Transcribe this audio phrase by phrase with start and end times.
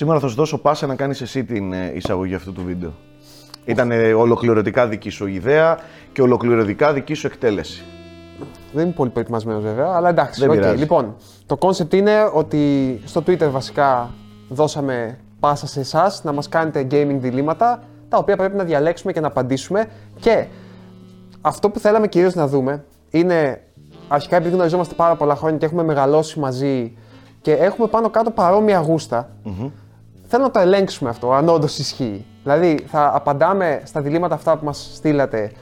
[0.00, 2.92] Σήμερα θα σου δώσω πάσα να κάνεις εσύ την ε, εισαγωγή αυτού του βίντεο.
[3.64, 5.78] Ήταν ε, ολοκληρωτικά δική σου ιδέα
[6.12, 7.84] και ολοκληρωτικά δική σου εκτέλεση.
[8.72, 10.40] Δεν είμαι πολύ προετοιμασμένος βέβαια, αλλά εντάξει.
[10.40, 10.56] Δεν οκ.
[10.56, 10.76] πειράζει.
[10.76, 11.16] Λοιπόν,
[11.46, 14.10] το concept είναι ότι στο Twitter βασικά
[14.48, 19.20] δώσαμε πάσα σε εσάς να μας κάνετε gaming διλήμματα τα οποία πρέπει να διαλέξουμε και
[19.20, 19.86] να απαντήσουμε.
[20.20, 20.46] Και
[21.40, 23.62] αυτό που θέλαμε κυρίως να δούμε είναι
[24.08, 26.96] αρχικά επειδή γνωριζόμαστε πάρα πολλά χρόνια και έχουμε μεγαλώσει μαζί
[27.40, 29.30] και έχουμε πάνω κάτω παρόμοια γούστα,
[30.32, 32.26] Θέλω να το ελέγξουμε αυτό, αν όντως ισχύει.
[32.42, 35.52] Δηλαδή, θα απαντάμε στα διλήμματα αυτά που μας στείλατε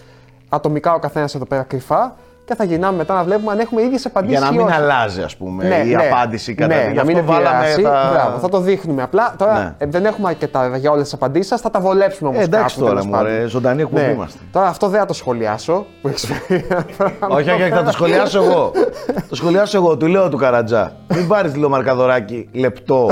[0.48, 2.16] ατομικά ο καθένας εδώ πέρα κρυφά
[2.48, 4.38] και θα γυρνάμε μετά να βλέπουμε αν έχουμε ίδιες απαντήσεις.
[4.38, 7.56] Για να μην αλλάζει, ας πούμε, η απάντηση κατά ναι, Γι' να μην αυτό βάλαμε
[7.70, 7.82] επηρεάσει.
[7.82, 9.02] τα- Μπράβο, θα το δείχνουμε.
[9.02, 9.74] Απλά τώρα Ναι.
[9.78, 12.40] ε, δεν έχουμε αρκετά βέβαια, για όλες τις απαντήσεις σα, θα τα βολέψουμε όμως.
[12.40, 14.10] Ε, εντάξει τώρα, μωρέ, ζωντανή εκπομπή ναι.
[14.12, 14.38] είμαστε.
[14.52, 15.86] Τώρα αυτό δεν θα το σχολιάσω.
[16.02, 17.36] Που έχεις πει ένα πράγμα.
[17.36, 18.72] όχι, όχι, όχι, θα το σχολιάσω εγώ.
[19.28, 20.92] το σχολιάσω εγώ, του λέω του Καρατζά.
[21.14, 23.10] Μην πάρεις λέω μαρκαδωράκι λεπτό.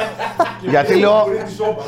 [0.72, 1.26] γιατί λέω.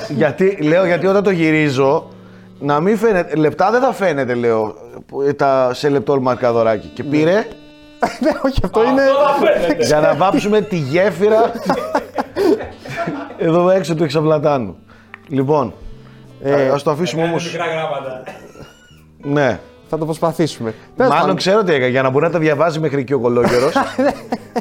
[0.08, 2.08] γιατί, λέω, γιατί όταν το γυρίζω,
[2.58, 3.36] να μην φαίνεται.
[3.36, 4.74] Λεπτά δεν θα φαίνεται, λέω.
[5.06, 6.86] που- Τα, σε λεπτό μαρκαδωράκι.
[6.86, 7.34] Και πήρε
[8.20, 9.02] Ναι, όχι, αυτό είναι.
[9.86, 11.52] για να βάψουμε τη γέφυρα
[13.38, 14.76] εδώ έξω του εξαπλατάνου.
[15.28, 15.72] Λοιπόν,
[16.42, 17.52] ε, ας το αφήσουμε Κάνε όμως...
[17.52, 18.22] μικρά γράμματα.
[19.22, 19.58] Ναι.
[19.88, 20.70] Θα το προσπαθήσουμε.
[20.70, 23.18] Τέλος Μάλλον πάντων, ξέρω τι έκανε, για να μπορεί να τα διαβάζει μέχρι και ο
[23.18, 23.74] κολόγερος.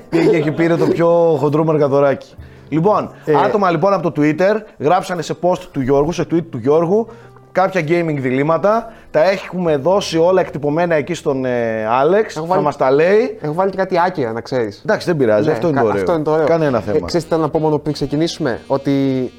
[0.10, 2.36] πήγε και πήρε το πιο χοντρό μαρκαδωράκι.
[2.70, 3.12] Λοιπόν,
[3.46, 7.08] άτομα λοιπόν από το Twitter γράψανε σε post του Γιώργου, σε tweet του Γιώργου,
[7.56, 8.94] κάποια gaming διλήμματα.
[9.12, 12.36] Τα έχουμε δώσει όλα εκτυπωμένα εκεί στον ε, Άλεξ.
[12.36, 13.38] Έχω Θα βάλει- μας τα λέει.
[13.42, 14.82] Έχω βάλει και κάτι άκυρα, να ξέρεις.
[14.86, 16.00] Εντάξει, δεν πειράζει, αυτό, είναι το ωραίο.
[16.00, 16.46] Αυτό είναι το ωραίο.
[16.46, 16.98] Κανένα θέμα.
[16.98, 19.32] Ε, ξέρεις τι θέλω να πω μόνο πριν ξεκινήσουμε, ότι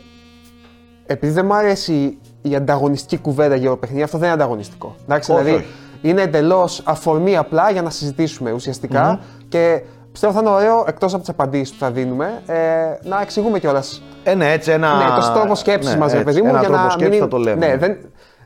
[1.06, 4.94] επειδή δεν μου αρέσει η ανταγωνιστική κουβέντα για το παιχνίδι, αυτό δεν είναι ανταγωνιστικό.
[5.04, 5.66] Εντάξει, Όχι, δηλαδή όχι.
[6.02, 9.82] είναι εντελώς αφορμή απλά για να συζητήσουμε ουσιαστικά και
[10.16, 12.54] πιστεύω θα είναι ωραίο εκτός από τις απαντήσεις που θα δίνουμε ε,
[13.02, 14.02] να εξηγούμε κιόλας.
[14.22, 14.96] Ε, ναι, έτσι ένα.
[14.96, 17.10] Ναι, το τρόπο σκέψης ναι, μα, ρε έτσι, παιδί μου, ένα για τρόπο να σκέψης
[17.10, 17.20] μην.
[17.20, 17.66] θα το λέμε.
[17.66, 17.96] Ναι, δεν,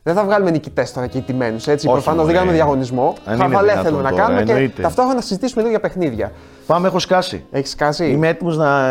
[0.02, 1.66] δεν θα βγάλουμε νικητές τώρα και τιμένους.
[1.66, 2.38] Έτσι, Όχι, προφανώς δεν μωρέ.
[2.38, 3.14] κάνουμε διαγωνισμό.
[3.24, 4.82] Αν είναι Χαβαλέ δυνατόν θέλουμε να τώρα, κάνουμε και εννοείται.
[4.82, 6.32] ταυτόχρονα να συζητήσουμε λίγο για παιχνίδια.
[6.66, 7.44] Πάμε, έχω σκάσει.
[7.50, 8.88] Έχεις σκάσει; Είμαι έτοιμος να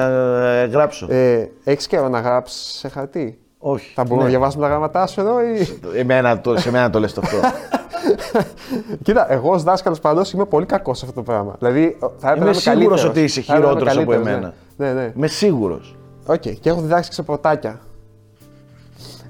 [0.62, 1.08] ε, γράψω.
[1.10, 3.92] Ε, Έχεις καιρό να γράψεις σε χαρτί; Όχι.
[3.96, 4.24] Θα μπορούμε Ναι.
[4.24, 5.80] να διαβάσουμε τα γράμματά σου εδώ ή.
[6.00, 7.38] Εμένα, το, σε μένα το λες το αυτό.
[9.04, 11.56] Κοίτα, εγώ ως δάσκαλος παντό είμαι πολύ κακός σε αυτό το πράγμα.
[11.60, 13.04] Δηλαδή, θα έπρεπε Είμαι να είμαι σίγουρος καλύτερος.
[13.04, 14.54] ότι είσαι Θα έπρεπε να είμαι χειρότερος από καλύτερος, εμένα.
[14.78, 15.06] Ναι, ναι.
[15.06, 15.14] ναι.
[15.16, 15.96] Είμαι σίγουρος.
[16.26, 17.80] Οκ, και έχω διδάξει ξεπρωτάκια.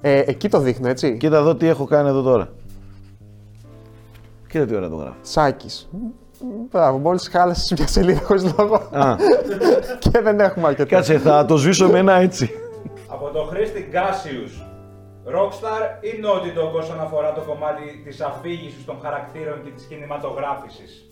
[0.01, 1.17] Ε, εκεί το δείχνω, έτσι.
[1.17, 2.49] Κοίτα εδώ τι έχω κάνει εδώ τώρα.
[4.49, 5.15] Κοίτα τι ώρα το γράφω.
[5.21, 5.89] Σάκης.
[6.71, 8.75] Μπράβο, μόλις χάλασες μια σελίδα χωρίς λόγο.
[8.91, 9.15] Α,
[9.99, 10.95] και δεν έχουμε αρκετά.
[10.95, 12.49] κάτσε, θα το σβήσω με ένα έτσι.
[13.07, 14.63] Από το Χρήστη Γκάσιους.
[15.35, 21.07] Rockstar ή Naughty Dog όσον αφορά το κομμάτι της αφήγησης των χαρακτήρων και της κινηματογράφησης;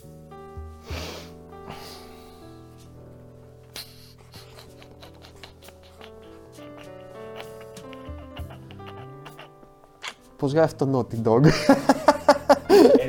[10.38, 11.44] Πώς γράφει το Naughty Dog;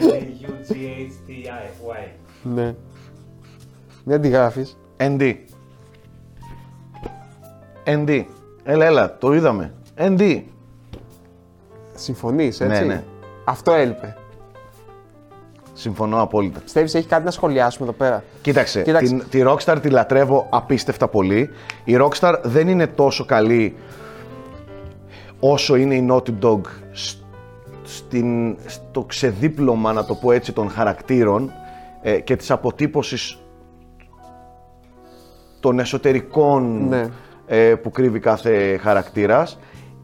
[0.01, 2.09] L-U-G-H-T-I-Y.
[2.43, 2.75] ναι.
[4.05, 4.67] Μην αντιγράφει.
[4.97, 5.35] ND.
[7.85, 8.25] ND.
[8.63, 9.75] Έλα, έλα, το είδαμε.
[9.97, 10.43] ND.
[11.99, 13.05] Συμφωνείς, έτσι; Ναι, ναι.
[13.45, 14.17] Αυτό έλειπε.
[15.73, 16.61] Συμφωνώ απόλυτα.
[16.61, 18.25] Πιστεύει έχει κάτι να σχολιάσουμε εδώ πέρα.
[18.43, 19.07] Κοίταξε, Κοίταξε.
[19.15, 21.51] Την, τη Rockstar τη λατρεύω απίστευτα πολύ.
[21.85, 23.77] Η Rockstar δεν είναι τόσο καλή
[25.41, 26.61] όσο είναι η Naughty Dog
[26.93, 27.19] σ-
[27.83, 31.53] στην, στο ξεδίπλωμα, να το πω έτσι, των χαρακτήρων
[32.03, 33.39] ε, και της αποτύπωσης
[35.61, 37.07] των εσωτερικών Ναι.
[37.47, 39.59] ε, που κρύβει κάθε χαρακτήρας.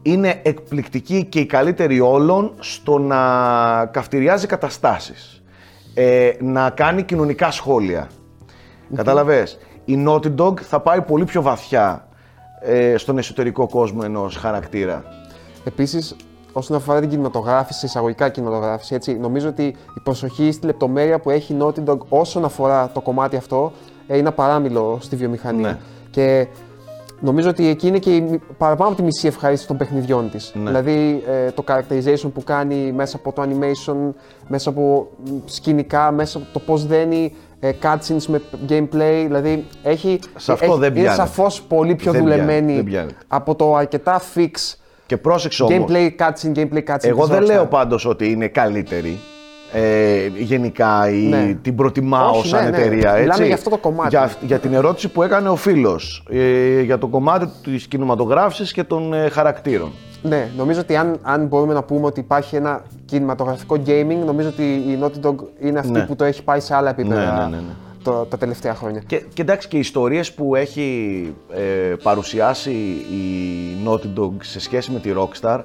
[0.07, 5.43] Είναι εκπληκτική και η καλύτερη όλων στο να καυτηριάζει καταστάσεις.
[5.93, 8.09] Ε, να κάνει κοινωνικά σχόλια.
[8.95, 12.07] Κατάλαβες; Η Naughty Dog θα πάει πολύ πιο βαθιά
[12.61, 15.03] ε, στον εσωτερικό κόσμο ενός χαρακτήρα.
[15.63, 16.15] Επίσης,
[16.53, 21.53] όσον αφορά την κινηματογράφηση, εισαγωγικά κινηματογράφηση, έτσι, νομίζω ότι η προσοχή στη λεπτομέρεια που έχει
[21.53, 23.71] η Naughty Dog όσον αφορά το κομμάτι αυτό
[24.07, 25.69] ε, είναι απαράμιλο στη βιομηχανία.
[25.69, 25.77] Ναι.
[26.09, 26.47] Και
[27.19, 30.51] νομίζω ότι εκεί είναι και η, μι- παραπάνω από τη μισή ευχαρίστηση των παιχνιδιών της.
[30.55, 30.63] Ναι.
[30.69, 34.13] Δηλαδή ε, το characterization που κάνει μέσα από το animation,
[34.47, 39.23] μέσα από μ, σκηνικά, μέσα από το πώς δένει ε, cutscenes με gameplay.
[39.25, 41.15] Δηλαδή έχει, Σε αυτό έχει- δεν είναι πιάνεται.
[41.23, 43.15] σαφώς πολύ πιο Δεν πιάνεται, δουλεμένη δεν πιάνεται.
[43.27, 44.75] από το αρκετά fix
[45.05, 46.97] Και πρόσεξε όμως, Gameplay cutscene, gameplay cutscene.
[47.03, 47.45] εγώ της δεν Rockstar.
[47.45, 49.19] λέω πάντως ότι είναι καλύτερη
[49.77, 51.57] ε, γενικά ή Ναι.
[51.61, 52.77] την προτιμάω Όχι, σαν ναι, ναι.
[52.77, 53.09] εταιρεία.
[53.11, 53.21] Έτσι.
[53.21, 54.09] Μιλάμε για αυτό το κομμάτι.
[54.09, 58.83] Για, για την ερώτηση που έκανε ο φίλος, ε, για το κομμάτι της κινηματογράφησης και
[58.83, 59.91] των ε, χαρακτήρων.
[60.21, 64.63] Ναι, νομίζω ότι αν, αν μπορούμε να πούμε ότι υπάρχει ένα κινηματογραφικό gaming, νομίζω ότι
[64.63, 66.05] η Naughty Dog είναι αυτή Ναι.
[66.05, 67.33] που το έχει πάει σε άλλα επίπεδα.
[67.35, 67.73] Ναι, ναι, ναι, ναι.
[68.03, 69.01] το- τα τελευταία χρόνια.
[69.07, 72.71] Και, και εντάξει και οι ιστορίες που έχει ε, παρουσιάσει
[73.11, 75.59] η Naughty Dog σε σχέση με τη Rockstar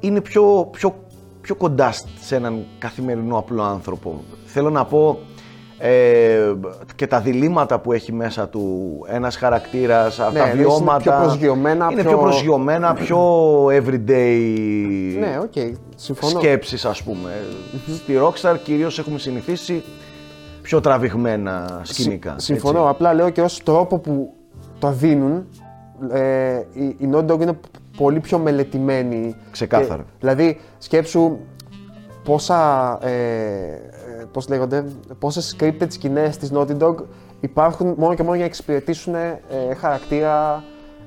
[0.00, 0.94] είναι πιο, πιο,
[1.42, 4.22] πιο κοντά σε έναν καθημερινό απλό άνθρωπο.
[4.44, 5.18] Θέλω να πω
[5.78, 6.52] ε,
[6.96, 10.98] και τα διλήμματα που έχει μέσα του ένας χαρακτήρας, Ναι, τα είναι βιώματα.
[11.02, 13.18] πιο προσγειωμένα, Είναι πιο- πιο προσγειωμένα, πιο
[13.66, 16.38] everyday Ναι, οκ, συμφωνώ.
[16.38, 17.30] σκέψεις ας πούμε.
[17.94, 19.82] Στη Rockstar κυρίως έχουμε συνηθίσει
[20.62, 22.30] πιο τραβηγμένα σκηνικά.
[22.30, 22.88] Συ- Συμφωνώ.
[22.88, 24.32] Απλά λέω και ως τρόπο που
[24.78, 25.46] το δίνουν,
[26.12, 27.58] ε, η, η Naughty Dog είναι
[28.02, 29.36] πολύ πιο μελετημένη.
[29.50, 30.02] Ξεκάθαρα.
[30.02, 31.38] Και, δηλαδή, σκέψου
[32.24, 34.84] πόσα, ε, ε, πώς λέγονται,
[35.18, 36.94] πόσες scripted σκηνές της Naughty Dog
[37.40, 39.40] υπάρχουν μόνο και μόνο για να εξυπηρετήσουν ε,
[39.76, 40.64] χαρακτήρα,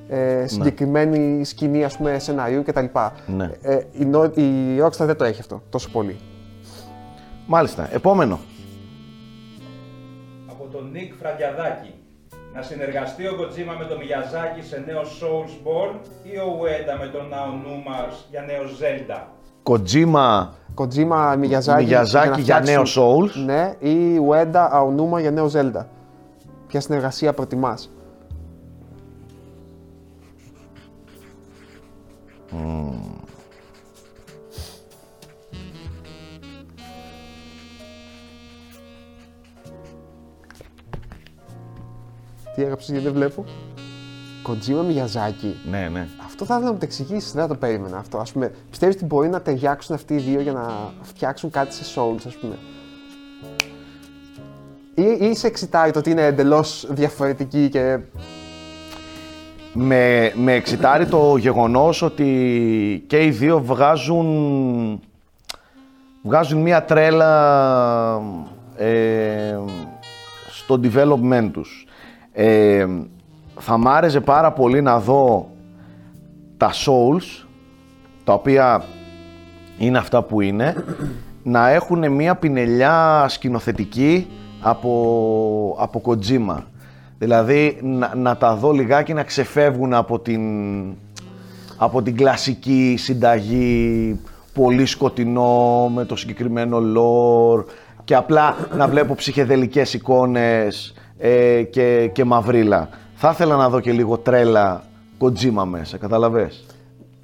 [0.07, 2.86] ε, συγκεκριμένη σκηνή ας πούμε, σενάριου κτλ.
[3.25, 3.51] Ναι.
[3.62, 6.15] Ε, η, Nau- η Rockstar δεν το έχει αυτό τόσο πολύ.
[7.48, 7.94] Μάλιστα.
[7.94, 8.39] Επόμενο.
[10.50, 11.94] Από τον Νίκ Φραγκιαδάκη.
[12.56, 17.31] Να συνεργαστεί ο Kojima με τον Miyazaki σε νέο Soulsborne ή ο Ueda με τον
[17.31, 19.22] Aonuma για νέο Zelda.
[19.63, 23.31] Kojima Kojima, Miyazaki, Miyazaki για νέο Souls.
[23.46, 25.86] Ναι, ή Ueda, Aonuma για νέο Zelda.
[26.68, 27.90] Ποια συνεργασία προτιμάς.
[42.56, 43.46] Τι έγραψες γιατί δεν βλέπω.
[44.48, 45.54] Kojima Miyazaki.
[45.69, 46.07] Ναι, ναι.
[46.25, 48.18] Αυτό θα ήθελα να μου το εξηγήσεις, δεν θα το περίμενα αυτό.
[48.18, 51.84] Ας πούμε, πιστεύεις ότι μπορεί να ταιριάξουν αυτοί οι δύο για να φτιάξουν κάτι σε
[51.96, 52.57] Souls, ας πούμε;
[54.96, 58.00] Ή, ή σε εξητάρει το ότι είναι εντελώς διαφορετική και.
[59.78, 65.00] Με, με εξητάρει το γεγονός ότι και οι δύο βγάζουν,
[66.22, 68.22] βγάζουν μια τρέλα
[68.78, 69.58] ε,
[70.50, 71.85] στο development τους.
[72.38, 72.86] Ε,
[73.60, 75.50] θα μ' άρεσε πάρα πολύ να δω
[76.58, 77.46] τα Souls,
[78.24, 78.84] τα οποία
[79.78, 80.76] είναι αυτά που είναι,
[81.44, 84.28] να έχουν μια πινελιά σκηνοθετική
[84.62, 86.58] από, από Kojima.
[87.18, 90.42] Δηλαδή να, να τα δω λιγάκι να ξεφεύγουν από την,
[91.78, 94.20] από την κλασική συνταγή
[94.54, 97.66] πολύ σκοτεινό με το συγκεκριμένο lore
[98.04, 102.89] και απλά να βλέπω ψυχεδελικές εικόνες ε, και, και μαυρίλα.
[103.15, 104.83] Θα ήθελα να δω και λίγο τρέλα
[105.19, 106.66] Kojima μέσα, κατάλαβες;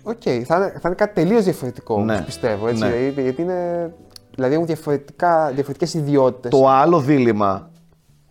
[0.04, 2.14] Οκ, θα, είναι, θα είναι κάτι τελείως διαφορετικό Ναι.
[2.14, 2.68] όπως πιστεύω.
[2.68, 2.90] Έτσι, Ναι.
[3.02, 3.94] γιατί, γιατί είναι.
[4.36, 6.52] Δηλαδή έχουν διαφορετικές ιδιότητες.
[6.52, 7.70] Το άλλο δίλημμα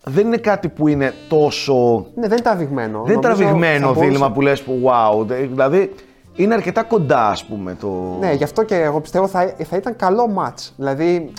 [0.03, 2.05] δεν είναι κάτι που είναι τόσο...
[2.15, 3.01] Ναι, δεν είναι τραβηγμένο.
[3.03, 5.91] Δεν είναι Νομίζω τραβηγμένο θα μπορούσε- δίλημμα που λες που wow, δε- δηλαδή
[6.35, 8.17] είναι αρκετά κοντά ας πούμε το...
[8.19, 10.69] Ναι, γι' αυτό και εγώ πιστεύω θα, θα ήταν καλό match.
[10.77, 11.33] Δηλαδή,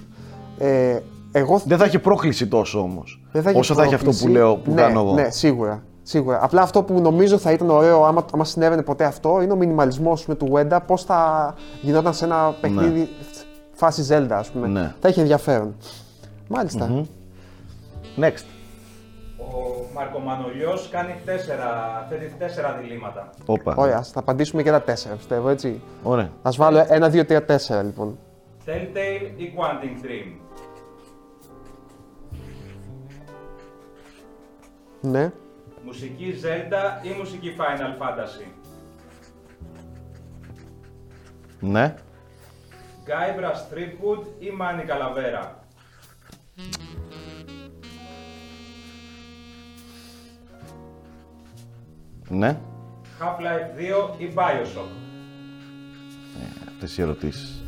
[0.59, 0.99] ε,
[1.33, 4.17] εγώ Δεν θα έχει πρόκληση τόσο όμως, Δεν θα έχει όσο θα έχει αυτό που
[4.17, 4.39] πρόκληση.
[4.39, 5.13] λέω, που ναι, κάνω εγώ.
[5.13, 5.83] Ναι, σίγουρα.
[6.03, 6.39] Σίγουρα.
[6.43, 10.27] Απλά αυτό που νομίζω θα ήταν ωραίο άμα, άμα συνέβαινε ποτέ αυτό είναι ο μινιμαλισμός
[10.27, 13.09] με του Wenda, πώς θα γινόταν σε ένα παιχνίδι
[13.73, 14.67] φάση Zelda, ας πούμε.
[14.69, 14.95] Ναι.
[15.01, 15.75] Θα είχε ενδιαφέρον.
[16.49, 17.05] Μάλιστα.
[18.21, 18.45] Next.
[19.39, 21.67] Ο Μαρκομανολιός κάνει τέσσερα,
[22.11, 23.31] θέτει τέσσερα διλήμματα.
[23.47, 23.75] Όπα.
[23.77, 25.81] Ωραία, ας θα απαντήσουμε και τα τέσσερα, πιστεύω, έτσι.
[26.03, 26.31] Ωραία.
[26.43, 28.19] Α βάλω ένα, δύο, τρία, τέσσερα, λοιπόν.
[28.67, 30.41] Telltale ή Quantum Dream;
[35.03, 35.33] Ναι.
[35.85, 38.47] Μουσική Zelda ή μουσική Final Fantasy;
[41.61, 41.95] Ναι.
[43.07, 45.47] Guybrush Threepwood ή Manny Calavera;
[52.29, 52.59] Ναι.
[53.21, 53.79] Half-Life
[54.19, 54.89] 2 ή Bioshock;
[56.69, 57.63] Αυτές οι ερωτήσεις.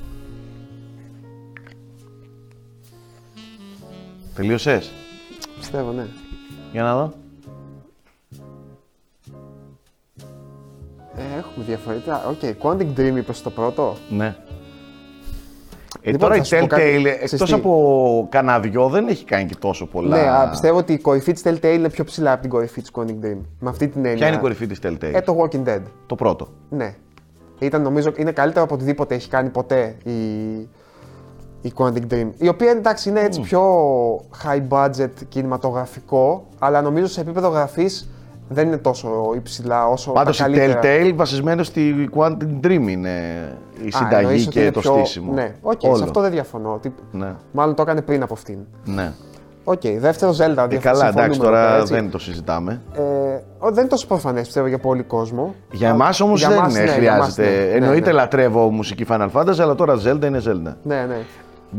[4.35, 4.93] Τελείωσες;
[5.57, 6.07] Πιστεύω, ναι.
[6.73, 7.23] Για να δω.
[11.17, 12.23] Ε, έχουμε διαφορετικά.
[12.29, 13.97] Οκ, Quantic Dream είπες το πρώτο.
[14.11, 14.37] Ναι.
[16.03, 16.83] Ε, Λοιπόν, τώρα η θα σου πω κάτι.
[16.83, 17.55] Telltale, Ξέρεις εκτός τι.
[17.55, 20.17] από κανένα δυο, δεν έχει κάνει και τόσο πολλά.
[20.17, 22.91] Ναι, α, πιστεύω ότι η κορυφή της Telltale είναι πιο ψηλά από την κορυφή της
[22.95, 23.39] Quantic Dream.
[23.59, 24.15] Με αυτή την έννοια.
[24.17, 25.81] Ποια είναι η κορυφή της Telltale; Ε, το Walking Dead.
[26.07, 26.49] Το πρώτο.
[26.71, 26.95] Ναι.
[27.59, 30.13] Ήταν νομίζω είναι καλύτερο από οτιδήποτε έχει κάνει ποτέ η,
[31.61, 32.29] η Quantic Dream.
[32.39, 33.63] Η οποία εντάξει είναι έτσι πιο
[34.45, 38.09] high budget κινηματογραφικό, αλλά νομίζω σε επίπεδο γραφής
[38.55, 40.81] δεν είναι τόσο υψηλά όσο Πάντως τα η καλύτερα.
[40.83, 43.11] Telltale βασισμένο στη Quantic Dream είναι
[43.85, 45.33] η Α, συνταγή εννοείς ότι και είναι το πιο- στήσιμο.
[45.33, 45.97] Ναι, οκ, Όλο.
[45.97, 46.73] σε αυτό δεν διαφωνώ.
[46.73, 46.95] Ότι...
[47.13, 48.59] Ναι, Μάλλον το έκανε πριν από αυτήν.
[48.85, 49.13] ναι.
[49.67, 50.57] Οκ, δεύτερο Zelda.
[50.59, 51.95] Ε, διαφ- καλά, εντάξει, συμφωνούμε εδώ τώρα πέρα, έτσι.
[51.95, 52.81] δεν το συζητάμε.
[52.95, 53.01] Ε,
[53.59, 55.55] ο, δεν είναι τόσο προφανές πιστεύω για πολύ κόσμο.
[55.71, 57.63] Για εμάς όμως Για δεν εμάς, είναι, ναι, για εμάς, χρειάζεται.
[57.65, 57.65] ναι.
[57.71, 58.17] Ναι, Εννοείται ναι.
[58.17, 60.73] λατρεύω μουσική Final Fantasy, αλλά τώρα Zelda είναι Zelda.
[60.83, 61.17] Ναι, ναι.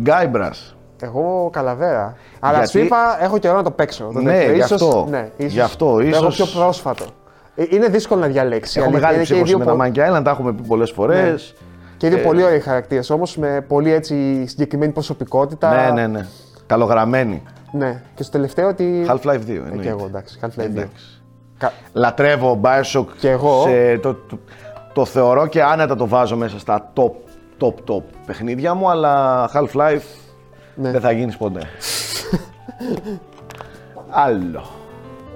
[0.06, 0.75] Guybrush.
[1.02, 2.16] Εγώ καλαβέρα.
[2.40, 4.10] Αλλά Γιατί- FIFA έχω καιρό να το παίξω.
[4.14, 4.52] Το Ναι, τέτοιο.
[4.54, 5.08] γι' Ίσως- αυτό.
[5.10, 7.06] Ναι, ίσως Γι' αυτό, το έχω ίσως- πιο πρόσφατο.
[7.56, 8.80] Ε, Είναι δύσκολο να διαλέξει.
[8.80, 9.08] Έχω αλήθεια.
[9.08, 10.92] μεγάλη Είναι και οι ψήφωση δύο με τα πο- Monkey Island, τα έχουμε πει πολλές
[10.92, 11.56] φορές.
[11.98, 15.92] Και δύο Ε, πολύ ωραίοι χαρακτήρες όμως με πολύ έτσι συγκεκριμένη προσωπικότητα.
[15.94, 16.26] Ναι, ναι, ναι.
[16.66, 17.44] Καλογραμμένη.
[17.72, 18.02] Ναι.
[18.16, 19.06] Και στο τελευταίο ότι.
[19.10, 19.54] Half-Life 2.
[19.54, 19.82] Ε, εννοείται.
[19.82, 20.40] και εγώ εντάξει.
[20.42, 20.64] Half-Life 2.
[20.66, 21.22] Εντάξει.
[21.58, 23.06] Κα- Λατρεύω Bioshock.
[23.20, 23.62] Και εγώ.
[23.68, 24.40] Σε, το, το,
[24.94, 27.12] το θεωρώ και άνετα το βάζω μέσα στα top,
[27.66, 30.02] top, top παιχνίδια μου, αλλά Half-Life
[30.76, 30.92] Ναι.
[30.92, 31.62] δεν θα γίνεις ποτέ.
[34.10, 34.64] Άλλο.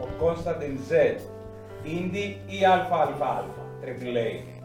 [0.01, 1.19] Ο Constantin Z.
[1.85, 3.43] Indie ή ΑΑΑ.
[3.83, 4.59] Triple A.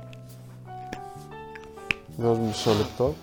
[2.16, 3.14] Δώσ' μου μισό λεπτό.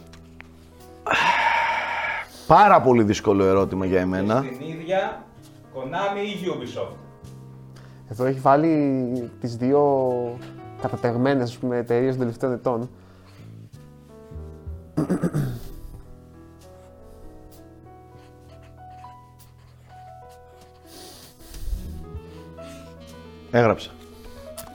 [2.47, 4.45] Πάρα πολύ δύσκολο ερώτημα για εμένα.
[4.45, 5.23] Στην ίδια
[5.75, 6.95] Konami ή Ubisoft.
[8.09, 9.81] Εδώ έχει βάλει τις δύο
[10.81, 12.89] κατατεγμένες εταιρείες των τελευταίων ετών.
[23.51, 23.89] Έγραψα.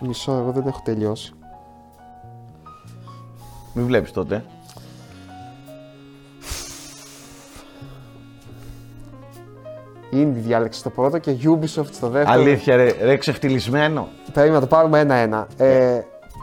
[0.00, 1.32] Μισό, εγώ δεν έχω τελειώσει.
[3.72, 4.44] Μην βλέπεις τότε.
[10.12, 12.40] Indie διάλεξε το πρώτο και Ubisoft στο δεύτερο.
[12.40, 14.08] Αλήθεια ρε, ρε ξεφτυλισμένο.
[14.32, 15.46] Πρέπει να το πάρουμε ένα-ένα.
[15.56, 16.00] Ε,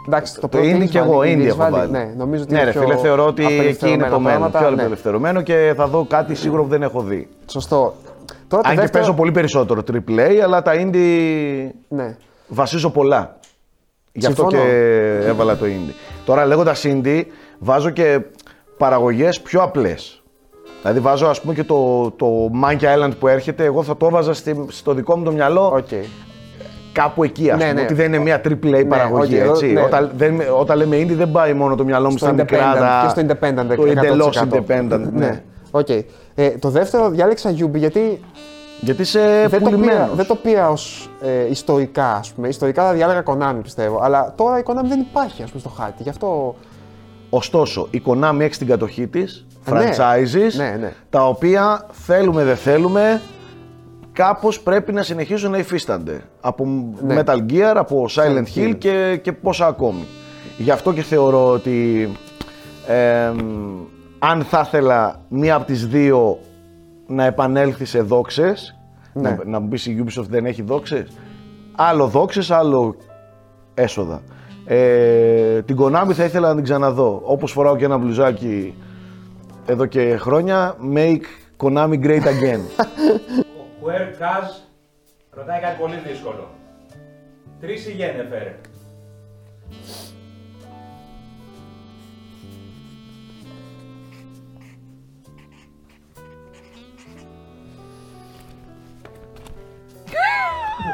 [0.08, 1.92] εντάξει, το, Το πρώτο indie έχεις κι εγώ, βάλει, indie έχεις έχω βάλει.
[1.92, 4.40] Ναι, νομίζω ότι Ναι είναι ρε πιο φίλε, θεωρώ ότι εκεί είναι απελευθερωμένα το μέλλον.
[4.40, 4.82] πράγματα, Πιο ναι.
[4.82, 7.28] απελευθερωμένο και θα δω κάτι σίγουρο που δεν έχω δει.
[7.46, 7.94] Σωστό.
[8.54, 9.04] Τώρα το Αν και δεύτερο...
[9.04, 12.16] παίζω πολύ περισσότερο AAA, αλλά τα indie Ναι.
[12.48, 13.38] βασίζω πολλά.
[14.12, 14.64] Γι' αυτό Συμφωνώ.
[14.64, 15.94] και έβαλα το indie.
[16.26, 17.24] Τώρα λέγοντας indie,
[17.60, 18.20] βάζω και
[18.78, 20.24] παραγωγές πιο απλές.
[20.82, 22.28] Δηλαδή βάζω ας πούμε και το, το
[22.64, 25.88] Monkey Island που έρχεται, εγώ θα το έβαζα στη- στο δικό μου το μυαλό Οκ.
[26.94, 27.82] κάπου εκεί ας Ναι, πούμε, ναι.
[27.82, 29.66] ότι δεν είναι μια AAA παραγωγή, οκ, εδώ- έτσι.
[29.68, 29.82] ναι.
[29.82, 32.80] Όταν, δεν, όταν λέμε indie δεν πάει μόνο το μυαλό μου Στο στα μικρά, independent
[32.80, 33.76] τα- και στο independent.
[33.76, 34.56] το εντελώς 100%.
[34.56, 35.26] independent, ναι.
[35.28, 35.44] ναι.
[36.36, 36.46] Οκ.
[36.46, 38.20] Ε, το δεύτερο διάλεξα Ubi γιατί
[38.82, 40.16] Γιατί είσαι δεν το, πήρα, πουλημένος.
[40.16, 42.48] δεν το πήρα ως ε, ιστορικά, ας πούμε.
[42.48, 44.00] Ιστορικά θα διάλεγα Konami, πιστεύω.
[44.02, 46.04] Αλλά τώρα η Konami δεν υπάρχει, ας πούμε, στο χάρτη.
[46.04, 46.56] Γι' αυτό
[47.30, 49.90] Ωστόσο, η Konami έχει στην κατοχή της Ε, ναι.
[49.98, 50.94] franchises Ναι, ναι.
[51.10, 53.22] τα οποία θέλουμε δεν θέλουμε
[54.14, 56.22] κάπως πρέπει να συνεχίσουν να υφίστανται.
[56.42, 56.68] Από
[57.02, 57.22] Ναι.
[57.26, 58.76] Metal Gear, από Silent, Silent Hill, Hill.
[58.78, 60.06] Και, και πόσα ακόμη.
[60.58, 62.10] Γι' αυτό και θεωρώ ότι
[62.88, 63.38] εμ,
[64.26, 66.40] αν θα ήθελα μία από τις δύο
[67.08, 68.78] να επανέλθει σε δόξες,
[69.14, 69.30] Ναι.
[69.30, 71.08] να, να μου πεις η Ubisoft δεν έχει δόξες,
[71.76, 72.96] άλλο δόξες, άλλο
[73.74, 74.22] έσοδα.
[74.66, 77.22] Ε, την Konami θα ήθελα να την ξαναδώ.
[77.24, 78.74] Όπως φοράω και ένα μπλουζάκι
[79.66, 81.22] εδώ και χρόνια, make
[81.64, 82.62] Konami great again.
[83.84, 84.50] Ο Quer Kaz
[85.32, 86.48] ρωτάει κάτι πολύ δύσκολο.
[87.62, 88.54] Τρεις ή Yennefer.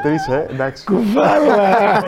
[0.02, 0.84] Τρεις, ε, εντάξει.
[0.84, 2.02] Κουβάλα!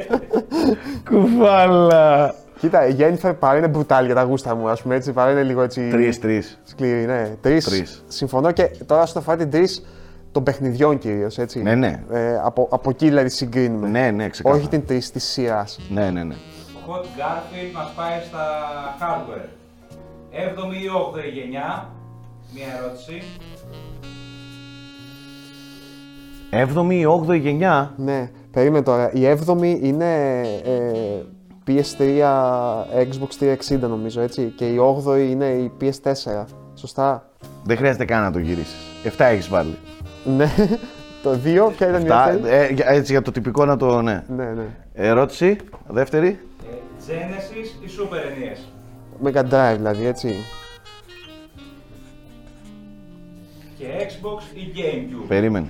[1.10, 2.34] Κουβάλα!
[2.58, 5.42] Κοίτα, η Jennifer παρά είναι μπρουτάλ για τα γούστα μου, ας πούμε, έτσι, παρά είναι
[5.42, 5.88] λίγο έτσι...
[5.88, 6.60] Τρεις, τρεις.
[6.64, 7.36] Σκληρή, ναι.
[7.40, 7.64] Τρεις.
[7.64, 8.04] Τρεις.
[8.08, 9.84] Συμφωνώ και τώρα στο αφορά την τρεις
[10.32, 11.62] των παιχνιδιών κυρίως, έτσι.
[11.62, 12.02] Ναι, ναι.
[12.10, 13.88] Ε, από, από εκεί δηλαδή συγκρίνουμε.
[13.88, 14.60] Ναι, ναι, ξεκάθαρα.
[14.60, 15.78] Όχι την τρεις της σειράς.
[15.88, 16.34] Ναι, ναι, ναι.
[16.34, 18.44] Ο Hot Garfield μας πάει στα
[19.00, 19.48] hardware.
[20.32, 21.88] 7η ή 8η γενιά.
[22.54, 23.22] Μία ερώτηση.
[26.54, 27.92] 7η ή 8η γενιά.
[27.96, 29.12] Ναι, περίμενε τώρα.
[29.12, 31.20] Η 7η είναι ε,
[31.66, 32.00] PS3,
[33.10, 33.44] Xbox
[33.74, 34.52] 360 νομίζω, έτσι.
[34.56, 36.44] Και η 8η είναι η PS4.
[36.74, 37.30] Σωστά;
[37.64, 38.76] Δεν χρειάζεται καν να το γυρίσεις.
[39.04, 39.76] 7 έχεις βάλει.
[40.36, 40.48] Ναι.
[41.22, 41.36] το 2,
[41.76, 42.56] ποια ήταν η Αυτά, δεύτερη.
[42.56, 44.22] ε, για- έτσι για το τυπικό να το, ναι.
[44.36, 44.64] Ναι, ναι.
[44.94, 45.56] Ερώτηση,
[45.88, 46.38] δεύτερη.
[46.70, 46.74] Ε,
[47.06, 48.58] Genesis ή Super NES.
[49.26, 50.34] Mega Drive δηλαδή, έτσι.
[53.78, 55.68] Και Xbox ή Gamecube; Περίμενε.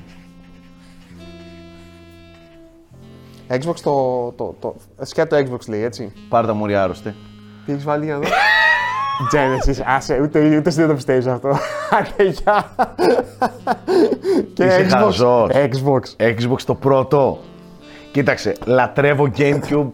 [3.50, 4.32] Xbox το.
[4.36, 6.12] το, το σκέτο το Xbox λέει, έτσι.
[6.28, 7.14] Πάρε τα μωριά άρρωστε.
[7.66, 8.26] Τι έχεις βάλει για να δω.
[9.32, 11.48] Genesis, άσε, ούτε, ούτε εσύ δεν το πιστεύεις αυτό.
[11.98, 12.74] Άντε, γεια.
[14.54, 14.88] Και Είσαι Xbox.
[14.90, 15.50] χαζός.
[15.54, 16.00] Xbox.
[16.26, 17.38] Xbox το πρώτο.
[18.12, 19.90] Κοίταξε, λατρεύω Gamecube.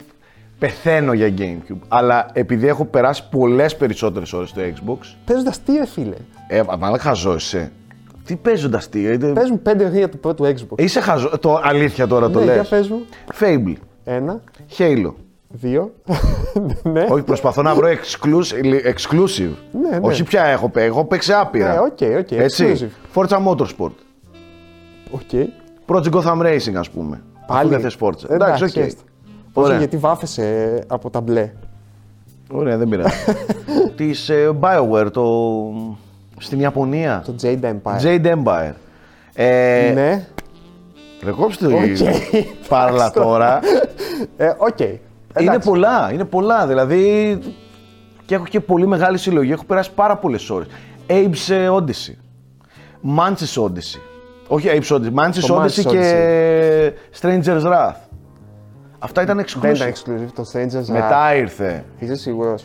[0.58, 1.78] Πεθαίνω για Gamecube.
[1.88, 4.98] Αλλά επειδή έχω περάσει πολλές περισσότερες ώρες στο Xbox.
[5.24, 6.16] Παίζοντας τι, ρε φίλε;
[6.48, 7.72] Ε, μάλλον χαζός είσαι.
[8.24, 10.80] Τι παίζοντα τι, ε, ε, Παίζουν πέντε ωρία του πρώτου Xbox.
[10.80, 11.38] Είσαι χαζό.
[11.38, 12.68] Το αλήθεια τώρα το ναι, για λες.
[12.68, 13.04] πες μου.
[13.40, 13.74] Fable.
[14.04, 14.40] Ένα,
[14.78, 15.12] Halo.
[15.48, 15.92] δύο.
[16.92, 17.06] ναι.
[17.10, 18.64] Όχι, προσπαθώ να βρω exclusive.
[18.64, 19.54] exclusive.
[19.72, 19.98] Ναι, ναι.
[20.00, 20.88] Όχι πια έχω παίξει.
[20.88, 21.72] Έχω παίξει άπειρα.
[21.72, 22.90] Ναι, οκ, οκ, Έτσι.
[23.14, 23.94] Forza Motorsport.
[25.10, 25.48] Οκ.
[25.86, 27.22] Project Gotham Racing, ας πούμε.
[27.48, 28.28] Αφού δεν θες Forza.
[28.28, 28.76] Εντάξει, οκ.
[28.76, 29.02] έστω.
[29.52, 29.78] Όχι, Ωραία.
[29.78, 31.52] γιατί βάφεσαι από τα μπλε.
[32.52, 33.14] Ωραία, δεν πειράζει.
[33.96, 35.22] Της BioWare, το
[36.40, 37.22] στην Ιαπωνία.
[37.26, 38.02] Το Jade Empire.
[38.02, 38.72] Jade Empire.
[39.34, 40.26] Ε, Ναι.
[41.24, 41.82] Ρε κόψτε το Οκ.
[42.68, 43.60] πάρλα τώρα.
[44.36, 44.78] Ε, οκ.
[44.80, 45.00] είναι
[45.32, 45.68] Εντάξει.
[45.68, 46.66] πολλά, είναι πολλά.
[46.66, 47.38] Δηλαδή
[48.26, 49.52] και έχω και πολύ μεγάλη συλλογή.
[49.52, 50.66] Έχω περάσει πάρα πολλές ώρες.
[51.08, 52.14] Apes ε, Odyssey.
[53.18, 54.00] Mantis Odyssey.
[54.48, 57.94] Όχι Apes Odyssey, Mantis Το Odyssey Mantis και Stranger's Wrath.
[58.98, 59.74] Αυτά ήταν Δεν exclusive.
[59.74, 61.84] ήταν exclusive το Strangers Μετά ήρθε.
[61.98, 62.64] Είσαι σίγουρος.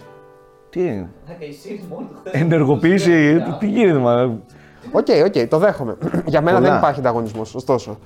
[0.76, 2.42] Τι είναι; Η Sims μόνο του χθες.
[2.42, 3.44] Ενεργοποίηση.
[3.60, 4.44] τι γίνεται, μάλλον.
[4.92, 5.98] Οκ, οκ, το δέχομαι.
[6.26, 6.70] Για μένα Πολλά.
[6.70, 8.00] δεν υπάρχει ανταγωνισμός, ωστόσο.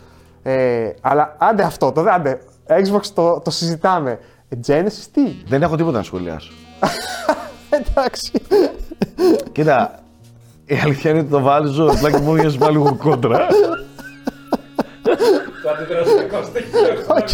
[0.44, 2.40] Ε, αλλά άντε αυτό, το δε- άντε.
[2.68, 4.20] Xbox το, το συζητάμε.
[4.50, 6.52] Ε, Genesis τι; Δεν έχω τίποτα να σχολιάσω.
[7.80, 8.32] Εντάξει.
[9.52, 10.00] Κοίτα,
[10.66, 13.48] η αλήθεια είναι ότι το βάζω, απλά και μόνο για να σου πάω λίγο κόντρα.
[15.64, 17.16] Το αντιδραστικό στοιχείο.
[17.18, 17.30] Οκ.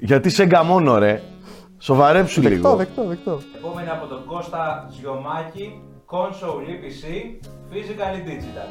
[0.00, 1.20] Γιατί σε καμαρώνω, ρε.
[1.78, 2.76] Σοβαρέψου Δεκτό, λίγο.
[2.76, 3.40] δεκτό, δεκτό.
[3.56, 7.04] Επόμενη από τον Κώστα Ζιωμάκη, console ή PC,
[7.72, 8.68] physical ή digital.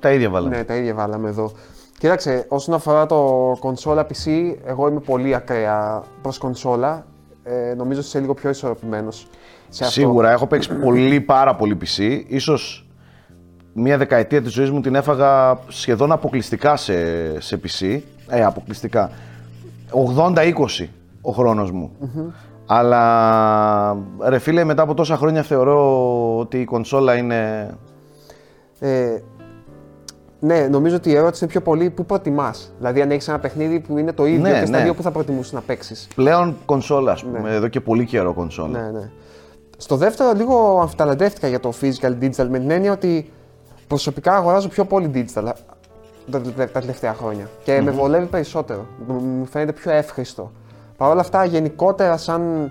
[0.00, 0.56] Τα ίδια βάλαμε.
[0.56, 1.52] Ναι, τα ίδια βάλαμε εδώ.
[1.98, 7.06] Κοίταξε, όσον αφορά το κονσόλα PC, εγώ είμαι πολύ ακραία προς κονσόλα.
[7.44, 9.26] Ε, νομίζω ότι είσαι λίγο πιο ισορροπημένος
[9.68, 10.00] σε αυτό.
[10.00, 12.22] Σίγουρα, έχω παίξει πολύ, πάρα πολύ PC.
[12.26, 12.81] Ίσως
[13.72, 16.94] μία δεκαετία της ζωής μου την έφαγα σχεδόν αποκλειστικά σε,
[17.40, 18.00] σε PC.
[18.28, 19.10] Ε, αποκλειστικά.
[20.16, 20.88] 80-20
[21.20, 21.90] ο χρόνος μου.
[22.66, 27.70] Αλλά ρε φίλε, μετά από τόσα χρόνια θεωρώ ότι η κονσόλα είναι...
[28.78, 29.18] Ε,
[30.38, 32.72] ναι, νομίζω ότι η ερώτηση είναι πιο πολύ πού προτιμάς.
[32.78, 34.82] Δηλαδή, αν έχεις ένα παιχνίδι που είναι το ίδιο Ναι, και στα ναι.
[34.82, 36.08] δύο, πού θα προτιμούσες να παίξεις.
[36.14, 38.80] πλέον κονσόλα, ας πούμε, εδώ και πολύ καιρό κονσόλα.
[38.80, 39.10] Ναι, ναι.
[39.76, 43.30] Στο δεύτερο, λίγο αμφιταλαντεύτηκα για το physical digital με την έννοια ότι
[43.92, 45.52] προσωπικά αγοράζω πιο πολύ digital
[46.30, 47.48] τα, τα- τα τελευταία χρόνια.
[47.64, 48.86] Και με βολεύει περισσότερο.
[49.06, 50.52] Μου μου φαίνεται πιο εύχριστο.
[50.96, 52.70] Παρ' όλα αυτά, γενικότερα, σαν.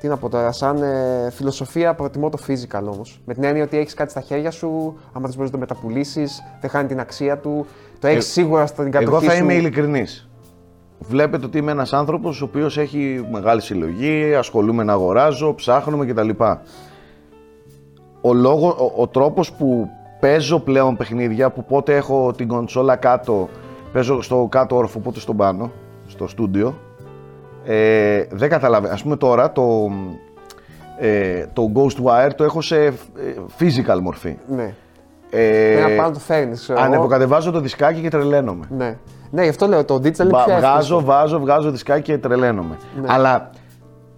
[0.00, 3.20] Τι να πω τώρα, σαν ε, φιλοσοφία προτιμώ το physical όμως.
[3.24, 4.68] Με την έννοια ότι έχεις κάτι στα χέρια σου,
[5.12, 7.66] άμα δεν μπορείς να το μεταπουλήσεις, δεν χάνει την αξία του.
[7.98, 9.42] Το έχεις Ε, σίγουρα στην κατοχή Εγώ θα σου.
[9.42, 10.28] είμαι ειλικρινής.
[10.98, 16.30] Βλέπετε ότι είμαι ένας άνθρωπος ο οποίος έχει μεγάλη συλλογή, ασχολούμαι να αγοράζω, ψάχνουμε κτλ.
[18.20, 19.88] Ο, λόγο, ο, ο τρόπος που
[20.24, 23.48] παίζω πλέον παιχνίδια, που πότε έχω την κονσόλα κάτω,
[23.92, 25.70] παίζω στο κάτω όροφο, πότε στον πάνω,
[26.06, 26.74] στο στούντιο,
[27.64, 28.94] ε, δεν καταλαβαίνω.
[28.94, 29.90] Ας πούμε τώρα το,
[30.98, 32.92] ε, το Ghostwire το έχω σε ε,
[33.58, 34.36] physical μορφή.
[34.48, 34.74] Ναι.
[35.30, 36.70] Ε, Ένα πάνω το φέρνεις.
[36.70, 38.64] ανεβοκατεβάζω το δισκάκι και τρελαίνομαι.
[38.76, 38.96] Ναι.
[39.30, 41.00] Ναι, γι' αυτό λέω το digital είναι Βα- πιο βγάζω, εύκολο.
[41.00, 42.76] βάζω, βγάζω δισκάκι και τρελαίνομαι.
[43.00, 43.06] Ναι.
[43.12, 43.50] Αλλά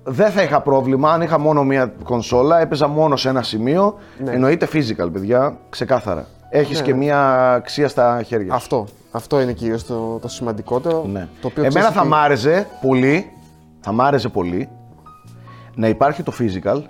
[0.08, 3.94] δεν θα είχα πρόβλημα αν είχα μόνο μία κονσόλα, έπαιζα μόνο σε ένα σημείο.
[4.24, 4.32] Ναι.
[4.32, 6.26] Εννοείται physical, παιδιά, ξεκάθαρα.
[6.50, 6.98] Έχεις Ναι, και ναι.
[6.98, 8.54] μία αξία στα χέρια σου.
[8.56, 8.86] Αυτό.
[9.10, 11.04] Αυτό είναι κυρίως το, το σημαντικότερο.
[11.12, 11.28] Ναι.
[11.40, 13.30] Το οποίο Εμένα ξέρεις θα ότι- μ' άρεσε πολύ,
[13.80, 14.68] θα μ' άρεσε πολύ
[15.74, 16.82] να υπάρχει το physical,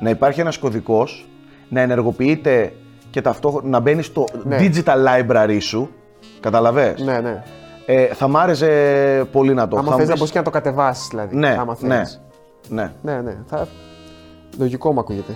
[0.00, 1.28] να υπάρχει ένας κωδικός,
[1.68, 2.72] να ενεργοποιείται
[3.10, 4.56] και ταυτόχρονα να μπαίνεις στο Ναι.
[4.60, 5.90] digital library σου.
[6.40, 7.42] Καταλαβες; Ναι, ναι.
[7.86, 10.38] Ε, θα μ' άρεσε πολύ να το Άμα θα θες μου να πεις- μπορείς και
[10.38, 11.36] να το κατεβάσεις δηλαδή.
[11.36, 12.20] Ναι, άμα ναι, θέλεις.
[12.68, 12.92] ναι.
[13.02, 13.36] ναι, ναι.
[13.46, 13.68] Θα...
[14.58, 15.32] Λογικό μου ακούγεται.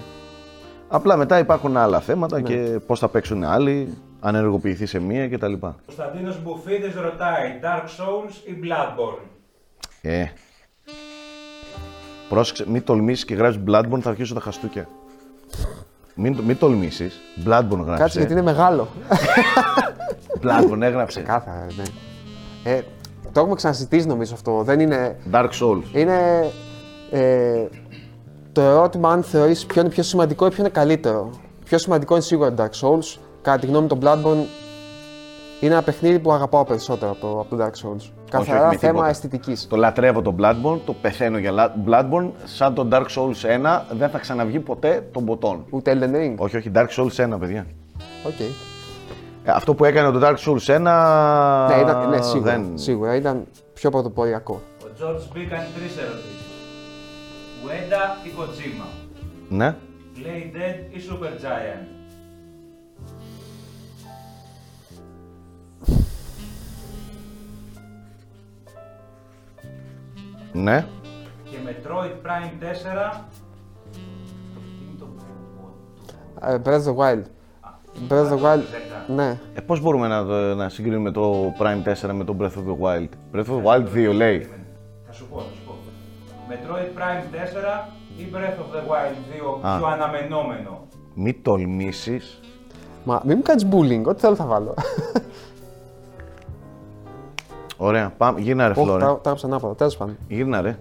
[0.88, 2.48] Απλά μετά υπάρχουν άλλα θέματα Ναι.
[2.48, 5.52] και πώς θα παίξουν άλλοι, αν ενεργοποιηθεί σε μία κτλ.
[5.86, 9.24] Κωνσταντίνος Μπουφίδης ρωτάει Dark Souls ή Bloodborne;
[10.02, 10.24] Ε.
[12.28, 14.88] Πρόσεξε, μην τολμήσεις και γράψεις Bloodborne, θα αρχίσω τα χαστούκια.
[16.14, 17.20] Μην, το- μην τολμήσεις.
[17.46, 18.02] Bloodborne γράψε.
[18.02, 18.88] Κάτσε γιατί είναι μεγάλο.
[20.42, 21.20] Bloodborne έγραψε.
[21.20, 21.82] Κάθαρα, ναι.
[22.64, 22.80] Ε,
[23.32, 24.62] το έχουμε ξανασυζητήσει νομίζω αυτό.
[24.62, 25.16] Δεν είναι.
[25.32, 25.82] Dark Souls.
[25.96, 26.50] Είναι.
[27.10, 27.64] Ε,
[28.52, 31.30] το ερώτημα αν θεωρείς ποιο είναι πιο σημαντικό ή ποιο είναι καλύτερο.
[31.64, 33.18] Πιο σημαντικό είναι σίγουρα Dark Souls.
[33.42, 34.44] Κατά τη γνώμη μου, το Bloodborne
[35.60, 38.10] είναι ένα παιχνίδι που αγαπάω περισσότερο από το, από το Dark Souls.
[38.30, 39.08] Καθαρά με θέμα τίποτα.
[39.08, 39.66] αισθητικής.
[39.66, 42.30] Το λατρεύω το Bloodborne, το πεθαίνω για la- Bloodborne.
[42.44, 45.64] Σαν το Dark Souls 1 δεν θα ξαναβγεί ποτέ των ποτών.
[45.70, 46.34] Ούτε Elden Ring.
[46.36, 47.66] Όχι, όχι, Dark Souls 1, παιδιά.
[48.26, 48.40] Οκ.
[48.40, 48.44] Ε,
[49.46, 50.80] Αυτό που έκανε το Dark Souls 1.
[51.68, 52.78] Ναι, ήταν, ναι, σίγουρα, δεν...
[52.78, 53.14] σίγουρα.
[53.14, 54.60] Ήταν πιο πρωτοποριακό.
[54.82, 56.38] Ο George B κάνει τρεις ερωτήσεις.
[57.66, 58.86] Ueda ή Kojima;
[59.48, 59.76] Ναι.
[60.16, 61.86] Play Dead ή Super Giant;
[70.52, 70.86] Ναι.
[71.44, 73.20] Και Metroid Prime 4.
[73.92, 73.98] Τι
[74.88, 75.06] είναι το
[76.46, 77.22] Ε, Breath of the Wild.
[78.08, 78.58] Breath of the Wild.
[78.58, 79.14] Zelda.
[79.14, 79.38] Ναι.
[79.54, 82.76] Ε, πώς μπορούμε να, το- να συγκρίνουμε το Prime 4 με το Breath of the
[82.84, 84.48] Wild; Breath of the Wild 2 λέει.
[85.06, 85.74] Θα σου πω, θα σου πω.
[86.48, 89.16] Metroid Prime 4 ή Breath of the Wild
[89.62, 89.76] 2 Α.
[89.78, 92.40] πιο αναμενόμενο; Μη τολμήσεις.
[93.04, 94.74] Μα μην μου κάνεις bullying, ό,τι θέλω θα βάλω.
[97.76, 98.10] Ωραία.
[98.16, 98.40] Πάμε.
[98.40, 99.00] Γύρνα ρε Όχι, Φλόρε.
[99.04, 99.74] τα τα έγραψα ανάποδα.
[99.74, 100.16] Τέλος πάντων.
[100.28, 100.78] Γύρνα ρε.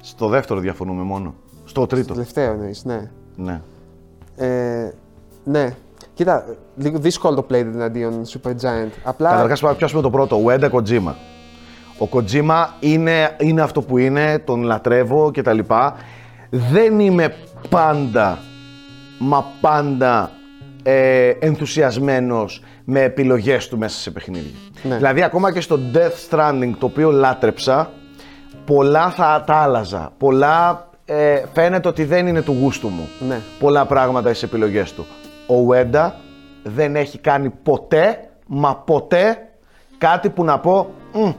[0.00, 1.34] Στο δεύτερο διαφωνούμε μόνο.
[1.74, 2.12] Στο Το τρίτο.
[2.12, 3.10] τελευταίο εννοείς, ναι.
[3.36, 3.60] Ναι.
[4.36, 4.92] Ε,
[5.44, 5.74] ναι.
[6.14, 6.44] Κοίτα,
[6.76, 8.90] λίγο δύσκολο το play εναντίον Super Giant.
[9.04, 9.30] Απλά.
[9.30, 10.42] Καταρχάς πάμε να πιάσουμε το πρώτο.
[10.46, 11.14] Ueda Kojima.
[11.98, 15.58] Ο Kojima είναι, είναι αυτό που είναι, τον λατρεύω κτλ.
[16.50, 17.34] Δεν είμαι
[17.68, 18.38] πάντα,
[19.18, 20.30] μα πάντα
[20.82, 24.58] ε, ενθουσιασμένος με επιλογές του μέσα σε παιχνίδια.
[24.82, 24.96] Ναι.
[24.96, 27.90] Δηλαδή ακόμα και στο Death Stranding, το οποίο λάτρεψα,
[28.64, 30.12] πολλά θα τα άλλαζα.
[30.18, 33.08] Πολλά ε, φαίνεται ότι δεν είναι του γούστου μου.
[33.28, 33.40] Ναι.
[33.58, 35.06] Πολλά πράγματα στις επιλογές του.
[35.46, 36.10] Ο Ueda
[36.62, 39.48] δεν έχει κάνει ποτέ, μα ποτέ,
[39.98, 41.30] κάτι που να πω, «Μμ,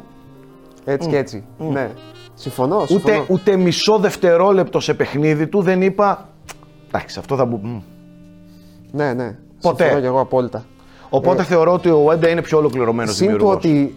[0.85, 1.43] Έτσι και έτσι.
[1.57, 1.89] Ναι.
[2.33, 2.75] Συμφωνώ.
[2.77, 3.25] ούτε, συμφωνώ.
[3.29, 6.29] ούτε μισό δευτερόλεπτο σε παιχνίδι του δεν είπα,
[6.87, 7.59] εντάξει αυτό θα μπου...
[7.63, 7.81] μμ».
[8.91, 9.35] Ναι, ναι.
[9.61, 9.83] Ποτέ.
[9.83, 10.65] Συμφωνώ και εγώ απόλυτα.
[11.09, 13.55] Οπότε θεωρώ ότι ο Ueda είναι πιο ολοκληρωμένος Ε, Συν του δημιουργός.
[13.55, 13.95] ότι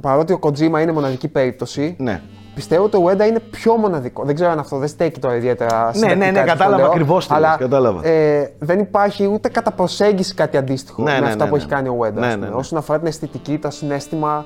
[0.00, 2.20] παρότι ο Kojima είναι μοναδική περίπτωση, Ναι.
[2.58, 4.24] Πιστεύω ότι ο Ueda είναι πιο μοναδικό.
[4.24, 6.86] Δεν ξέρω αν αυτό δεν στέκει τώρα ιδιαίτερα ναι, συντακτικά ναι, έτσι το κατάλαβα λέω,
[6.86, 8.06] ακριβώς τι αλλά, λες, κατάλαβα.
[8.08, 11.62] Ε, δεν υπάρχει ούτε κατά προσέγγιση κάτι αντίστοιχο Ναι, με ναι, αυτά ναι, που ναι.
[11.62, 12.12] έχει κάνει ο Ueda.
[12.12, 12.46] Ναι, ας ναι, πούμε.
[12.46, 12.54] ναι.
[12.54, 14.44] Όσον αφορά την αισθητική, το συνέστημα.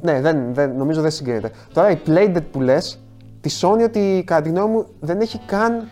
[0.00, 1.50] Ναι, δεν, δεν, νομίζω δεν συγκρίνεται.
[1.72, 3.00] Τώρα η Playdead που λες,
[3.40, 5.88] τη Sony ότι κατά τη γνώμη μου δεν έχει καν.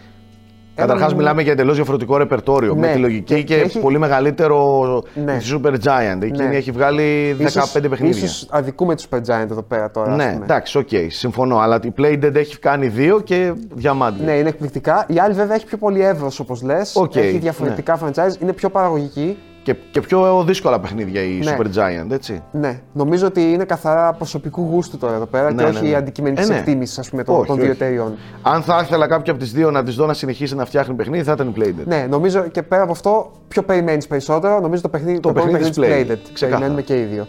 [0.80, 2.74] Καταρχάς, έναν- μιλάμε για εντελώς διαφορετικό ρεπερτόριο.
[2.74, 5.36] Ναι, με τη λογική και, και- και έχει- πολύ μεγαλύτερο Ναι.
[5.38, 6.22] τη Super Giant.
[6.22, 6.56] Εκείνη Ναι.
[6.56, 8.24] έχει βγάλει 15 παιχνίδια.
[8.24, 10.10] Ίσως αδικούμε του Supergiant εδώ πέρα τώρα.
[10.10, 10.44] ας ναι, πούμε.
[10.44, 11.58] εντάξει, οκ, συμφωνώ.
[11.58, 14.24] Αλλά η Playdead έχει κάνει δύο και διαμάντι.
[14.24, 15.04] Ναι, είναι εκπληκτικά.
[15.08, 16.96] Η άλλη βέβαια έχει πιο πολύ εύρος όπως λες.
[16.96, 19.36] Οκ, έχει διαφορετικά franchise, είναι πιο παραγωγική.
[19.62, 21.56] Και, και πιο δύσκολα παιχνίδια η Ναι.
[21.58, 22.42] Supergiant, έτσι.
[22.52, 25.94] Ναι, νομίζω ότι είναι καθαρά προσωπικού γούστου τώρα εδώ πέρα Ναι, και ναι, όχι ναι.
[25.96, 26.58] αντικειμενικής Ε, ναι.
[26.58, 27.72] εκτίμησης ας πούμε, των, Όχι, των δύο όχι.
[27.72, 28.14] εταιριών.
[28.42, 31.24] Αν θα ήθελα κάποια από τις δύο να τις δω να συνεχίσει να φτιάχνει παιχνίδι,
[31.24, 31.84] θα ήταν η Playdead.
[31.86, 34.60] Ναι, νομίζω και πέρα από αυτό, πιο περιμένεις περισσότερο.
[34.60, 36.30] Νομίζω το παιχνίδι Το το επόμενο παιχνίδι παιχνίδι της της Playdead, Playdead.
[36.32, 36.58] ξεκάθαρα.
[36.58, 37.26] Περιμένουμε και οι δύο.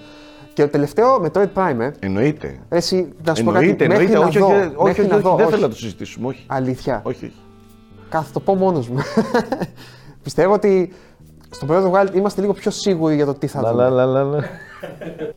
[0.53, 1.91] Και το τελευταίο, Metroid Prime, ε.
[1.99, 2.59] Εννοείται.
[2.69, 4.19] Εσύ, να σου πω κάτι, Εννοείται, μέχρι εννοείται.
[4.19, 5.53] να Όχι, δω, όχι, όχι, μέχρι όχι, να όχι, δω, δεν όχι.
[5.53, 6.27] θέλω να το συζητήσουμε.
[6.27, 6.43] Όχι.
[6.47, 7.01] Αλήθεια.
[7.03, 7.33] όχι, όχι.
[8.09, 8.97] Κάθε το πω μόνος μου.
[10.23, 10.93] Πιστεύω ότι
[11.51, 14.49] στο Breath of the Wild είμαστε λίγο πιο σίγουροι για το τι θα δούμε.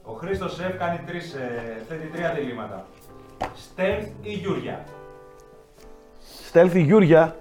[0.02, 2.86] Ο Χρήστος Σεφ κάνει τρεις, ε, θέτει τρία διλήμματα.
[3.40, 4.84] Stealth ή γιούρια;
[6.46, 7.36] Stealth ή γιούρια;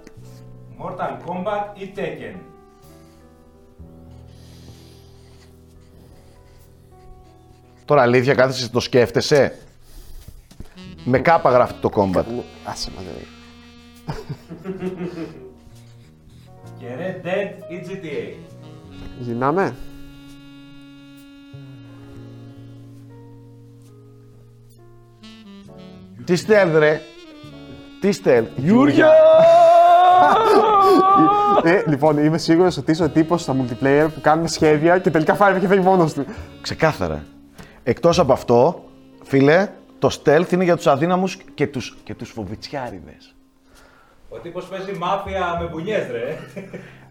[0.79, 2.35] Mortal Kombat ή Tekken;
[7.85, 9.55] Τώρα αλήθεια κάθεσαι το σκέφτεσαι;
[11.03, 12.25] Με κάπα γράφει το combat.
[12.65, 13.27] Άσε μα, δηλαδή.
[16.79, 18.52] Και Red Dead ή GTA.
[19.19, 19.75] Γυρνάμε.
[26.25, 27.01] Τι στέλνει ρε;
[28.01, 29.11] Τι στέλνει; Γιούρια.
[31.63, 35.33] ε, λοιπόν, είμαι σίγουρος ότι είσαι ο τύπος στα multiplayer που κάνουμε σχέδια και τελικά
[35.35, 36.25] φάει και φεύγει μόνος του.
[36.61, 37.23] Ξεκάθαρα.
[37.83, 38.83] Εκτός από αυτό,
[39.23, 43.35] φίλε, το stealth είναι για τους αδύναμους και τους, και τους φοβιτσιάριδες.
[44.29, 46.37] Ο τύπος παίζει μάφια με μπουνιές ρε.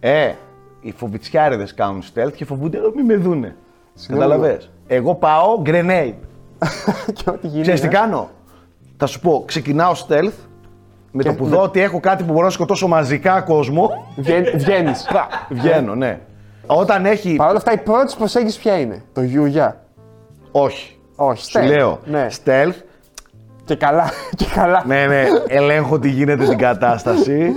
[0.00, 0.34] Ε,
[0.82, 3.56] οι φοβιτσιάριδες κάνουν stealth και φοβούνται να μην με δούνε.
[3.94, 4.70] Συγγνώμη, Καταλαβες.
[4.86, 6.14] Εγώ πάω grenade.
[7.14, 7.62] και ό,τι γίνει.
[7.62, 7.90] Ξέρεις τι ε.
[7.90, 8.30] κάνω;
[8.96, 10.32] Θα σου πω, ξεκινάω stealth,
[11.10, 13.90] με Και το που με- δω ότι έχω κάτι που μπορώ να σκοτώσω μαζικά κόσμο,
[14.16, 15.06] Βγαίνεις.
[15.50, 16.18] βγαίνω, ναι.
[16.66, 17.34] Όταν έχει...
[17.34, 19.80] Παρ' όλα αυτά, η πρώτη σου προσέγγιση ποια είναι; Το Γιούγια.
[20.52, 20.96] Όχι.
[21.16, 21.66] Όχι, Σου stealth.
[21.66, 22.26] λέω, Ναι.
[22.44, 22.74] stealth,
[23.64, 24.10] Και καλά.
[24.36, 24.84] Και καλά.
[24.86, 27.52] ναι, ναι, ελέγχω τι γίνεται την κατάσταση.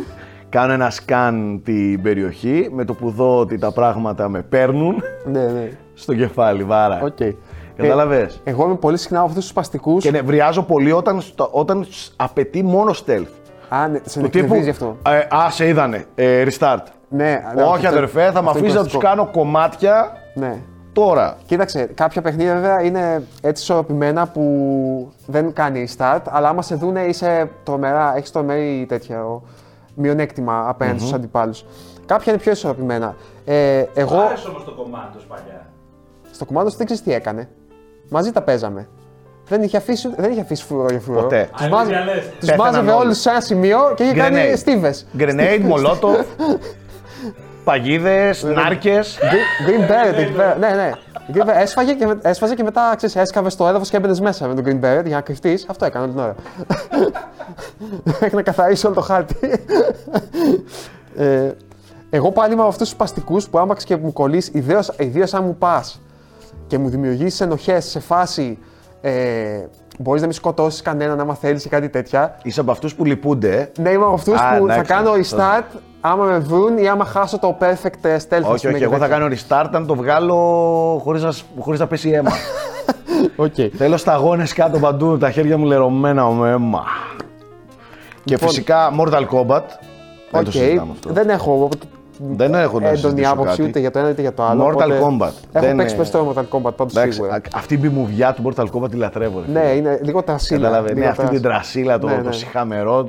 [0.55, 5.43] Κάνω ένα scan την περιοχή, με το που δω ότι τα πράγματα με παίρνουν, ναι,
[5.45, 5.69] ναι.
[5.93, 7.01] στο κεφάλι, βάρα.
[7.03, 7.17] ΟΚ.
[7.75, 10.03] Κατάλαβες; Ε, εγώ είμαι πολύ συχνά από αυτούς τους σπαστικούς.
[10.03, 13.25] Και νευριάζω πολύ όταν, στο- όταν σ- απαιτεί μόνο stealth.
[13.69, 14.97] Α, ναι, σε Του τύπου, εκνευρίζει αυτό.
[15.05, 16.83] ε, α, σε είδανε, ε, restart.
[17.09, 18.99] Ναι, ναι, Όχι αυτό- αδερφέ, θα με αυτό αφήσεις είναι να τους κλασικό.
[18.99, 20.57] κάνω κομμάτια Ναι.
[20.93, 21.37] τώρα.
[21.45, 24.43] Κοίταξε, κάποια παιχνίδια βέβαια είναι έτσι ισορροπημένα που
[25.25, 29.43] δεν κάνει start, αλλά άμα σε δούνε είσαι τρομερά, έχεις τρομερή τέτοιο
[29.95, 31.65] μειονέκτημα απέναντι στους αντιπάλους.
[32.05, 33.15] Κάποια είναι πιο ισορροπημένα.
[33.45, 33.87] Ε, Εγώ...
[33.95, 35.65] εγώ Άρεσε όμως το κομμάτι παλιά.
[36.31, 37.49] στο κομμάτι δεν ξέρεις τι έκανε.
[38.09, 38.87] Μαζί τα παίζαμε.
[39.47, 41.21] Δεν είχε αφήσει, δεν είχε αφήσει φουρό για φουρό.
[41.21, 41.49] Ποτέ.
[41.51, 42.29] Τους, Αλήθεια μάζε, λες.
[42.39, 43.03] τους Πέθαναν μάζευε όλοι.
[43.05, 44.57] όλους σε ένα σημείο και είχε κάνει Grenade.
[44.57, 45.05] στίβες.
[45.17, 46.15] Grenade, μολότο,
[47.65, 49.17] παγίδες, νάρκες.
[49.21, 50.55] Green- Green Beret εκεί πέρα.
[50.59, 50.91] Ναι, ναι.
[51.33, 51.55] Green Beret.
[51.61, 54.63] Έσφαγε και, με- έσφαζε και μετά ξέρεις, έσκαβε στο έδαφος και έμπαινες μέσα με τον
[54.65, 55.65] Green Beret για να κρυφτείς.
[55.69, 56.35] Αυτό έκανε όλη την ώρα.
[58.25, 59.35] Έχει να καθαρίσει όλο το χάρτη.
[61.17, 61.51] ε,
[62.09, 64.51] εγώ πάλι είμαι από αυτούς τους παστικούς που άμαξ και μου κολλήσει,
[64.97, 66.01] ιδίω αν μου πας
[66.67, 68.57] και μου δημιουργήσεις ενοχές σε φάση.
[69.01, 69.65] Ε,
[69.99, 72.37] Μπορείς να μην σκοτώσεις κανέναν άμα θέλεις ή κάτι τέτοια.
[72.43, 73.55] Είσαι από αυτούς που λυπούνται.
[73.77, 73.81] ε.
[73.81, 75.37] Ναι, είμαι από αυτούς Α, που θα εντάξει, κάνω αυτό.
[75.37, 75.79] restart,
[76.11, 78.15] άμα με βρουν ή άμα χάσω το perfect ε, stealth.
[78.15, 79.07] ας Όχι, πούμε, όχι, και εγώ θα τέτοια.
[79.17, 80.35] κάνω restart αν το βγάλω
[81.03, 82.31] χωρίς να, σ- χωρίς να πέσει αίμα.
[83.35, 83.53] ΟΚ.
[83.77, 86.83] Θέλω σταγόνες κάτω παντού, τα χέρια μου λερωμένα με αίμα.
[88.23, 88.49] Και Λοιπόν.
[88.49, 89.63] φυσικά Mortal Kombat.
[90.31, 90.51] Δεν το ΟΚ.
[90.51, 91.13] συζητάμε αυτό.
[91.13, 91.69] Δεν έχω
[92.19, 93.69] Δεν έχω να έντονη συζητήσω άποψη κάτι.
[93.69, 94.65] ούτε για το ένα είτε για το άλλο.
[94.67, 95.21] Mortal οπότε Kombat.
[95.21, 97.33] Έχω Δεν παίξει είναι- περισσότερο Mortal Kombat πάντως Εντάξει, σίγουρα.
[97.35, 99.43] α- αυτή η b-movie-ά του Mortal Kombat τη λατρεύω.
[99.45, 99.71] ρε Ναι, φίλε.
[99.75, 100.59] είναι λίγο τρασίλα.
[100.61, 102.31] Κατάλαβε, ναι, λίγο αυτή την τρας- τρασίλα, το, Ναι, το ναι.
[102.31, 103.07] σιχαμερό,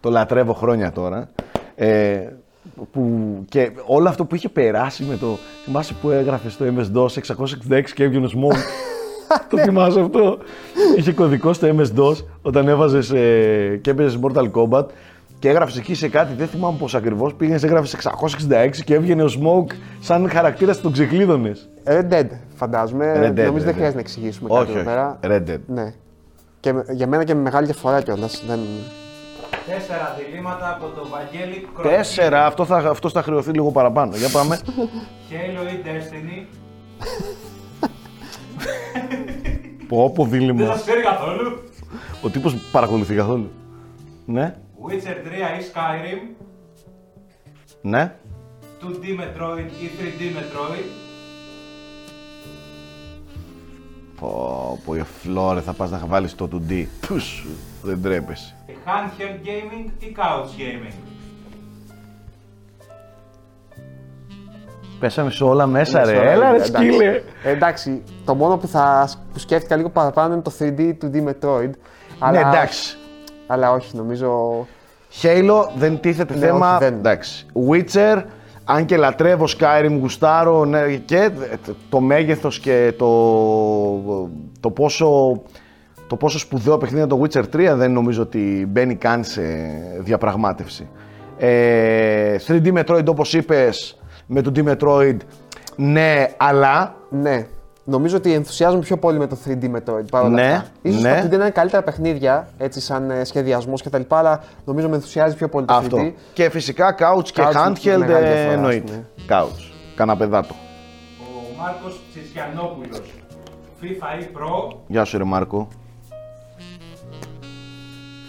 [0.00, 1.28] το λατρεύω χρόνια τώρα.
[1.76, 2.18] Ε,
[2.92, 3.10] που,
[3.48, 5.38] και όλο αυτό που είχε περάσει με το.
[5.64, 8.56] Θυμάσαι που έγραφε στο MS-DOS 666 και έβγαινε ο Smoke.
[9.50, 10.38] το θυμάσαι αυτό;
[10.96, 13.08] Είχε κωδικό στο MS-DOS όταν έβαζες
[13.80, 14.84] και έπαιζες Mortal Kombat
[15.38, 17.34] και έγραφες εκεί σε κάτι, δεν θυμάμαι πώς ακριβώς.
[17.34, 21.68] Πήγαινες, έγραφες 666 και έβγαινε ο Smoke σαν χαρακτήρας τον ξεκλείδωνες.
[21.84, 23.12] Red Dead, φαντάζομαι.
[23.16, 23.74] Red Dead, Νομίζω Red δεν Dead.
[23.74, 24.88] χρειάζεται να εξηγήσουμε Όχι, κάτι εδώ όχι.
[24.88, 25.18] πέρα.
[25.22, 25.60] Red Dead.
[25.66, 25.92] Ναι.
[26.60, 28.44] Και με- για μένα και με μεγάλη διαφορά κιόλας.
[28.48, 28.58] Δεν...
[29.66, 31.88] Τέσσερα διλήμματα από το Βαγγέλη Κροτή.
[31.88, 34.16] Τέσσερα, αυτό θα, αυτός θα χρεωθεί λίγο παραπάνω.
[34.16, 34.60] Για πάμε.
[35.30, 36.46] Halo ή Destiny.
[39.88, 40.66] Πω, πω Δεν δίλημα.
[40.66, 41.62] σας ξέρει καθόλου.
[42.22, 43.50] Ο τύπος παρακολουθεί καθόλου.
[44.26, 44.54] Ναι,
[44.88, 44.94] Witcher 3
[45.60, 46.34] ή Skyrim.
[47.82, 48.14] ναι.
[48.82, 50.84] 2D Metroid ή 3D Metroid.
[54.20, 56.84] Πω, πω, η φλόρε θα πας να βάλεις το 2D.
[57.06, 57.46] Πους,
[57.82, 58.54] δεν τρέπεσαι.
[58.86, 60.94] Handheld Gaming ή Couch Gaming;
[65.00, 66.72] Πέσαμε σε όλα μέσα ρε, Σωρά, έλα ρε εντάξει.
[66.72, 67.22] σκύλε.
[67.42, 71.60] Ε, εντάξει, το μόνο που, θα, που σκέφτηκα λίγο παραπάνω είναι το 3D 2D Metroid.
[71.68, 71.70] Ναι,
[72.18, 72.96] Αλλά, εντάξει.
[73.46, 74.66] αλλά όχι, νομίζω.
[75.22, 76.70] Halo δεν τίθεται Ναι, θέμα.
[76.76, 76.94] όχι, δεν.
[76.94, 77.46] Εντάξει.
[77.70, 78.22] Witcher,
[78.64, 81.30] αν και λατρεύω Skyrim, γουστάρω ναι, και
[81.88, 83.06] το μέγεθος και το,
[84.60, 85.42] το, πόσο,
[86.06, 89.42] το πόσο σπουδαίο παιχνίδι είναι το Witcher 3 δεν νομίζω ότι μπαίνει καν σε
[89.98, 90.88] διαπραγμάτευση.
[91.38, 95.16] Ε, 3D Metroid όπως είπες με το D Metroid
[95.76, 97.46] ναι, αλλά Ναι.
[97.88, 100.66] Νομίζω ότι ενθουσιάζομαι πιο πολύ με το 3D Metroid παρόλα Ναι, αυτά.
[100.82, 101.20] Ίσως ναι.
[101.20, 104.00] το 3D να είναι καλύτερα παιχνίδια, έτσι σαν ε, σχεδιασμός κτλ.
[104.08, 105.78] Αλλά νομίζω με ενθουσιάζει πιο πολύ το 3D.
[105.78, 106.12] αυτό.
[106.32, 108.92] Και φυσικά couch και Couch, handheld μεγάλη ε, διαφορά, εννοείται.
[108.92, 109.02] ναι.
[109.28, 110.54] Couch, καναπεδάτο.
[111.20, 113.00] Ο Μάρκος Τσισιανόπουλος.
[113.82, 114.76] FIFA ή Pro.
[114.86, 115.68] Γεια σου ρε Μάρκο.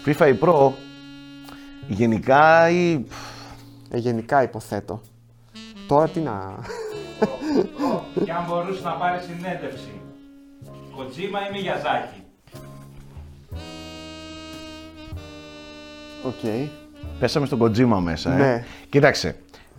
[0.08, 0.70] FIFA ή Pro,
[1.88, 3.04] γενικά ή...
[3.90, 5.00] Ε, γενικά υποθέτω.
[5.86, 6.54] Τώρα τι να.
[7.20, 8.22] Pro.
[8.24, 10.00] Και αν μπορούσε να πάρεις συνέντευξη.
[10.96, 12.22] Kojima ή Miyazaki.
[16.26, 16.68] ΟΚ.
[17.18, 18.36] Πέσαμε στον Kojima μέσα, ε.
[18.36, 18.64] Ναι.
[18.88, 19.36] Κοίταξε,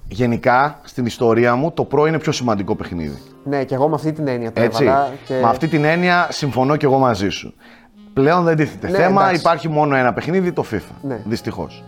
[0.08, 3.22] γενικά στην ιστορία μου το Pro είναι πιο σημαντικό παιχνίδι.
[3.44, 4.84] Ναι, και εγώ με αυτή την έννοια το Έτσι.
[4.84, 5.14] έβαλα.
[5.26, 5.34] Και...
[5.34, 7.54] Με αυτή την έννοια συμφωνώ και εγώ μαζί σου.
[8.14, 9.40] Πλέον δεν τίθεται Ναι, θέμα, εντάξει.
[9.40, 10.94] υπάρχει μόνο ένα παιχνίδι, το FIFA.
[11.02, 11.20] Ναι.
[11.26, 11.84] Δυστυχώς.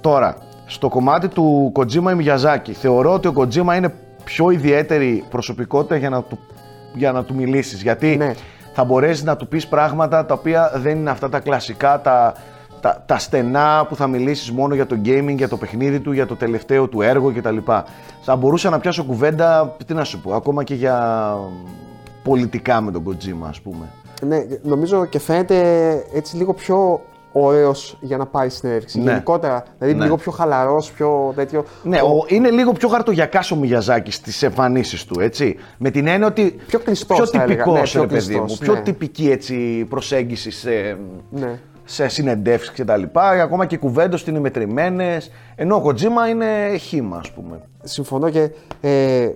[0.00, 5.96] Τώρα, στο κομμάτι του Kojima ή Miyazaki, θεωρώ ότι ο Kojima είναι πιο ιδιαίτερη προσωπικότητα
[5.96, 6.38] για να του,
[6.94, 7.82] για να του μιλήσεις.
[7.82, 8.34] Γιατί Ναι.
[8.72, 12.34] θα μπορέσεις να του πεις πράγματα τα οποία δεν είναι αυτά τα κλασικά, τα,
[12.80, 16.26] τα, τα στενά που θα μιλήσεις μόνο για το gaming, για το παιχνίδι του, για
[16.26, 17.56] το τελευταίο του έργο κτλ.
[18.20, 21.34] Θα μπορούσα να πιάσω κουβέντα, τι να σου πω, ακόμα και για
[22.22, 23.84] πολιτικά με τον Kojima ας πούμε.
[24.26, 25.56] Ναι, νομίζω και φαίνεται
[26.12, 27.00] έτσι λίγο πιο
[27.32, 28.98] ωραίος για να πάει συνέντευξη.
[29.00, 29.10] Ναι.
[29.10, 30.04] Γενικότερα, δηλαδή Ναι.
[30.04, 31.64] λίγο πιο χαλαρός, πιο τέτοιο.
[31.82, 35.56] Ναι, ο, είναι λίγο πιο χαρτογιακά ο Μιγιαζάκη στις εμφανίσεις του, έτσι.
[35.78, 36.56] Με την έννοια ότι.
[36.66, 37.62] Πιο κλειστός, Πιο θα έλεγα.
[37.64, 38.44] τυπικός, Ναι, ρε πιο παιδί μου.
[38.44, 38.80] κλειστός, Πιο ναι.
[38.80, 40.98] τυπική έτσι, προσέγγιση σε,
[41.30, 41.58] Ναι.
[41.84, 43.02] σε συνεντεύξεις κτλ.
[43.42, 45.30] Ακόμα και οι κουβέντες του είναι μετρημένες.
[45.54, 47.60] Ενώ ο Κοτζίμα είναι χήμα, ας πούμε.
[47.82, 48.50] Συμφωνώ και.
[48.80, 49.28] Ε,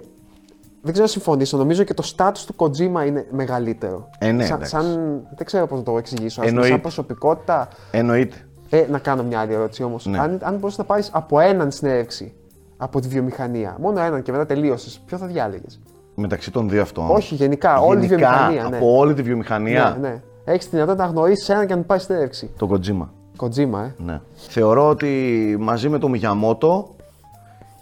[0.82, 1.56] δεν ξέρω να συμφωνήσω.
[1.56, 4.08] Νομίζω και το status του Kojima είναι μεγαλύτερο.
[4.18, 4.70] Ε, ναι, σαν, εντάξει.
[4.70, 6.26] σαν, δεν ξέρω πώς να το εξηγήσω.
[6.26, 6.70] Ας πούμε, Εννοείται.
[6.70, 7.68] σαν προσωπικότητα.
[7.90, 8.36] Εννοείται.
[8.70, 10.06] Ε, να κάνω μια άλλη ερώτηση όμως.
[10.06, 10.18] Ναι.
[10.18, 12.34] Αν, αν μπορούσε να πάρεις από έναν συνέντευξη
[12.76, 15.80] από τη βιομηχανία, μόνο έναν και μετά τελείωσες, ποιο θα διάλεγες;
[16.14, 17.10] Μεταξύ των δύο αυτών.
[17.10, 18.68] Όχι, γενικά, όλη τη Γενικά, βιομηχανία.
[18.68, 18.76] Ναι.
[18.76, 19.96] Από όλη τη βιομηχανία.
[20.00, 20.22] Ναι, ναι.
[20.44, 22.50] Έχεις τη δυνατότητα να γνωρίσεις έναν και να του πάρεις συνέντευξη.
[22.56, 23.12] Το Κοτζίμα.
[23.38, 23.94] Kojima, ε.
[23.96, 24.20] Ναι.
[24.34, 26.94] Θεωρώ ότι μαζί με τον Μιγιαμότο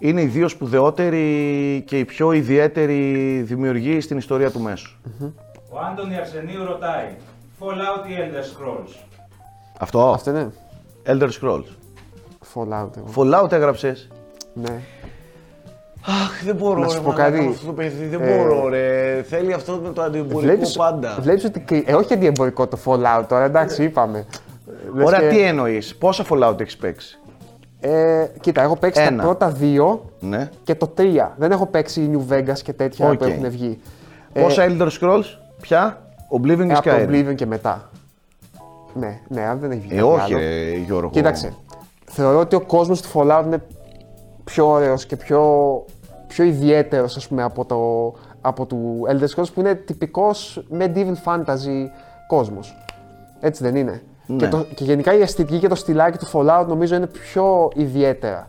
[0.02, 4.96] είναι οι δύο σπουδαιότεροι και οι πιο ιδιαίτεροι δημιουργοί στην ιστορία του μέσου.
[5.70, 7.08] Ο Άντωνη Αρσενίου ρωτάει.
[7.60, 8.94] Fallout ή Elder Scrolls;
[9.78, 10.10] Αυτό.
[10.10, 10.50] Αυτό είναι.
[11.06, 11.64] Elder Scrolls.
[12.54, 12.90] Fallout.
[12.96, 13.08] Εγώ.
[13.16, 14.08] Fallout έγραψες;
[14.54, 14.80] Ναι.
[16.06, 17.46] Αχ, δεν μπορώ Να σου ρε, πω μαλάκα, κάτι.
[17.48, 19.22] αυτό το παιδί, δεν Ε, μπορώ ρε.
[19.28, 21.18] Θέλει αυτό με το αντιεμπορικό Βλέπεις, πάντα.
[21.20, 21.60] βλέπεις ότι.
[21.60, 24.26] κρυ- Ε, όχι αντιεμπορικό το Fallout τώρα, εντάξει, είπαμε.
[24.94, 27.18] Λες Ωραία, και- τι εννοείς, πόσα Fallout έχεις παίξει;
[27.80, 29.16] Ε, κοίτα, έχω παίξει Ένα.
[29.16, 30.50] τα πρώτα δύο Ναι.
[30.62, 31.34] και το τρία.
[31.38, 33.18] Δεν έχω παίξει New Vegas και τέτοια ΟΚ.
[33.18, 33.80] που έχουν βγει.
[34.32, 35.24] Πόσα Elder Scrolls,
[35.60, 36.02] πια,
[36.40, 37.90] Oblivion ε, και από το Skyrim; Oblivion και μετά.
[38.94, 39.92] Ναι, ναι, αν δεν έχει βγει.
[39.92, 40.38] Ε, κάτι όχι άλλο.
[40.38, 41.10] ρε Γιώργο.
[41.10, 41.52] Κοίταξε.
[42.04, 43.62] Θεωρώ ότι ο κόσμος του Fallout είναι
[44.44, 45.84] πιο ωραίος και πιο,
[46.26, 51.86] πιο ιδιαίτερος ας πούμε από, το, από του Elder Scrolls που είναι τυπικός medieval fantasy
[52.28, 52.76] κόσμος.
[53.40, 54.02] Έτσι δεν είναι.
[54.30, 54.36] Ναι.
[54.36, 58.48] Και, το, και γενικά η αισθητική και το στυλάκι του Fallout νομίζω είναι πιο ιδιαίτερα.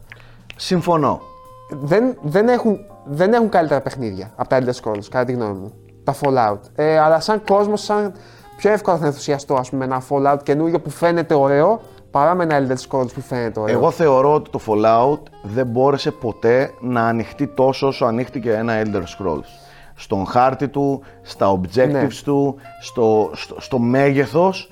[0.55, 1.21] Συμφωνώ.
[1.69, 5.73] Δεν, δεν, έχουν, δεν έχουν καλύτερα παιχνίδια από τα Elder Scrolls, κατά τη γνώμη μου.
[6.03, 6.59] Τα Fallout.
[6.75, 8.13] Ε, αλλά σαν κόσμος, σαν
[8.57, 12.43] πιο εύκολα θα ενθουσιαστώ ας πούμε, με ένα Fallout καινούριο που φαίνεται ωραίο παρά με
[12.43, 13.75] ένα Elder Scrolls που φαίνεται ωραίο.
[13.77, 19.01] Εγώ θεωρώ ότι το Fallout δεν μπόρεσε ποτέ να ανοιχτεί τόσο όσο ανοίχτηκε ένα Elder
[19.01, 19.47] Scrolls.
[19.95, 22.07] Στον χάρτη του, στα objectives Ναι.
[22.07, 24.69] του, στο, στο, στο μέγεθος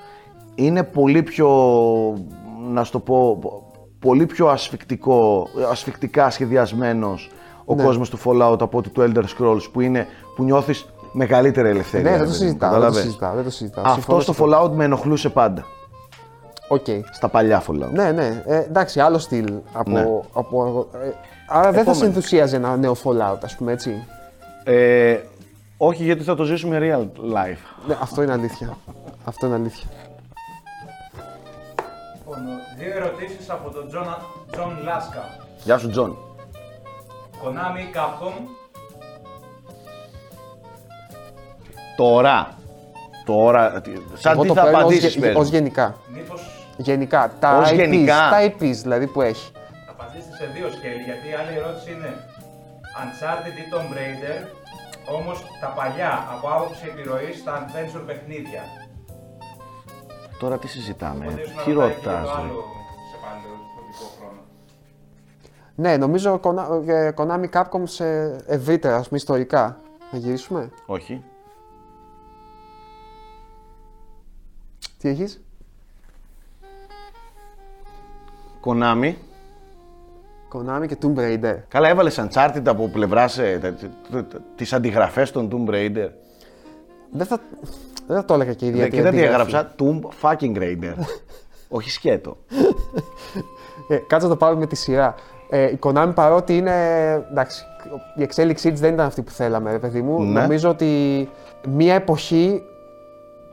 [0.66, 1.48] είναι πολύ πιο,
[2.72, 3.40] να σου το πω,
[4.00, 7.30] πολύ πιο ασφυκτικό, ασφυκτικά σχεδιασμένος
[7.66, 7.84] ο Ναι.
[7.84, 12.12] κόσμος του Fallout από ότι του Elder Scrolls που, είναι, που νιώθεις μεγαλύτερη ελευθερία.
[12.12, 12.70] ναι, δεν ρε το παιδί μου, συζητάω.
[12.70, 13.04] Δεν το κατάλαβες.
[13.04, 13.34] συζητάω.
[13.36, 13.84] Δεν το συζητάω.
[13.84, 14.64] Αυτό Συμφωνώ στο σε αυτό.
[14.66, 15.66] Fallout με ενοχλούσε πάντα.
[16.68, 16.86] ΟΚ.
[17.12, 17.92] Στα παλιά Fallout.
[17.94, 18.44] Ναι, ναι.
[18.46, 19.54] Ε, εντάξει, άλλο στυλ.
[19.74, 20.02] Από, Ναι.
[20.34, 21.10] από, ε,
[21.48, 21.94] άρα δεν θα Επόμενο.
[21.94, 24.04] σε ενθουσίαζε ένα νέο Fallout, ας πούμε έτσι.
[24.64, 25.18] Ε,
[25.78, 27.88] όχι γιατί θα το ζήσουμε real life.
[27.88, 28.78] Ναι, αυτό είναι αλήθεια.
[29.24, 29.88] Αυτό είναι αλήθεια.
[32.40, 34.08] Λοιπόν, δύο ερωτήσεις από τον Τζον,
[34.52, 35.24] Τζον Λάσκα.
[35.64, 36.18] Γεια σου Τζον.
[37.44, 38.34] Konami, Capcom,
[41.98, 42.58] Τώρα.
[43.26, 43.82] Τώρα.
[43.82, 45.56] τι- Σαν Εγώ τι το θα παίρνω ως, απαντήσεις γε- πες ως μου.
[45.56, 45.96] γενικά.
[46.14, 46.42] μήπως
[46.78, 47.32] Γενικά.
[47.40, 48.20] Τα Ως IPs, γενικά.
[48.32, 49.52] τα IPs δηλαδή που έχει.
[49.86, 52.12] θα απαντήσετε σε δύο σκέλη, γιατί η άλλη ερώτηση είναι
[53.02, 54.38] Uncharted ή Tomb Raider,
[55.18, 58.64] όμως τα παλιά από άποψη επιρροής στα adventure παιχνίδια.
[60.40, 61.26] Τώρα τι συζητάμε.
[61.26, 62.30] Οπότε ίσως να Τι ρωτάει και ρωτάς.
[62.30, 62.64] το ρε; άλλο
[63.12, 64.42] σε παλαιοδοτικό χρόνο.
[65.76, 69.80] Ναι, νομίζω Kona- ε, Konami Capcom σε ευρύτερα, ας πούμε, ιστορικά.
[70.12, 71.24] Να γυρίσουμε; Όχι.
[74.98, 75.42] Τι έχεις;
[78.66, 79.14] Konami.
[80.54, 81.56] Konami και Tomb Raider.
[81.68, 83.40] Καλά, έβαλες Uncharted από πλευράς
[84.56, 86.10] τις αντιγραφές των Tomb Raider.
[87.12, 87.40] Δεν θα,
[88.10, 88.96] δεν θα το έλεγα και Ναι, ιδιαίτερα.
[88.96, 89.52] και δεν τη αντίγραφη.
[89.56, 90.94] έγραψα Tomb fucking Raider.
[91.78, 92.38] Όχι σκέτο.
[93.88, 95.16] Ε, κάτσε να το πάρουμε με τη σειρά.
[95.50, 96.74] Ε, η Konami παρότι είναι.
[97.32, 97.64] Εντάξει,
[98.16, 100.24] η εξέλιξή της δεν ήταν αυτή που θέλαμε, ρε παιδί μου.
[100.24, 100.42] Ναι.
[100.42, 101.30] Νομίζω ότι
[101.68, 102.64] μία εποχή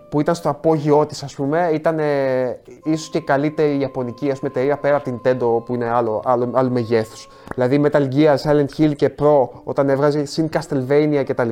[0.08, 4.38] που ήταν στο απόγειό της, ας πούμε, ήταν ε, ίσως και η καλύτερη ιαπωνική ας
[4.38, 7.28] πούμε, εταιρεία πέρα από την Nintendo που είναι άλλο, άλλο, άλλο μεγέθους.
[7.54, 11.48] Δηλαδή Metal Gear, Silent Hill και Pro, όταν έβγαζε συν Castlevania κτλ.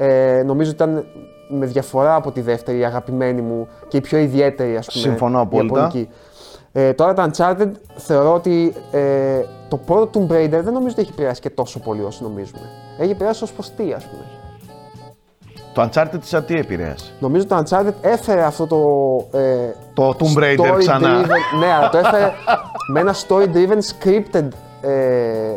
[0.00, 1.04] Ε, νομίζω ότι ήταν
[1.48, 5.02] με διαφορά από τη δεύτερη η αγαπημένη μου και η πιο ιδιαίτερη, ας πούμε.
[5.04, 5.80] Συμφωνώ απόλυτα.
[5.80, 6.08] ιαπωνική.
[6.72, 11.10] Ε, τώρα τα Uncharted θεωρώ ότι ε, το πρώτο Tomb Raider δεν νομίζω ότι έχει
[11.12, 12.60] επηρεάσει και τόσο πολύ όσο νομίζουμε.
[12.98, 14.22] Έχει επηρεάσει ως προς τι, ας πούμε.
[15.72, 19.38] Το Uncharted σαν τι επηρέασε; Νομίζω το Uncharted έφερε αυτό το.
[19.38, 21.20] Ε, Το Tomb Raider story ξανά.
[21.22, 22.32] driven- ναι, αλλά το έφερε
[22.92, 24.48] με ένα story-driven scripted
[24.82, 25.52] ε,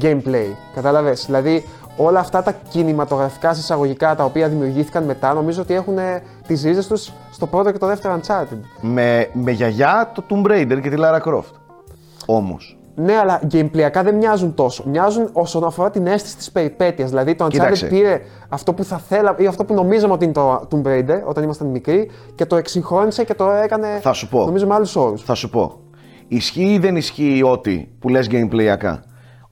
[0.00, 0.46] gameplay.
[0.74, 1.64] Κατάλαβες; Δηλαδή,
[1.96, 6.86] όλα αυτά τα κινηματογραφικά συσσαγωγικά τα οποία δημιουργήθηκαν μετά, νομίζω ότι έχουν ε, τις ρίζες
[6.86, 8.58] τους στο πρώτο και το δεύτερο Uncharted.
[8.80, 11.52] Με, με γιαγιά το Tomb Raider και τη Lara Croft.
[12.26, 12.76] Όμως.
[12.94, 14.84] Ναι, αλλά gameplay-ακά δεν μοιάζουν τόσο.
[14.86, 17.08] Μοιάζουν όσον αφορά την αίσθηση της περιπέτειας.
[17.08, 17.86] Δηλαδή το Uncharted Κοίταξε.
[17.86, 21.44] πήρε αυτό που θα θέλαμε ή αυτό που νομίζαμε ότι είναι το Tomb Raider όταν
[21.44, 23.98] ήμασταν μικροί και το εξυγχρόνισε και το έκανε.
[24.02, 24.44] Θα σου πω.
[24.44, 25.22] Νομίζω με άλλους όρους.
[25.22, 25.78] Θα σου πω.
[26.28, 29.02] Ισχύει ή δεν ισχύει ότι που λες gameplay-ακά.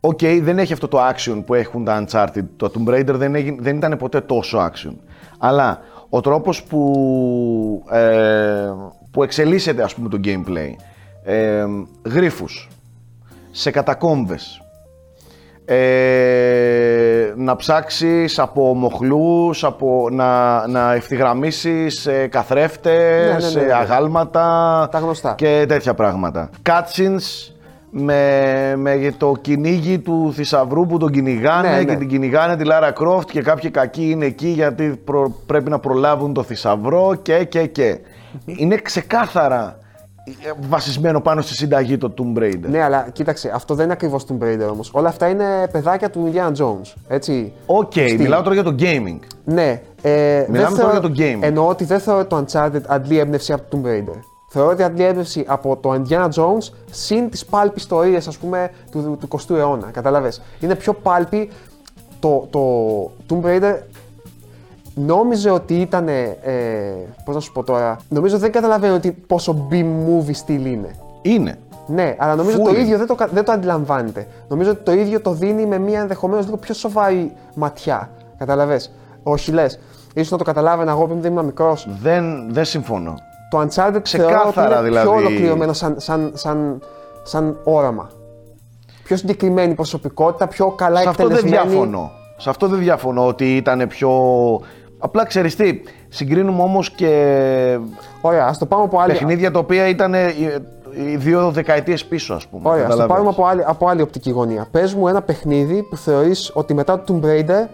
[0.01, 2.45] ΟΚ, δεν έχει αυτό το action που έχουν τα Uncharted.
[2.57, 4.95] Το Tomb Raider δεν, έγινε, δεν ήταν ποτέ τόσο action.
[5.39, 8.71] Αλλά ο τρόπος που, ε,
[9.11, 10.75] που εξελίσσεται ας πούμε το gameplay.
[11.25, 11.65] Ε,
[12.05, 12.69] γρίφους.
[13.51, 14.63] Σε κατακόμβες.
[15.65, 23.67] Ε, να ψάξεις από μοχλούς, από, να, να ευθυγραμμίσεις ε, καθρέφτες, Ναι, ναι, ναι, ε,
[23.67, 23.73] ναι.
[23.73, 25.35] αγάλματα Τα γνωστά.
[25.37, 26.51] και τέτοια πράγματα.
[26.69, 27.53] Cutscenes
[27.91, 31.85] με, με το κυνήγι του θησαυρού που τον κυνηγάνε Ναι, ναι.
[31.85, 35.79] και την κυνηγάνε τη Λάρα Κρόφτ και κάποιοι κακοί είναι εκεί γιατί προ- πρέπει να
[35.79, 37.99] προλάβουν το θησαυρό και και και.
[38.45, 39.79] είναι ξεκάθαρα
[40.27, 42.61] ε, βασισμένο πάνω στη συνταγή το Tomb Raider.
[42.69, 44.91] Ναι, αλλά κοίταξε, αυτό δεν είναι ακριβώς Tomb Raider όμως.
[44.93, 46.93] Όλα αυτά είναι παιδάκια του Indiana Jones.
[47.09, 47.53] Έτσι.
[47.67, 48.21] ΟΚ, Στυλ.
[48.21, 49.19] μιλάω τώρα για το gaming.
[49.45, 49.81] Ναι.
[50.03, 51.43] Ε, Μιλάμε δεν τώρα θεωρώ- για το game.
[51.43, 54.19] Εννοώ ότι δεν θεωρώ το Uncharted αντλεί έμπνευση από το Tomb Raider.
[54.53, 59.17] Θεωρώ ότι αντλεί έμπνευση από το Indiana Jones συν τις pulpy ιστορίες, ας πούμε, του,
[59.21, 59.87] του 20ου αιώνα.
[59.93, 60.33] Κατάλαβε.
[60.61, 61.51] Είναι πιο pulpy.
[62.21, 62.61] Το, το
[63.31, 63.75] Tomb Raider
[64.95, 66.09] νόμιζε ότι ήταν.
[66.09, 66.35] Ε,
[67.25, 67.97] Πώς να σου πω τώρα.
[68.09, 70.95] Νομίζω δεν καταλαβαίνω ότι πόσο B-movie στυλ είναι.
[71.23, 71.59] Είναι.
[71.87, 72.65] Ναι, αλλά νομίζω Fully.
[72.65, 74.27] το ίδιο δεν το, κα- δεν το αντιλαμβάνεται.
[74.49, 78.11] Νομίζω ότι το ίδιο το δίνει με μια ενδεχομένως λίγο πιο σοβαρή ματιά.
[78.39, 78.81] Καταλαβέ.
[79.23, 79.79] Όχι λες.
[80.15, 81.89] ίσως να το καταλάβαινα εγώ επειδή ήμουν μικρός.
[82.03, 83.15] Δεν, δεν συμφωνώ.
[83.51, 85.07] Το Uncharted Ξεκάθαρα, θεωρώ ότι είναι δηλαδή.
[85.09, 86.83] πιο ολοκληρωμένο σαν, σαν, σαν,
[87.23, 88.11] σαν όραμα.
[89.05, 91.69] πιο συγκεκριμένη προσωπικότητα, πιο καλά Σε αυτό δεν εκτελεσμένη.
[91.71, 92.11] διαφωνώ.
[92.37, 94.11] Σε αυτό δεν διαφωνώ ότι ήταν πιο.
[94.99, 97.79] Απλά ξέρεις τι, συγκρίνουμε όμως και
[98.21, 99.13] Ωραία, ας το πάμε από άλλη.
[99.13, 100.35] παιχνίδια τα οποία ήταν ε,
[101.07, 102.69] οι δύο δεκαετίες πίσω, ας πούμε.
[102.69, 103.13] Ωραία, ας το Καταλαβαίνεις.
[103.13, 104.67] πάρουμε από άλλη, από άλλη οπτική γωνία.
[104.71, 107.67] Πες μου ένα παιχνίδι που θεωρείς ότι μετά το Tomb Raider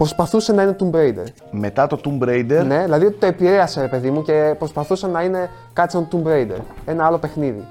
[0.00, 1.26] προσπαθούσε να είναι Tomb Raider.
[1.50, 5.22] Μετά το Tomb Raider, Ναι, δηλαδή ότι το επηρέασε, ρε παιδί μου, και προσπαθούσε να
[5.22, 6.60] είναι κάτι σαν Tomb Raider.
[6.84, 7.66] Ένα άλλο παιχνίδι.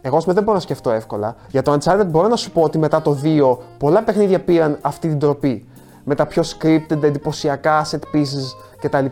[0.00, 1.36] Εγώ, ας πούμε, δεν μπορώ να σκεφτώ εύκολα.
[1.48, 5.08] Για το Uncharted μπορώ να σου πω ότι μετά το 2 πολλά παιχνίδια πήραν αυτή
[5.08, 5.66] την τροπή.
[6.04, 9.06] Με τα πιο scripted, εντυπωσιακά set pieces κτλ.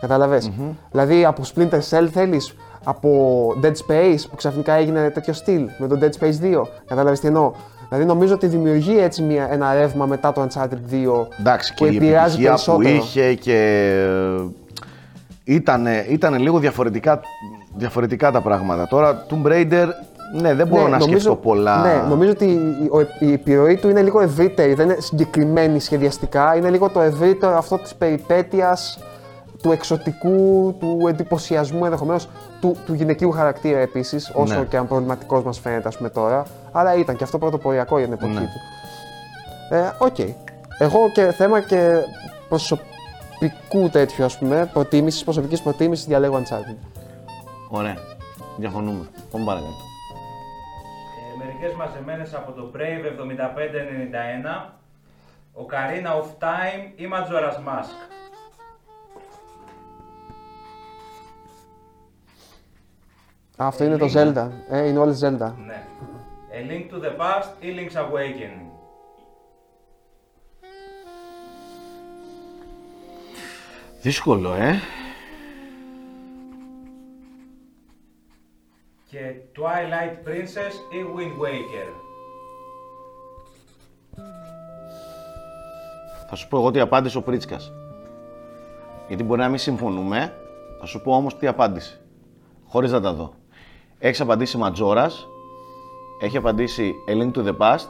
[0.00, 0.50] καταλαβες
[0.90, 3.08] Δηλαδή από Splinter Cell θέλεις, από
[3.62, 6.62] Dead Space που ξαφνικά έγινε τέτοιο στυλ με το Dead Space 2.
[6.86, 7.52] Κατάλαβες τι εννοώ;
[7.88, 11.90] Δηλαδή νομίζω ότι δημιουργεί έτσι μια, ένα ρεύμα μετά το Uncharted 2 εντάξει, που και
[11.92, 12.88] η επηρεάζει επιτυχία που περισσότερο.
[12.88, 13.98] είχε και.
[15.44, 17.20] Ήταν, ήταν λίγο διαφορετικά,
[17.76, 18.86] διαφορετικά τα πράγματα.
[18.88, 19.86] Τώρα, Tomb Raider,
[20.40, 21.80] ναι, δεν μπορώ να σκεφτώ πολλά.
[21.80, 26.56] Ναι, νομίζω ότι η, ο- η επιρροή του είναι λίγο ευρύτερη, δεν είναι συγκεκριμένη σχεδιαστικά.
[26.56, 28.98] Είναι λίγο το ευρύτερο αυτό της περιπέτειας,
[29.66, 32.28] του εξωτικού, του εντυπωσιασμού ενδεχομένως,
[32.60, 34.64] του, του γυναικείου χαρακτήρα επίσης, όσο Ναι.
[34.64, 36.42] και αν προβληματικός μας φαίνεται, ας πούμε τώρα.
[36.72, 38.40] Αλλά ήταν και αυτό πρωτοποριακό για την εποχή Ναι.
[38.40, 39.74] του.
[39.74, 40.18] Ε, ΟΚ.
[40.78, 41.98] Εγώ και θέμα και
[42.48, 46.76] προσωπικού τέτοιου, ας πούμε, προτίμησης, προσωπικής προτίμησης διαλέγω Uncharted.
[47.68, 47.96] Ωραία.
[48.56, 49.06] Διαφωνούμε.
[49.30, 49.74] Πάμε παρακάτω.
[51.34, 54.72] Ε, μερικές μαζεμένες από το Brave 7591,
[55.52, 57.96] ο Karina of Time ή Majora's Mask.
[63.56, 64.48] Αυτό είναι το Zelda.
[64.70, 65.52] Ε, είναι όλε Zelda.
[65.66, 65.86] Ναι.
[66.52, 68.66] A Link to the Past ή Link's Awakening.
[74.02, 74.74] Δύσκολο, ε.
[79.10, 81.92] Και Twilight Princess ή Wind Waker.
[86.28, 87.72] Θα σου πω εγώ τι απάντησε ο Πρίτσκας.
[89.08, 90.32] Γιατί μπορεί να μην συμφωνούμε,
[90.80, 92.00] θα σου πω όμως τι απάντησε.
[92.64, 93.34] Χωρίς να τα δω.
[93.98, 95.28] Έχεις απαντήσει Ματζόρας,
[96.20, 97.88] έχει απαντήσει A Link to the Past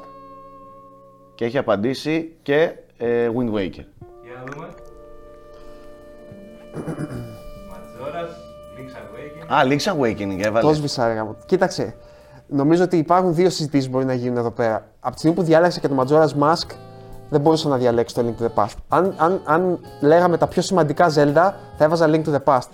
[1.34, 3.84] και έχει απαντήσει και ε, Wind Waker.
[4.22, 4.68] Για να δούμε.
[7.72, 8.32] Majora's,
[8.76, 9.54] Link's Awakening.
[9.54, 10.76] Α, Link's Awakening Το έβαλες.
[10.76, 11.36] σβήσα, ρε γάμο.
[11.46, 11.96] Κοίταξε.
[12.48, 14.88] Νομίζω ότι υπάρχουν δύο συζητήσεις που μπορεί να γίνουν εδώ πέρα.
[15.00, 16.76] Από τη στιγμή που διάλεξα και το Majora's Mask,
[17.30, 18.74] δεν μπορούσα να διαλέξω το Link to the Past.
[18.88, 22.68] Αν, αν, αν λέγαμε τα πιο σημαντικά Zelda, θα έβαζα Link to the Past.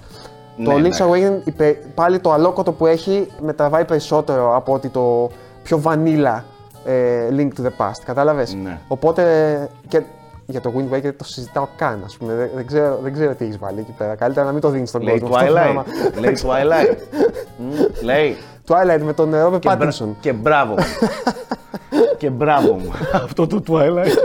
[0.57, 1.03] Ναι, το Link's εντάξει.
[1.09, 5.31] Awakening, υπε- πάλι το αλόκοτο που έχει, με τραβάει περισσότερο από ότι το
[5.63, 6.41] πιο vanilla
[6.85, 8.01] ε, Link to the Past.
[8.05, 8.79] Κατάλαβες; Ναι.
[8.89, 9.23] Οπότε
[9.89, 10.03] και
[10.47, 12.35] για το Wind Waker το συζητάω καν, ας πούμε.
[12.35, 14.15] Δεν, δεν, ξέρω, δεν ξέρω τι έχεις βάλει εκεί πέρα.
[14.15, 15.37] Καλύτερα να μην το δίνεις στον Λέει κόσμο.
[15.37, 15.63] αυτό το Twilight.
[15.63, 15.85] πράγμα.
[16.21, 16.97] Λέει Twilight.
[17.59, 18.37] Μμ, Λέει.
[18.69, 20.09] Twilight με τον ε, Robert Και, μπρα- Pattinson.
[20.21, 20.73] και μπράβο.
[20.75, 20.85] μου.
[22.19, 22.91] και μπράβο μου.
[23.13, 24.17] Αυτό το Twilight.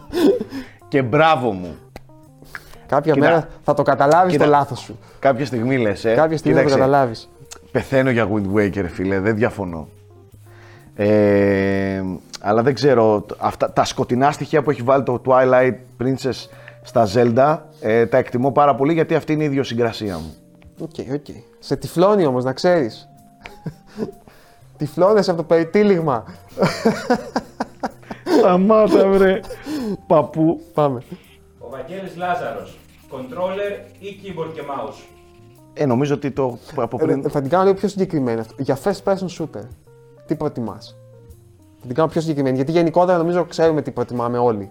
[0.88, 1.74] και μπράβο μου.
[2.86, 3.26] Κάποια Κοίτα.
[3.26, 4.44] μέρα θα το καταλάβεις Κοίτα.
[4.44, 4.98] το λάθος σου.
[5.18, 6.14] Κάποια στιγμή λες, ε.
[6.14, 7.28] Κάποια στιγμή θα το Κοίταξε, καταλάβεις.
[7.72, 9.88] Πεθαίνω για Wind Waker, φίλε, δεν διαφωνώ.
[10.96, 12.02] Ε,
[12.40, 16.46] αλλά δεν ξέρω, αυτά, τα σκοτεινά στοιχεία που έχει βάλει το Twilight Princess
[16.82, 20.34] στα Zelda, ε, τα εκτιμώ πάρα πολύ γιατί αυτή είναι η ιδιοσυγκρασία μου.
[20.80, 21.26] ΟΚ, ΟΚ.
[21.58, 23.08] Σε τυφλώνει όμως, να ξέρεις.
[24.78, 26.24] Τυφλώνεσαι από το περιτύλιγμα.
[28.38, 29.40] Σταμάτα βρε,
[30.06, 30.60] παππού.
[30.74, 31.02] Πάμε.
[31.74, 32.78] Ο Βαγγέλης Λάζαρος.
[33.10, 35.02] Controller ή keyboard και mouse.
[35.74, 37.24] Ε, νομίζω ότι το από πριν...
[37.24, 38.54] Ε, θα την κάνω λίγο πιο συγκεκριμένη αυτό.
[38.58, 39.62] Για first person shooter,
[40.26, 40.96] τι προτιμάς;
[41.80, 42.56] Θα την κάνω πιο συγκεκριμένη.
[42.56, 44.70] Γιατί γενικότερα νομίζω ξέρουμε τι προτιμάμε όλοι.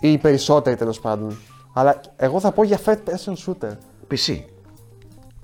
[0.00, 1.36] Ή οι περισσότεροι τέλος πάντων.
[1.74, 3.72] Αλλά εγώ θα πω για first person shooter.
[4.10, 4.38] PC.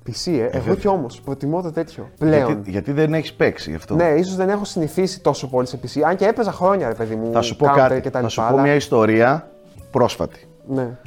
[0.07, 0.49] PC, ε.
[0.51, 2.09] εγώ κι όμως προτιμώ το τέτοιο.
[2.17, 2.45] Πλέον.
[2.45, 3.95] Γιατί, γιατί δεν έχεις παίξει γι' αυτό.
[3.95, 6.01] Ναι, ίσως δεν έχω συνηθίσει τόσο πολύ σε PC.
[6.01, 7.31] Αν και έπαιζα χρόνια, ρε παιδί μου.
[7.31, 8.01] Θα σου πω counter κάτι.
[8.01, 9.51] και τα θα σου λοιπά, πω αλλά- μια ιστορία
[9.97, 10.47] πρόσφατη.
[10.67, 10.97] Ναι.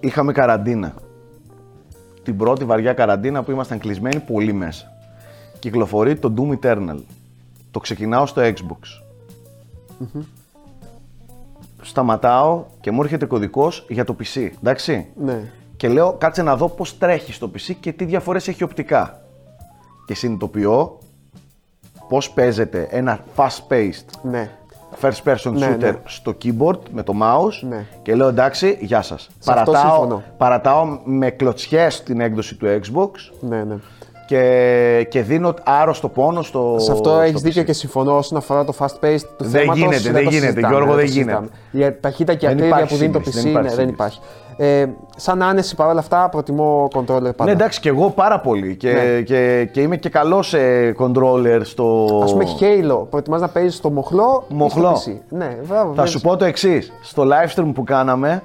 [0.00, 0.94] Είχαμε καραντίνα.
[2.22, 4.92] Την πρώτη βαριά καραντίνα που ήμασταν κλεισμένοι πολύ μέσα.
[5.58, 7.02] Κυκλοφορεί το Doom Eternal.
[7.70, 9.02] Το ξεκινάω στο Xbox.
[11.82, 14.50] Σταματάω και μου έρχεται κωδικός για το PC.
[14.58, 15.52] Εντάξει; Ναι.
[15.76, 19.22] Και λέω κάτσε να δω πώς τρέχει στο PC και τι διαφορές έχει οπτικά.
[20.06, 20.98] Και συνειδητοποιώ
[22.08, 24.50] πώς παίζεται ένα fast-paced Ναι.
[25.02, 25.96] First person Ναι, shooter ναι.
[26.04, 27.84] στο keyboard με το mouse Ναι.
[28.02, 29.28] και λέω εντάξει, γεια σας.
[29.38, 30.22] αυτό Παρατάω, συμφωνώ.
[30.36, 33.10] παρατάω με κλωτσιές την έκδοση του Xbox
[33.40, 33.74] Ναι, ναι.
[34.26, 36.76] και, και δίνω άρρωστο πόνο στο.
[36.78, 37.42] Σε αυτό στο έχεις PC.
[37.44, 40.46] δίκιο και συμφωνώ όσον αφορά το fast pace του Δεν θέματος, γίνεται, δεν το γίνεται,
[40.46, 41.48] συζητάμε, Γιώργο, δεν το γίνεται.
[41.72, 41.90] συζητάμε.
[41.92, 43.88] Η ταχύτητα και Δεν ακρίβεια υπάρχει που δίνει το PC σύγκριση, δεν υπάρχει ναι, δεν
[43.88, 44.20] υπάρχει.
[44.62, 44.86] Ε,
[45.16, 47.44] σαν άνεση παρόλα αυτά προτιμώ controller πάντα.
[47.44, 48.76] Ναι, εντάξει, και εγώ πάρα πολύ.
[48.76, 49.20] Και, Ναι.
[49.20, 50.58] και, και είμαι και καλός σε
[50.98, 52.04] controller στο.
[52.28, 54.92] Α πούμε Halo, προτιμάς να παίζεις στο μοχλό, Μοχλό.
[54.92, 55.18] ή στο PC.
[55.28, 55.86] Ναι, μπράβο.
[55.86, 56.10] Θα βλέπεις.
[56.10, 56.92] σου πω το εξής.
[57.02, 58.42] Στο live stream που κάναμε.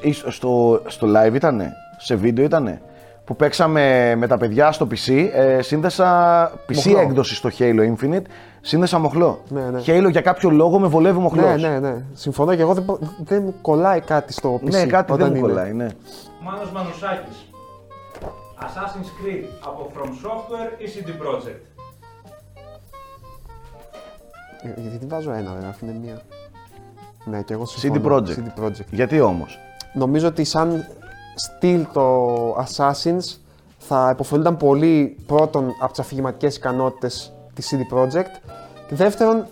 [0.00, 2.80] ή στο, στο, στο live ήτανε, σε βίντεο ήτανε.
[3.28, 6.98] Που παίξαμε με τα παιδιά στο PC, ε, σύνδεσα PC Μοχλό.
[6.98, 8.22] έκδοση στο Halo Infinite,
[8.60, 9.42] σύνδεσα μοχλό.
[9.48, 9.80] Ναι, ναι.
[9.86, 11.62] Halo για κάποιο λόγο με βολεύει μοχλός.
[11.62, 12.02] Ναι, ναι, ναι.
[12.12, 14.70] Συμφωνώ και εγώ δεν, μπο- δεν μου κολλάει κάτι στο PC.
[14.70, 15.46] Ναι, κάτι όταν δεν μου είναι.
[15.54, 15.86] κολλάει, ναι.
[16.42, 17.50] Μάνος Μανουσάκης.
[18.60, 21.60] Assassin's Creed από From Software ή CD Projekt.
[24.62, 26.20] Ε, Γιατί βάζω ένα, ρε, αφού είναι μία.
[27.24, 28.16] Ναι, και εγώ CD συμφωνώ.
[28.16, 28.28] Projekt.
[28.30, 28.90] CD Projekt.
[28.90, 29.58] Γιατί όμως;
[29.94, 30.86] Νομίζω ότι σαν
[31.38, 33.36] στυλ το Assassins
[33.78, 38.40] θα υποφελούνταν πολύ πρώτον από τις αφηγηματικές ικανότητες της CD Projekt
[38.88, 39.46] και δεύτερον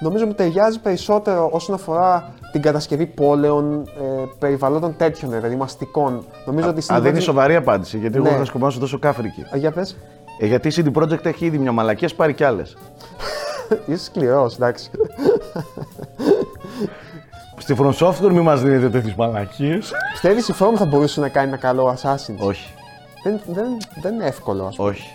[0.00, 6.24] νομίζω μου ταιριάζει περισσότερο όσον αφορά την κατασκευή πόλεων, ε, περιβαλλόντων τέτοιων, δηλαδή μαστικών.
[6.46, 8.30] Νομίζω ότι η CD Α, δεν είναι Projekt- σοβαρή απάντηση, γιατί εγώ Ναι.
[8.34, 9.40] είχα σκοπό να σου δώσω κάφρικη.
[9.42, 9.96] Α, για πες.
[10.40, 12.76] Ε, γιατί η CD Projekt έχει ήδη μια μαλακία, ας πάρει κι άλλες.
[13.86, 14.90] Είσαι σκληρός, εντάξει.
[17.60, 19.92] Στη From Software μην μας δίνετε τέτοιες μαλακίες.
[20.12, 22.36] Πιστεύεις η From θα μπορούσε να κάνει ένα καλό Assassin's.
[22.38, 22.72] Όχι.
[23.22, 24.88] Δεν, δεν, δεν είναι εύκολο, ας πούμε.
[24.88, 25.08] Όχι.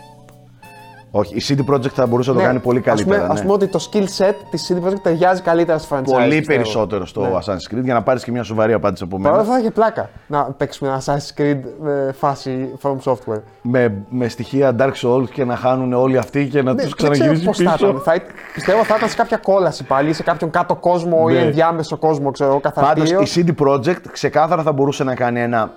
[1.18, 1.36] Όχι.
[1.36, 2.92] Η CD Projekt θα μπορούσε να το κάνει πολύ Ναι.
[2.92, 3.34] ας πούμε, καλύτερα.
[3.34, 3.46] Ας ναι.
[3.46, 6.04] πούμε ότι το skill set της CD Projekt ταιριάζει καλύτερα στο franchise.
[6.04, 6.46] Πολύ πιστεύω.
[6.48, 7.30] περισσότερο στο Ναι.
[7.34, 9.42] Assassin's Creed για να πάρεις και μια σοβαρή απάντηση από Παρ' όλα μένα.
[9.44, 13.42] αυτά θα είχε πλάκα να παίξουμε ένα Assassin's Creed με φάση From Software.
[13.62, 16.96] Με, με στοιχεία Dark Souls και να χάνουν όλοι αυτοί και να Ναι, τους δεν
[16.98, 17.88] ξέρω ξαναγυρίσει πώς θα πίσω.
[17.88, 18.02] ήταν.
[18.02, 18.14] Θα,
[18.54, 21.40] πιστεύω θα ήταν σε κάποια κόλαση πάλι, σε κάποιον κάτω κόσμο ή Ναι.
[21.40, 23.22] ενδιάμεσο κόσμο, ξέρω εγώ, Πάντως καθαρτήριο.
[23.22, 25.72] η CD Projekt ξεκάθαρα θα μπορούσε να κάνει ένα,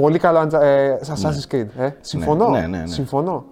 [0.00, 1.66] Πολύ καλό αντζα- ε, Assassin's Creed.
[1.78, 1.88] Ε.
[2.00, 2.48] Συμφωνώ.
[2.48, 2.86] Ναι, ναι, ναι, ναι.
[2.86, 3.44] Συμφωνώ.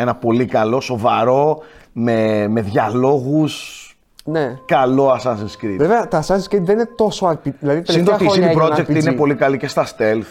[0.00, 1.58] Ένα πολύ καλό, σοβαρό,
[1.92, 3.82] με, με διαλόγους.
[4.24, 4.58] Ναι.
[4.66, 5.76] Καλό Assassin's Creed.
[5.78, 7.52] Βέβαια τα Assassin's Creed δεν είναι τόσο RPG.
[7.58, 9.00] Δηλαδή, Συν το τελευταία ότι η χρόνια CD έγιναν Projekt RPG.
[9.08, 10.26] είναι πολύ καλή και στα stealth.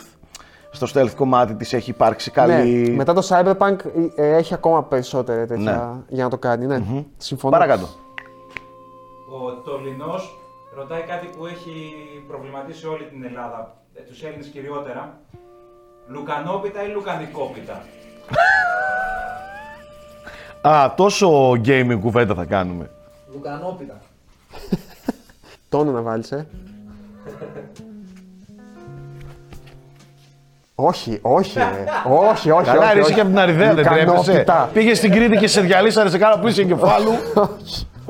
[0.72, 2.72] Στο stealth κομμάτι της έχει υπάρξει καλή.
[2.72, 2.96] Ναι.
[2.96, 3.76] Μετά το Cyberpunk
[4.16, 5.72] ε, έχει ακόμα περισσότερα τέτοια
[6.08, 6.16] Ναι.
[6.16, 6.66] για να το κάνει.
[6.66, 6.82] Ναι.
[7.18, 7.58] Συμφωνώ.
[7.58, 7.88] Παρακάτω.
[9.30, 10.38] Ο Τολινός
[10.76, 11.74] ρωτάει κάτι που έχει
[12.28, 15.20] προβληματίσει όλη την Ελλάδα, ε, τους Έλληνες κυριότερα.
[16.08, 17.82] Λουκανόπιτα ή λουκανικόπιτα;
[20.62, 22.90] Α, τόσο gaming κουβέντα θα κάνουμε.
[23.34, 23.98] Λουκανόπιτα.
[25.70, 26.48] Τόνο να βάλεις, ε.
[30.76, 31.86] όχι, όχι, ρε.
[32.30, 32.66] όχι, όχι.
[32.66, 33.00] Καλά, όχι, ρε, όχι.
[33.00, 34.06] είσαι και από την Αριδαία, δεν τρέπεσαι.
[34.06, 34.70] Λουκανόπιτα.
[34.74, 37.12] Πήγες στην Κρήτη και σε διαλύσανε σε κάνα πλήση εγκεφάλου.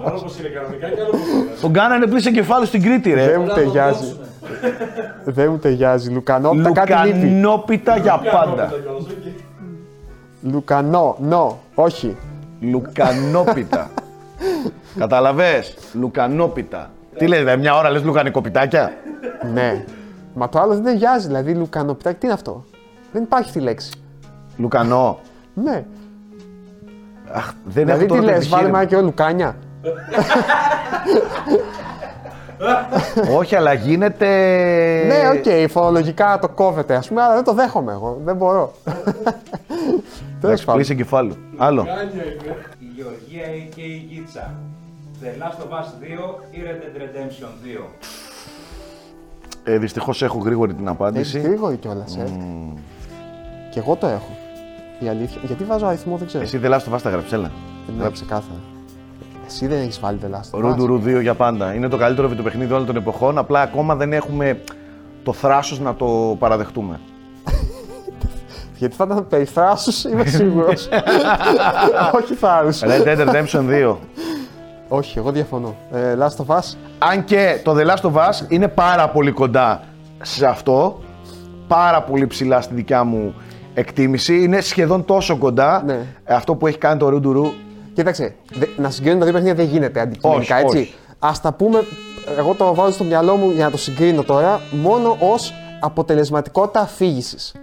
[0.05, 1.51] Άλλο πως είναι κανονικά και άλλο πως είναι.
[1.61, 3.37] Τον κάνανε πλήση εγκεφάλου στην Κρήτη, Δεν ρε.
[3.37, 4.15] μου ταιριάζει.
[5.25, 6.09] Δεν μου ταιριάζει.
[6.11, 7.25] Λουκανόπιτα κάτι λείπει.
[7.25, 8.45] Λουκανόπιτα για πάντα.
[8.47, 9.35] Λουκανόπιτα κιόλας, όχι.
[10.41, 12.15] Λουκανό, νο, όχι.
[12.59, 13.89] Λουκανόπιτα.
[14.99, 16.89] Καταλαβες, Λουκανόπιτα.
[17.17, 18.93] Τι λες, δηλαδή, μια ώρα λες λουκανικοπιτάκια;
[19.53, 19.85] ναι.
[20.33, 21.27] Μα το άλλο δεν ταιριάζει.
[21.27, 22.65] Δηλαδή, λουκανόπιτα, τι είναι αυτό;
[23.11, 23.91] Δεν υπάρχει τη λέξη.
[24.57, 25.19] Λουκανό.
[25.53, 25.85] Ναι.
[27.31, 28.77] Αχ, δεν Δηλαδή, έχω τι τώρα το λες, βάλε επιχείρημα.
[28.77, 29.55] μα και ο Λουκάνια.
[33.37, 34.27] Όχι, αλλά γίνεται.
[35.07, 38.21] Ναι, οκ, φορολογικά το κόβεται, ας πούμε, αλλά δεν το δέχομαι εγώ.
[38.25, 38.73] Δεν μπορώ.
[38.83, 39.03] Τέλος
[40.41, 40.75] Εντάξει, πάντων.
[40.81, 41.35] πλήση εγκεφάλου.
[41.57, 41.83] Άλλο.
[41.85, 42.55] Κάνια είναι.
[42.79, 43.45] Η Γεωργία
[43.75, 44.53] και η Γίτσα.
[45.23, 47.85] The Last of Us 2 ή Red Dead Redemption 2.
[49.63, 51.39] Ε, Δυστυχώς έχω γρήγορη την Έχεις απάντηση.
[51.39, 52.27] γρήγορη κιόλας, ε.
[53.71, 54.37] Και εγώ το έχω.
[54.99, 55.41] Η αλήθεια.
[55.45, 56.43] Γιατί βάζω αριθμό, δεν ξέρω.
[56.43, 57.51] Εσύ δεν λάθο το βάστα γραψέλα.
[57.97, 58.59] Ναι, ξεκάθαρα.
[59.47, 60.61] Εσύ δεν έχεις βάλει The Last of Us.
[60.61, 61.73] Ρούντουρου 2 για πάντα.
[61.73, 63.37] Είναι το καλύτερο βιντεοπαιχνίδι όλων των εποχών.
[63.37, 64.59] Απλά ακόμα δεν έχουμε
[65.23, 66.99] το θράσος να το παραδεχτούμε.
[68.77, 70.89] Γιατί θα ήταν περιφράσου, είμαι σίγουρος.
[72.21, 72.69] Όχι θάρρου.
[72.73, 73.95] Red Dead Redemption 2.
[74.87, 75.75] Όχι, εγώ διαφωνώ.
[75.91, 79.81] Ε, Last of Us, Αν και το The Last of Us είναι πάρα πολύ κοντά
[80.21, 80.99] σε αυτό,
[81.67, 83.33] πάρα πολύ ψηλά στη δικιά μου
[83.73, 85.99] εκτίμηση, είναι σχεδόν τόσο κοντά Ναι.
[86.23, 87.45] ε, αυτό που έχει κάνει το Ρούντουρου.
[87.97, 90.77] Κοίταξε, δε- να συγκρίνουν τα δύο παιχνίδια δεν γίνεται αντικειμενικά, Όχι, έτσι.
[90.77, 90.93] όχι.
[91.19, 91.83] Α τα πούμε,
[92.37, 97.55] εγώ το βάζω στο μυαλό μου για να το συγκρίνω τώρα, μόνο ως αποτελεσματικότητα αφήγησης.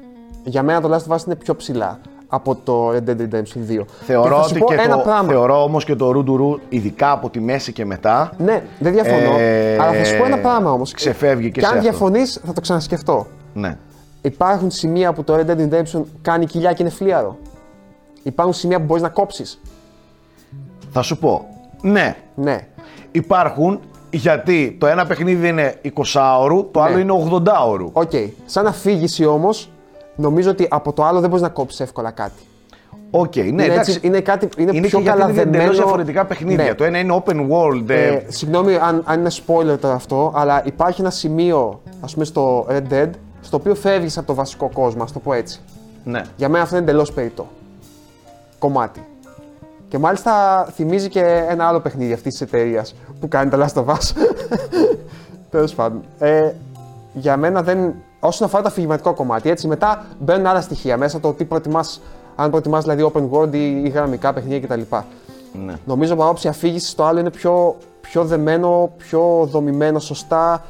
[0.45, 3.85] Για μένα το Last of Us είναι πιο ψηλά από το Red Dead Redemption 2.
[4.07, 5.28] Θεωρώ, και θα σου ότι πω και ένα το, πράγμα.
[5.28, 9.37] θεωρώ όμως και το Ρούντουρου, ειδικά από τη μέση και μετά, Ναι, δεν διαφωνώ.
[9.39, 10.93] Ε, αλλά θα σου πω ένα πράγμα όμως.
[10.93, 11.89] ξεφεύγει και Και σε αν αυτό.
[11.91, 13.26] διαφωνείς, θα το ξανασκεφτώ.
[13.55, 13.76] ναι.
[14.22, 17.39] Υπάρχουν σημεία που το Red Dead Redemption κάνει κοιλιά και είναι φλίαρο.
[18.22, 19.61] Υπάρχουν σημεία που μπορείς να κόψεις.
[20.97, 21.47] Θα σου πω,
[21.82, 22.66] ναι, Ναι.
[23.12, 23.80] υπάρχουν
[24.11, 26.86] γιατί το ένα παιχνίδι είναι 20 ώρου, το Ναι.
[26.86, 27.90] άλλο είναι 80 ώρου.
[27.92, 28.11] Οκ.
[28.45, 29.70] Σαν αφήγηση όμως,
[30.16, 32.42] νομίζω ότι από το άλλο δεν μπορείς να κόψεις εύκολα κάτι.
[33.11, 33.90] Οκ, ναι, είναι, εντάξει.
[33.90, 35.72] έτσι, είναι, κάτι, είναι, Είναι πιο και γιατί καλά είναι εντελώς δεμένο.
[35.82, 36.64] διαφορετικά παιχνίδια.
[36.64, 36.74] Ναι.
[36.74, 37.88] Το ένα είναι open world.
[37.90, 42.24] ε, Ε, συγγνώμη αν, αν είναι spoiler τώρα αυτό, αλλά υπάρχει ένα σημείο, ας πούμε
[42.24, 45.61] στο Red Dead, στο οποίο φεύγεις από το βασικό κόσμο, ας το πω έτσι.
[46.05, 46.22] ναι.
[46.36, 47.47] Για μένα αυτό είναι εντελώς περιττό
[48.59, 49.05] κομμάτι.
[49.95, 53.84] Και μάλιστα θυμίζει και ένα άλλο παιχνίδι αυτής της εταιρείας που κάνει τα Last of
[53.84, 54.12] Us.
[55.51, 56.03] Τέλος πάντων.
[56.18, 56.53] Ε,
[57.12, 57.95] για μένα δεν.
[58.20, 61.20] Όσον αφορά το αφηγηματικό κομμάτι, έτσι μετά μπαίνουν άλλα στοιχεία μέσα.
[61.20, 62.03] Το τι προτιμάς,
[62.36, 64.80] αν προτιμάς δηλαδή open world ή, ή γραμμικά παιχνίδια κτλ.
[65.64, 65.74] ναι.
[65.84, 70.64] Νομίζω από άποψη αφήγησης το άλλο είναι πιο, πιο δεμένο, πιο δομημένο σωστά,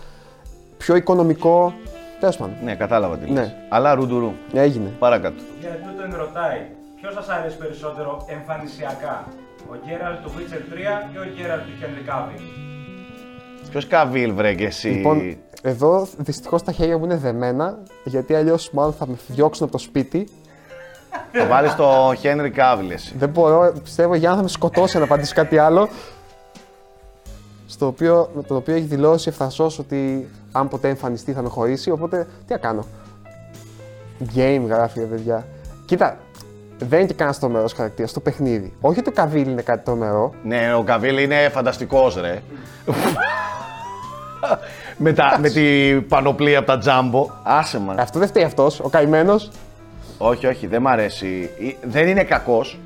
[0.77, 1.75] πιο οικονομικό.
[2.20, 2.55] Τέλος πάντων.
[2.64, 3.35] Ναι, κατάλαβα τι λες.
[3.35, 3.55] Ναι.
[3.68, 4.33] Αλλά ρουντουρού.
[4.53, 4.93] Έγινε.
[4.99, 5.43] Παρακάτω.
[5.61, 6.66] Για τούτον ρωτάει,
[7.05, 9.26] ποιος σας αρέσει περισσότερο εμφανισιακά,
[9.70, 10.74] ο Γκέραλ του Witcher
[11.11, 12.40] 3 ή ο Γκέραλ του Henry Cavill.
[13.70, 18.70] Ποιος καβίλ βρε και εσύ; Λοιπόν, εδώ δυστυχώς τα χέρια μου είναι δεμένα, γιατί αλλιώς
[18.70, 20.28] μάλλον θα με διώξουν από το σπίτι.
[21.32, 23.14] Θα βάλεις το Henry Cavill εσύ.
[23.18, 25.88] Δεν μπορώ, πιστεύω, για να θα με σκοτώσει να απαντήσει κάτι άλλο.
[27.66, 31.90] Στο οποίο, με το οποίο έχει δηλώσει ευθαρσώ ότι αν ποτέ εμφανιστεί θα με χωρίσει.
[31.90, 32.86] Οπότε τι να κάνω.
[34.34, 35.46] Game γράφει ρε παιδιά.
[35.86, 36.18] Κοίτα,
[36.79, 38.72] δεν είναι και κανένας τρομερός χαρακτήρας στο παιχνίδι.
[38.81, 40.35] Όχι ότι το καβίλ είναι κάτι τρομερό.
[40.43, 42.43] Ναι, ο Καβίλ είναι φανταστικός, ρε.
[44.97, 47.31] με, τα, με την πανοπλία από τα τζάμπο.
[47.43, 47.95] Άσε μα.
[47.99, 49.51] Αυτό δεν φταίει αυτός, ο καημένος.
[50.18, 51.51] όχι, όχι, δεν μ' αρέσει.
[51.61, 52.79] Ε, Δεν είναι κακός.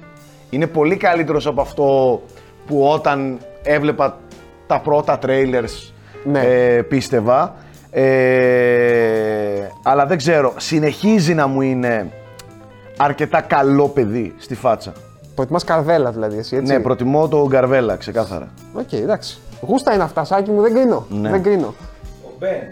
[0.50, 2.20] Είναι πολύ καλύτερος από αυτό
[2.66, 4.18] που όταν έβλεπα
[4.66, 5.92] τα πρώτα trailers
[6.24, 6.40] Ναι.
[6.40, 7.54] ε, πίστευα.
[7.90, 10.52] Ε, αλλά δεν ξέρω.
[10.56, 12.10] Συνεχίζει να μου είναι
[12.98, 14.92] αρκετά καλό παιδί στη φάτσα.
[15.34, 18.48] Προτιμάς Καρβέλα δηλαδή, εσύ έτσι; Ναι, προτιμώ τον Καρβέλα, ξεκάθαρα.
[18.72, 19.38] Οκ, εντάξει.
[19.60, 21.06] Γούστα είναι αυτά, Σάκη μου, δεν κρίνω.
[21.10, 21.30] Ναι.
[21.30, 21.74] Δεν κρίνω.
[22.24, 22.62] Ο Μπεν,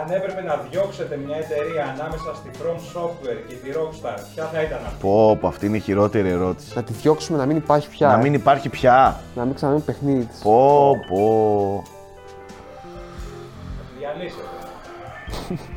[0.00, 4.62] αν έπρεπε να διώξετε μια εταιρεία ανάμεσα στη From Software και τη Rockstar, ποια θα
[4.62, 6.72] ήταν αυτή; Πω, πω, αυτή είναι η χειρότερη ερώτηση.
[6.74, 8.08] Να τη διώξουμε να μην υπάρχει πια.
[8.08, 8.22] Να ε.
[8.22, 9.20] μην υπάρχει πια.
[9.34, 10.38] να μην ξαναμείνει παιχνίδι της.
[10.38, 11.82] Πω, πω.
[13.76, 14.42] Θα τη διαλύσετε.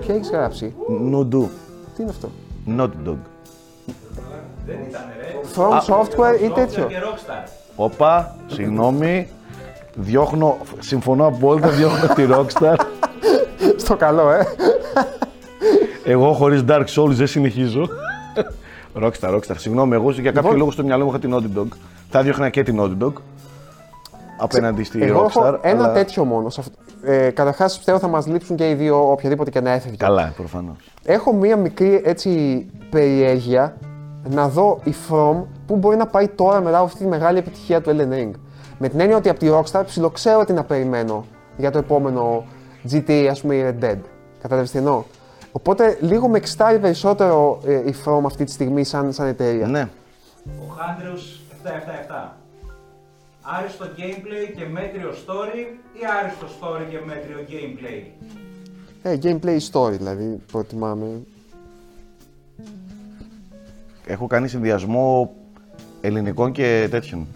[0.00, 0.74] Ποια έχεις γράψει.
[1.00, 1.50] Νουντού.
[1.96, 2.30] Τι είναι αυτό;
[2.78, 3.16] Not dog.
[4.66, 5.34] Δεν ήταν ρε.
[5.56, 7.48] From software ή Software τέτοιο; και Rockstar.
[7.76, 9.28] Όπα, συγγνώμη.
[9.94, 12.76] Διώχνω, συμφωνώ απόλυτα, διώχνω τη Rockstar.
[13.76, 14.46] Στο καλό, ε.
[16.04, 17.88] Εγώ χωρίς Dark Souls δεν συνεχίζω.
[19.02, 19.54] Rockstar, Rockstar.
[19.56, 20.56] Συγγνώμη, εγώ για κάποιο Λοιπόν.
[20.58, 21.66] λόγο στο μυαλό μου είχα την Naughty Dog.
[22.10, 23.12] Θα διώχνα και την Naughty Dog.
[24.40, 25.28] Απέναντι στη Εγώ Rockstar.
[25.44, 26.50] έχω ένα αλλά- τέτοιο μόνο.
[26.50, 26.72] σε αυτό.
[27.08, 29.96] Ε, Καταρχάς, πιστεύω θα μας λείψουν και οι δύο, οποιαδήποτε και να έφευγε.
[29.96, 30.76] Καλά, προφανώς.
[31.04, 32.30] Έχω μία μικρή έτσι
[32.90, 33.76] περιέργεια
[34.28, 37.80] να δω η From που μπορεί να πάει τώρα μετά από αυτή τη μεγάλη επιτυχία
[37.80, 38.30] του Elden Ring.
[38.78, 41.24] Με την έννοια ότι από τη Rockstar ψιλοξέρω τι να περιμένω
[41.56, 42.44] για το επόμενο
[42.90, 43.98] GTA, ας πούμε, ή Red Dead.
[44.42, 45.02] Κατάλαβες τι εννοώ;
[45.52, 49.66] Οπότε λίγο με εξτάρει περισσότερο ε, η From αυτή τη στιγμή σαν, σαν εταιρεία.
[49.66, 49.88] Ναι.
[50.44, 52.45] Ο Χάντρεους 777.
[53.48, 55.58] Άριστο gameplay και μέτριο story
[55.92, 58.02] ή άριστο story και μέτριο gameplay;
[59.02, 61.06] Ε, gameplay story δηλαδή προτιμάμε.
[64.06, 65.34] Έχω κάνει συνδυασμό
[66.00, 67.26] ελληνικών και τέτοιων.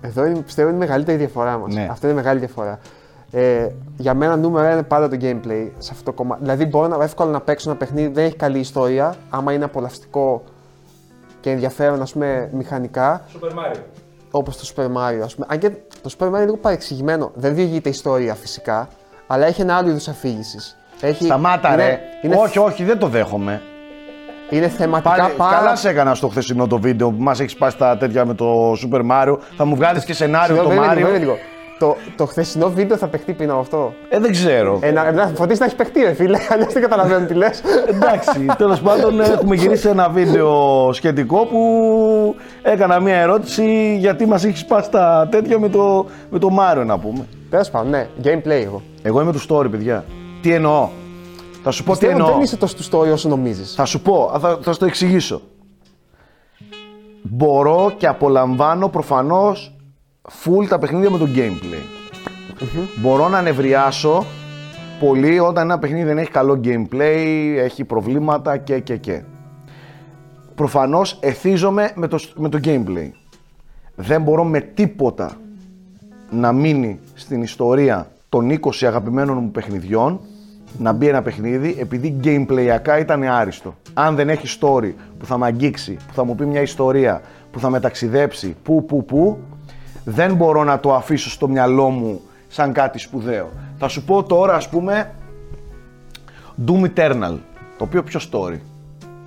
[0.00, 1.74] Εδώ είναι, πιστεύω είναι η μεγαλύτερη διαφορά μας.
[1.74, 1.86] Ναι.
[1.90, 2.78] Αυτό είναι η μεγάλη διαφορά.
[3.30, 6.40] Ε, για μένα νούμερο ένα είναι πάντα το gameplay σε αυτό το κομμάτι.
[6.42, 10.44] Δηλαδή μπορώ να, εύκολα να παίξω ένα παιχνίδι, δεν έχει καλή ιστορία, άμα είναι απολαυστικό
[11.40, 13.80] και ενδιαφέρον ας πούμε μηχανικά, Super Mario.
[14.30, 15.46] όπως το Super Mario ας πούμε.
[15.48, 15.70] Αν και
[16.02, 18.88] το Super Mario είναι λίγο παρεξηγημένο, δεν διηγείται ιστορία φυσικά,
[19.26, 20.76] αλλά έχει ένα άλλο είδους αφήγησης.
[21.00, 22.00] Έχει, Σταμάτα, είναι, ρε.
[22.22, 23.62] Είναι, όχι, όχι, δεν το δέχομαι.
[24.50, 27.76] είναι θεματικά Πάλι, πάρα Καλά σε έκανα στο χθεσινό το βίντεο που μας έχεις σπάσει
[27.76, 29.38] τα τέτοια με το Super Mario.
[29.56, 31.36] Θα μου βγάλεις και σενάριο το Συγγνώμη, περίμενε, Mario.
[31.80, 31.96] Περίμενε λίγο.
[31.96, 34.78] Το, το χθεσινό βίντεο θα παιχτεί πριν από αυτό; Ε, δεν ξέρω.
[34.82, 36.38] Ε, να, να φροντίσει να έχεις παιχτεί, ρε φίλε.
[36.52, 37.62] Αλλιώς δεν καταλαβαίνω τι λες.
[37.88, 44.60] Εντάξει, τέλος πάντων έχουμε γυρίσει ένα βίντεο σχετικό που έκανα μια ερώτηση γιατί μας έχεις
[44.60, 47.26] σπάσει τα τέτοια με το, με το Mario να πούμε.
[47.50, 48.82] Τέλος πάντων, ναι, gameplay εγώ.
[49.02, 50.04] Εγώ είμαι του story, παιδιά.
[50.42, 50.88] Τι εννοώ;
[51.62, 52.32] Θα σου πω τι Πιστεύω εννοώ.
[52.34, 53.74] δεν είσαι τόσο του story όσο νομίζεις.
[53.74, 55.40] Θα σου πω, θα, θα σου το εξηγήσω.
[57.22, 59.74] Μπορώ και απολαμβάνω προφανώς
[60.44, 61.82] full τα παιχνίδια με το gameplay.
[62.96, 64.24] Μπορώ να νευριάσω
[65.00, 69.22] πολύ όταν ένα παιχνίδι δεν έχει καλό gameplay, έχει προβλήματα και και και.
[70.54, 73.10] Προφανώς εθίζομαι με το, με το gameplay.
[73.94, 75.32] Δεν μπορώ με τίποτα
[76.30, 80.20] να μείνει στην ιστορία των 20 αγαπημένων μου παιχνιδιών
[80.78, 83.74] να μπει ένα παιχνίδι επειδή gameplayακά ήταν άριστο.
[83.94, 87.20] Αν δεν έχει story που θα με αγγίξει, που θα μου πει μια ιστορία,
[87.50, 89.38] που θα με ταξιδέψει, που που που,
[90.10, 93.48] δεν μπορώ να το αφήσω στο μυαλό μου σαν κάτι σπουδαίο.
[93.78, 95.10] Θα σου πω τώρα ας πούμε
[96.66, 97.36] Doom Eternal.
[97.78, 98.58] Το οποίο ποιο story;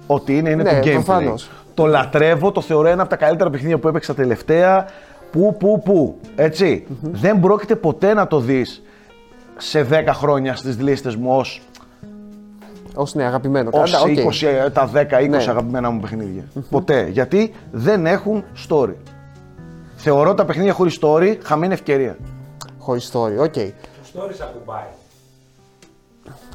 [0.08, 0.92] Ό,τι είναι, είναι Ναι, το gameplay.
[0.94, 1.50] προφανώς.
[1.74, 4.86] Το λατρεύω, το θεωρώ ένα από τα καλύτερα παιχνίδια που έπαιξα τελευταία.
[5.32, 6.20] Που, που, που.
[6.36, 8.82] έτσι Δεν πρόκειται ποτέ να το δεις
[9.58, 11.62] σε 10 χρόνια στις λίστες μου ως,
[12.96, 13.70] Ω ναι, αγαπημένο.
[13.74, 14.34] ως Κάντα, οκ.
[14.34, 15.38] 20, ε, τα 10-20 Ναι.
[15.38, 16.44] αγαπημένα μου παιχνίδια.
[16.70, 17.08] Ποτέ.
[17.12, 18.94] Γιατί δεν έχουν story.
[20.06, 22.18] Θεωρώ τα παιχνίδια χωρίς story χαμένη ευκαιρία.
[22.80, 23.54] Χωρίς story, οκ.
[23.54, 23.60] Το
[24.14, 24.84] story σε ακουμπάει.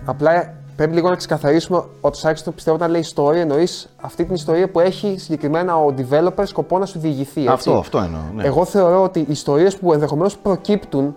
[0.04, 4.34] Απλά πρέπει λίγο να ξεκαθαρίσουμε ότι ο Σάξτον πιστεύω όταν λέει story εννοείς αυτή την
[4.34, 7.40] ιστορία που έχει συγκεκριμένα ο developer σκοπό να σου διηγηθεί.
[7.40, 7.52] Έτσι.
[7.52, 8.20] Αυτό, αυτό εννοώ.
[8.34, 8.44] Ναι.
[8.44, 11.16] Εγώ θεωρώ ότι οι ιστορίες που ενδεχομένως προκύπτουν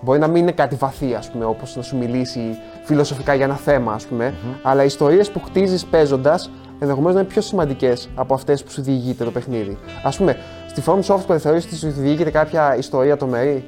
[0.00, 2.40] μπορεί να μην είναι κάτι βαθύ, ας πούμε, όπως να σου μιλήσει
[2.84, 7.28] φιλοσοφικά για ένα θέμα, ας πούμε, αλλά οι ιστορίες που χτίζεις παίζοντας ενδεχομένως να είναι
[7.28, 9.78] πιο σημαντικές από αυτές που σου διηγείται το παιχνίδι.
[10.02, 10.36] Α πούμε,
[10.76, 13.64] στη From Software θεωρείς ότι σου διηγείται κάποια ιστορία τρομερή.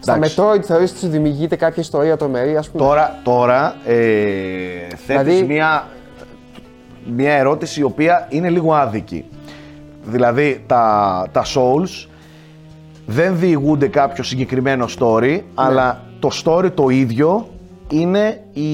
[0.00, 0.34] Στα Εντάξει.
[0.38, 3.94] Metroid θεωρείς ότι σου δημιουργείται κάποια ιστορία τρομερή, ας πούμε; Τώρα, τώρα ε,
[4.88, 5.86] θέτεις Δηλαδή- μια,
[7.16, 9.24] μια ερώτηση η οποία είναι λίγο άδικη.
[10.04, 12.08] Δηλαδή, τα, τα Souls
[13.06, 17.48] δεν διηγούνται κάποιο συγκεκριμένο story, αλλά το story το ίδιο
[17.90, 18.70] είναι η,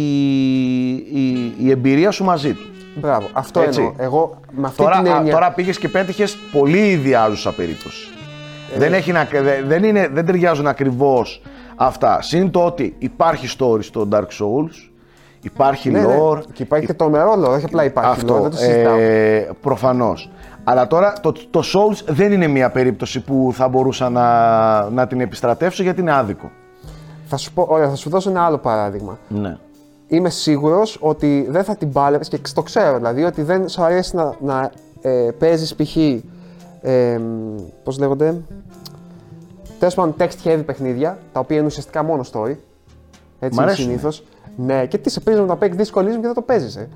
[0.95, 2.67] η, η εμπειρία σου μαζί του.
[3.01, 3.81] Μπράβο, αυτό Έτσι.
[3.81, 3.95] εννοώ.
[3.99, 5.33] Εγώ με αυτή Τώρα, την α, έννοια.
[5.33, 8.09] τώρα πήγες και πέτυχες πολύ ιδιάζουσα περίπτωση.
[8.75, 11.43] Ε, δεν, έχει να, δε- δεν, είναι, δεν ταιριάζουν ακριβώς
[11.77, 12.23] αυτά.
[12.23, 14.91] Συν το ότι υπάρχει story στο Dark Souls,
[15.43, 16.17] υπάρχει ναι, ναι.
[16.21, 18.97] lore, Και υπάρχει και το μερόλο, όχι απλά υπάρχει αυτό, lore, δεν το συζητάω.
[18.99, 20.31] ε, προφανώς.
[20.65, 25.21] Αλλά τώρα το, το Souls δεν είναι μια περίπτωση που θα μπορούσα να, να την
[25.21, 26.51] επιστρατεύσω γιατί είναι άδικο.
[27.27, 29.19] Θα σου, πω, ωραία, θα σου δώσω ένα άλλο παράδειγμα.
[29.29, 29.57] Ναι.
[30.09, 34.17] Είμαι σίγουρος ότι δεν θα την πάλευες και το ξέρω δηλαδή ότι δεν σου αρέσει
[34.17, 35.97] να, να ε, παίζεις π.χ.
[36.81, 37.21] Ε,
[37.85, 38.41] Πώς λέγονται.
[39.79, 42.55] Τέλος πάντων, text heavy παιχνίδια, τα οποία είναι ουσιαστικά μόνο story.
[43.41, 43.85] Έτσι Μ' αρέσουν.
[43.85, 44.23] συνήθως.
[44.57, 46.77] Ναι, και τι σε παίζει να παίξεις δύσκολη και δεν το παίζεις.
[46.77, 46.89] Ε.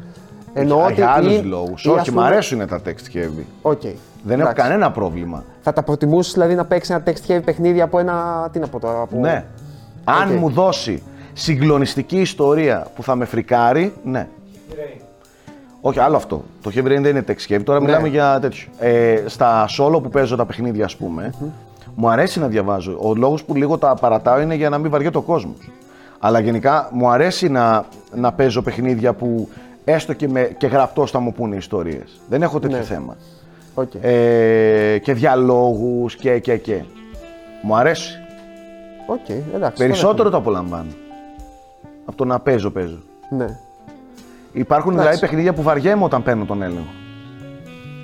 [0.55, 0.95] Εννοώ για ότι.
[0.95, 1.85] για άλλους ή- λόγους.
[1.85, 3.45] ή, ας Όχι, μου πούμε- αρέσουν τα text heavy.
[3.63, 3.81] Οκ.
[3.81, 4.63] Δεν έχω Εντάξει.
[4.69, 5.45] κανένα πρόβλημα.
[5.61, 8.49] Θα τα προτιμούσε δηλαδή να παίξεις ένα text heavy παιχνίδι από ένα.
[8.53, 9.01] Τι να πω τώρα.
[9.01, 9.19] Από...
[9.19, 9.45] Ναι.
[10.05, 10.39] Αν Οκ.
[10.39, 11.03] μου δώσει
[11.33, 14.29] συγκλονιστική ιστορία που θα με φρικάρει, ναι.
[14.71, 15.01] Rain.
[15.81, 16.45] Όχι, άλλο αυτό.
[16.63, 17.61] Το Heavy Rain δεν είναι text heavy.
[17.65, 17.85] Τώρα Ναι.
[17.87, 18.67] μιλάμε για τέτοιο.
[18.79, 21.35] Ε, στα solo που παίζω τα παιχνίδια, ας πούμε,
[21.95, 22.99] μου αρέσει να διαβάζω.
[23.01, 25.57] Ο λόγος που λίγο τα παρατάω είναι για να μην βαριέται ο κόσμος.
[26.19, 29.49] Αλλά γενικά μου αρέσει να, να παίζω παιχνίδια που
[29.85, 32.21] έστω και, με, και γραπτός θα μου πούνε ιστορίες.
[32.29, 32.83] Δεν έχω τέτοιο Ναι.
[32.83, 33.17] θέμα.
[33.75, 33.91] Οκ.
[34.01, 36.83] Ε, και διαλόγους και, και, και.
[37.63, 38.19] Μου αρέσει.
[39.07, 39.77] Οκ, εντάξει.
[39.77, 40.91] το Περισσότερο το απολαμβάνω.
[42.05, 42.99] Από το να παίζω, παίζω.
[43.31, 43.45] δέχομαι.
[43.45, 43.59] Ναι.
[44.53, 45.09] Υπάρχουν Εντάξει.
[45.11, 46.91] δηλαδή παιχνίδια που βαριέμαι όταν παίρνω τον έλεγχο.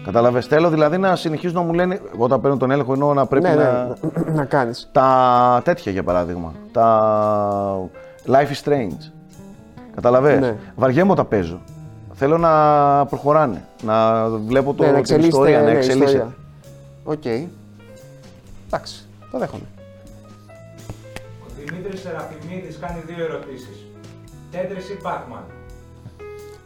[0.04, 0.46] Κατάλαβες.
[0.46, 2.00] Θέλω δηλαδή να συνεχίζουν να μου λένε.
[2.14, 3.84] Εγώ όταν παίρνω τον έλεγχο εννοώ να πρέπει Ναι, να.
[4.24, 4.88] ναι, να κάνεις.
[4.92, 6.52] Τα τέτοια για παράδειγμα.
[6.72, 7.88] Τα
[8.26, 9.10] Life is Strange.
[9.94, 10.40] Κατάλαβες.
[10.40, 10.54] Ναι.
[10.76, 11.60] Βαριέμαι όταν παίζω.
[12.12, 12.50] Θέλω να
[13.06, 13.64] προχωράνε.
[13.82, 16.04] Να βλέπω το, Ναι, να την εξελίσσεται, ιστορία, να ναι, εξελίσσεται.
[16.04, 16.34] ιστορία.
[17.04, 17.24] Οκ.
[18.66, 19.62] Εντάξει, το δέχομαι.
[21.42, 23.86] Ο Δημήτρης Σεραφιμίδης κάνει δύο ερωτήσεις.
[24.50, 25.42] Tetris ή Pac-Man.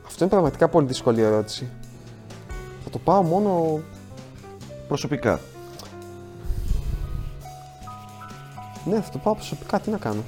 [0.07, 1.71] Αυτό είναι πραγματικά πολύ δύσκολη ερώτηση.
[2.85, 3.81] Θα το πάω μόνο.
[4.89, 5.41] Προσωπικά.
[8.85, 9.81] Ναι, θα το πάω προσωπικά.
[9.81, 10.23] Τι να κάνω.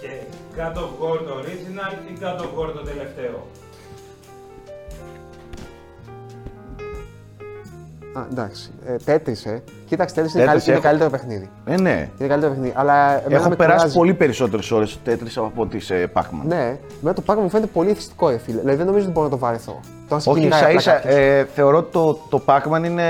[0.00, 0.20] Και
[0.56, 3.46] God of War το original ή God of War το τελευταίο;
[8.16, 8.70] Α, εντάξει.
[8.86, 9.62] Ε, Τέτρις, ε.
[9.88, 11.48] Κοίταξε, Τέτρις είναι, Tetris καλύ- είναι έχω- καλύτερο παιχνίδι.
[11.64, 12.08] Ε, ναι.
[12.18, 12.72] Είναι καλύτερο παιχνίδι.
[12.76, 13.96] Αλλά εμένα Έχω με περάσει κουράζει.
[13.96, 16.42] πολύ περισσότερες ώρες στο Tetris από ότι σε Pac-Man.
[16.46, 18.58] Ναι, με το Pac-Man μου φαίνεται πολύ εθιστικό, ρε φίλε.
[18.58, 19.80] Δηλαδή δεν νομίζω ότι μπορώ να το βαρεθώ.
[20.08, 21.14] Το αν σε Όχι, κυνηγάει ίσα απλά ίσα κάποιος.
[21.14, 23.04] ε, θεωρώ ότι το, το Pac-Man είναι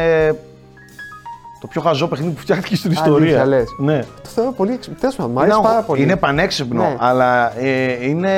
[1.61, 3.45] το πιο χαζό παιχνίδι που φτιάχτηκε στην Αλήθεια, ιστορία.
[3.47, 3.69] λες.
[3.79, 3.99] Ναι.
[4.23, 4.99] Το θεωρώ πολύ έξυπνο.
[5.01, 6.03] Τέλος πάντων, μου Είναι, αρέσει πάρα αγχο- πολύ.
[6.03, 6.97] είναι πανέξυπνο, Ναι.
[6.99, 8.31] αλλά ε, είναι,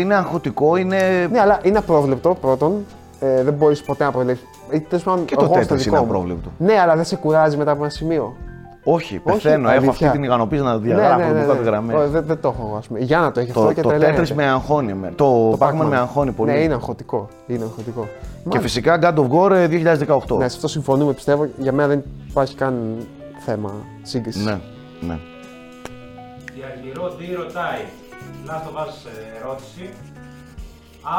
[0.00, 1.28] είναι αγχωτικό, είναι...
[1.30, 2.84] Ναι, αλλά είναι απρόβλεπτο πρώτον.
[3.20, 4.44] Ε, δεν μπορείς ποτέ να προβλέψει.
[4.88, 6.04] Τέλος πάντων, Και το εγώ στο Tetris δικό είναι μου.
[6.04, 6.50] απρόβλεπτο.
[6.58, 8.36] Ναι, αλλά δεν σε κουράζει μετά από ένα σημείο.
[8.86, 9.90] Όχι, πεθαίνω, έχω αλήθεια.
[9.90, 11.96] αυτή την ικανοποίηση να διαγράφω ναι, ναι, γραμμές.
[11.96, 12.98] Ω, δεν, δεν το έχω εγώ, ας πούμε.
[12.98, 14.22] Για να το έχει αυτό Το, και το τρελαίνεται.
[14.22, 15.12] Tetris με αγχώνει, με.
[15.16, 16.50] το, Το Pac-Man με αγχώνει πολύ.
[16.52, 17.28] Ναι, είναι αγχωτικό.
[17.46, 18.00] Είναι αγχωτικό.
[18.02, 18.60] Και Μάλιστα.
[18.60, 20.36] φυσικά God of War ε, 2018.
[20.38, 21.46] Ναι, σε αυτό συμφωνούμε, πιστεύω.
[21.58, 22.96] Για μένα δεν υπάρχει καν
[23.44, 23.70] θέμα
[24.02, 24.44] σύγκρισης.
[24.44, 24.58] ναι,
[25.00, 25.18] ναι.
[26.54, 27.80] Η Αργυρό τι ρωτάει;
[28.46, 29.88] Να το βάζεις ε, ερώτηση.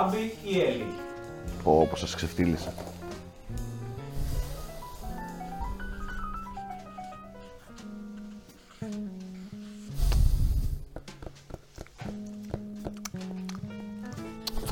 [0.01, 0.85] Άμπι ή Έλλη;
[1.63, 2.69] Πω, όπως σας ξεφτύλισα.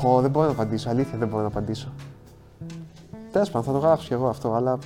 [0.04, 0.90] Πω, δεν μπορώ να απαντήσω.
[0.90, 1.92] Αλήθεια δεν μπορώ να απαντήσω.
[3.32, 4.78] Τέλος πάντων, θα το γράψω κι εγώ αυτό, αλλά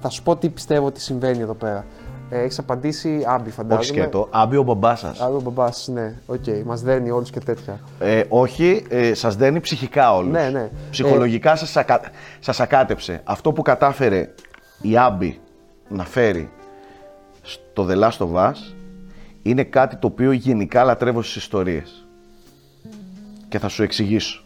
[0.00, 1.84] θα σου πω τι πιστεύω ότι συμβαίνει εδώ πέρα.
[2.30, 3.80] Ε, Έχεις απαντήσει Άμπι, φαντάζομαι.
[3.80, 4.28] Όχι σκέτο.
[4.30, 5.20] Άμπι ο μπαμπάς σας.
[5.20, 6.14] Άμπι ο μπαμπάς, ναι.
[6.26, 7.80] Οκ, μας δένει όλους και τέτοια.
[7.98, 10.32] Ε, όχι, ε, σας δένει ψυχικά όλους.
[10.32, 10.70] Ναι, ναι.
[10.90, 12.00] Ψυχολογικά σας, ακα...
[12.40, 13.20] σας ακάτεψε.
[13.24, 14.34] Αυτό που κατάφερε
[14.80, 15.40] η Άμπι
[15.88, 16.50] να φέρει
[17.42, 18.74] στο The Last of Us
[19.42, 22.06] είναι κάτι το οποίο γενικά λατρεύω στις ιστορίες.
[23.52, 24.42] Και θα σου εξηγήσω.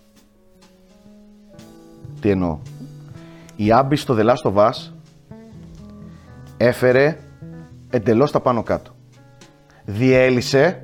[2.20, 2.58] Τι εννοώ.
[3.56, 4.92] Η Άμπι στο The Last of Us
[6.56, 7.18] έφερε
[7.90, 8.90] εντελώς τα πάνω κάτω.
[9.84, 10.82] Διέλυσε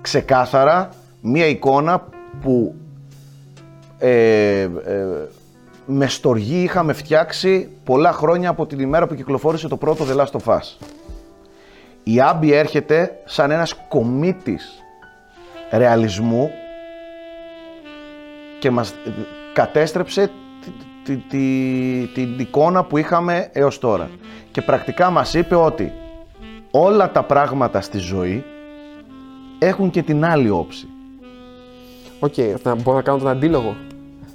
[0.00, 0.88] ξεκάθαρα
[1.20, 2.08] μία εικόνα
[2.40, 2.74] που
[3.98, 4.68] ε, ε,
[5.86, 10.40] με στοργή είχαμε φτιάξει πολλά χρόνια από την ημέρα που κυκλοφόρησε το πρώτο The Last
[10.40, 10.86] of Us.
[12.02, 14.82] Η Άμπι έρχεται σαν ένας κομίτης
[15.70, 16.50] ρεαλισμού
[18.64, 18.94] και μας
[19.52, 20.70] κατέστρεψε τη,
[21.04, 24.10] τη, τη- την εικόνα που είχαμε έως τώρα.
[24.52, 25.92] Και πρακτικά μας είπε ότι
[26.70, 28.44] όλα τα πράγματα στη ζωή
[29.58, 30.88] έχουν και την άλλη όψη.
[32.20, 33.76] Οκ, θα μπορώ να κάνω τον αντίλογο.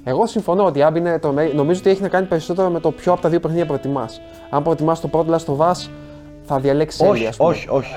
[0.04, 2.80] Εγώ συμφωνώ ότι η Άμπι είναι το μέ- νομίζω ότι έχει να κάνει περισσότερο με
[2.80, 4.20] το ποιο από τα δύο παιχνίδια προτιμάς.
[4.50, 5.88] Αν προτιμάς το πρώτο Last of Us,
[6.44, 7.48] θα διαλέξεις όχι, Ellie, ας πούμε.
[7.50, 7.94] όχι, όχι.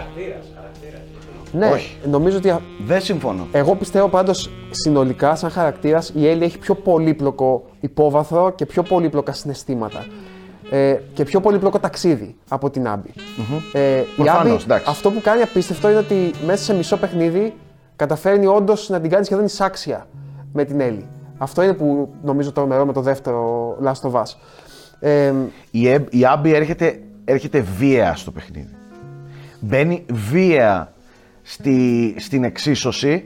[1.53, 1.97] Ναι, όχι.
[2.09, 2.55] νομίζω ότι.
[2.85, 3.47] Δεν συμφωνώ.
[3.51, 9.31] Εγώ πιστεύω πάντως συνολικά, σαν χαρακτήρας, η Ellie έχει πιο πολύπλοκο υπόβαθρο και πιο πολύπλοκα
[9.31, 10.05] συναισθήματα.
[10.71, 13.09] Ε, και πιο πολύπλοκο ταξίδι από την Άμπι.
[13.73, 14.85] Ε, η Προφανώς, Άμπι, εντάξει.
[14.89, 17.53] αυτό που κάνει απίστευτο είναι ότι μέσα σε μισό παιχνίδι
[17.95, 20.07] καταφέρνει όντως να την κάνει σχεδόν εισάξια
[20.53, 21.05] με την Ellie.
[21.37, 24.23] Αυτό είναι που νομίζω τρομερό με το δεύτερο Last of Us.
[24.99, 25.33] Ε,
[25.71, 28.75] Η, Εμ- η Άμπι έρχεται, έρχεται βία στο παιχνίδι.
[29.59, 30.92] Μπαίνει βία
[31.43, 33.25] στη, στην εξίσωση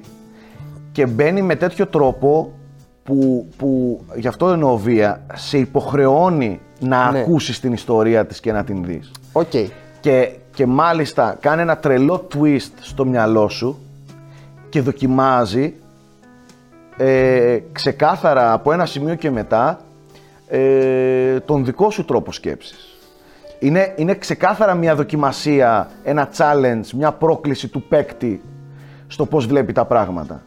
[0.92, 2.52] και μπαίνει με τέτοιο τρόπο
[3.04, 7.20] που, που γι' αυτό εννοώ βία, σε υποχρεώνει να Ναι.
[7.20, 9.12] ακούσεις την ιστορία της και να την δεις.
[9.32, 9.52] Οκ.
[10.00, 13.78] Και, και μάλιστα κάνει ένα τρελό twist στο μυαλό σου
[14.70, 15.74] και δοκιμάζει
[16.98, 19.80] ε, ξεκάθαρα από ένα σημείο και μετά
[20.48, 22.87] ε, τον δικό σου τρόπο σκέψης.
[23.60, 28.42] Είναι, είναι ξεκάθαρα μια δοκιμασία, ένα challenge, μια πρόκληση του παίκτη
[29.08, 30.42] στο πώς βλέπει τα πράγματα.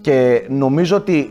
[0.00, 1.30] Και νομίζω ότι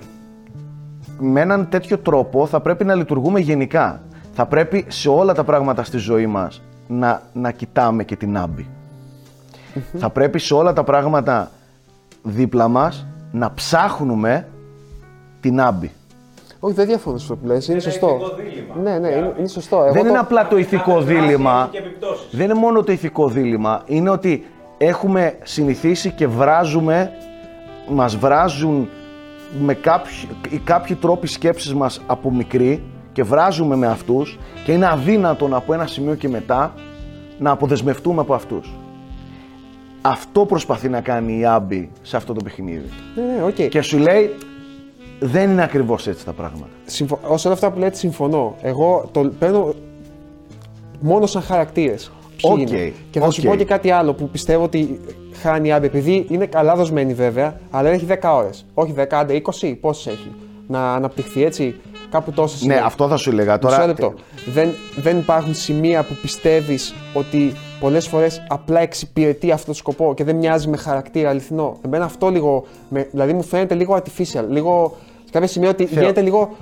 [1.19, 4.01] με έναν τέτοιο τρόπο θα πρέπει να λειτουργούμε γενικά.
[4.34, 8.67] Θα πρέπει σε όλα τα πράγματα στη ζωή μας να, να κοιτάμε και την άμπη.
[9.97, 11.51] Θα πρέπει σε όλα τα πράγματα
[12.24, 14.47] δίπλα μας να ψάχνουμε
[15.39, 15.91] την άμπη.
[16.66, 18.07] Όχι, δεν διαφωνώ σε αυτό που λες, είναι σωστό.
[18.07, 18.76] ηθικό δίλημμα.
[18.91, 19.76] Ναι, ναι, είναι, είναι σωστό.
[19.84, 21.59] Εγώ Δεν το- είναι απλά το ηθικό Κάθε δράση δίλημα.
[21.61, 22.28] έχει και επιπτώσεις.
[22.32, 23.82] Δεν είναι μόνο το ηθικό δίλημα.
[23.86, 24.45] Είναι ότι
[24.78, 27.11] έχουμε συνηθίσει και βράζουμε,
[27.89, 28.89] μας βράζουν
[29.59, 30.14] με κάποιοι,
[30.49, 35.74] οι κάποιοι τρόποι σκέψης μας από μικροί και βράζουμε με αυτούς και είναι αδύνατον από
[35.74, 36.74] ένα σημείο και μετά
[37.39, 38.74] να αποδεσμευτούμε από αυτούς.
[40.01, 42.89] Αυτό προσπαθεί να κάνει η Άμπι σε αυτό το παιχνίδι.
[43.16, 43.70] Ναι, ναι, οκ.
[43.70, 44.36] Και σου λέει
[45.20, 46.70] δεν είναι ακριβώς έτσι τα πράγματα.
[46.86, 47.20] Συμφω...
[47.28, 48.55] Όσον αυτά που λέτε, συμφωνώ.
[48.61, 49.74] Εγώ το παίρνω
[50.99, 52.11] μόνο σαν χαρακτήρες.
[52.41, 52.57] Οκ,
[53.11, 53.49] Και θα σου οκ.
[53.49, 54.99] πω και κάτι άλλο που πιστεύω ότι
[55.41, 55.86] χάνει η Άμπι.
[55.86, 58.66] Επειδή είναι καλά δοσμένη βέβαια, αλλά έχει 10 ώρες.
[58.74, 60.32] Όχι 10, άντε 20, πόσες έχει.
[60.68, 61.76] Να αναπτυχθεί έτσι,
[62.14, 63.76] κάπου τόσες Ναι, αυτό θα σου έλεγα τώρα.
[63.76, 64.14] Μισό λεπτό.
[64.53, 70.24] Δεν, δεν υπάρχουν σημεία που πιστεύεις ότι πολλές φορές απλά εξυπηρετεί αυτό το σκοπό και
[70.24, 71.78] δεν μοιάζει με χαρακτήρα αληθινό.
[71.86, 72.66] Εμένα αυτό λίγο.
[72.89, 74.43] Με, δηλαδή μου φαίνεται λίγο artificial.
[74.49, 76.55] Λίγο, σε κάποια σημεία ότι Θεω- γίνεται λίγο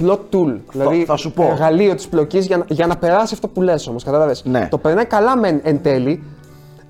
[0.00, 0.56] plot tool.
[0.72, 1.42] δηλαδή θα σου πω.
[1.42, 4.04] εργαλείο της πλοκής για, να- για να περάσει αυτό που λες όμως.
[4.04, 4.42] Κατάλαβες.
[4.44, 4.68] Ναι.
[4.70, 6.22] Το περνάει καλά μεν εν τέλει,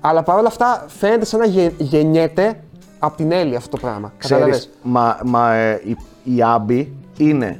[0.01, 2.59] αλλά παρόλα αυτά φαίνεται σαν να γε- γεννιέται
[2.99, 4.13] από την Έλλη αυτό το πράγμα.
[4.17, 4.55] Κατάλαβες.
[4.57, 5.97] Ξέρεις, μα, μα ε, η,
[6.35, 7.59] η Άμπη είναι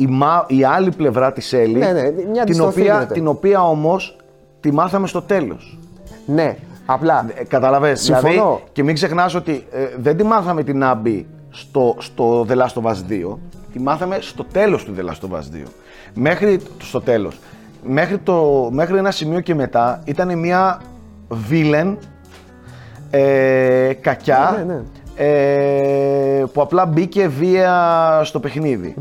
[0.00, 3.14] η, μα, η άλλη πλευρά της Έλλης, Ναι, ναι, μια την, αντιστροφή οποία, γίνεται.
[3.14, 4.16] την οποία όμως
[4.60, 5.78] τη μάθαμε στο τέλος.
[6.26, 7.26] Ναι, απλά.
[7.34, 8.28] Ε, καταλαβες, Συμφωνώ.
[8.32, 12.82] δηλαδή, και μην ξεχνάς ότι ε, δεν τη μάθαμε την Άμπη στο, στο The Last
[12.82, 12.96] of Us
[13.32, 13.36] 2,
[13.72, 15.66] τη μάθαμε στο τέλος του The Last of Us 2.
[16.14, 17.38] Μέχρι το- στο τέλος.
[17.84, 20.80] Μέχρι, το, μέχρι ένα σημείο και μετά ήταν μια
[21.50, 21.96] villain
[23.10, 24.80] ε, κακιά Ναι, ναι.
[25.26, 28.94] ε, που απλά μπήκε βία στο παιχνιδι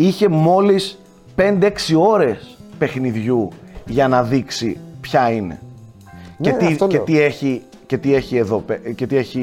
[0.00, 0.98] Είχε μόλις
[1.36, 3.48] 5-6 ώρες παιχνιδιού
[3.86, 5.58] για να δείξει ποια είναι.
[6.38, 7.04] Ναι, και, τι, αυτό και, λέω.
[7.04, 9.40] τι έχει, και τι έχει εδώ πε- και τι έχει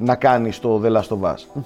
[0.00, 1.60] να κάνει στο The Last of Us.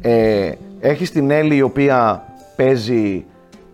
[0.00, 2.24] Ε, έχεις την Έλλη η οποία
[2.56, 3.24] παίζει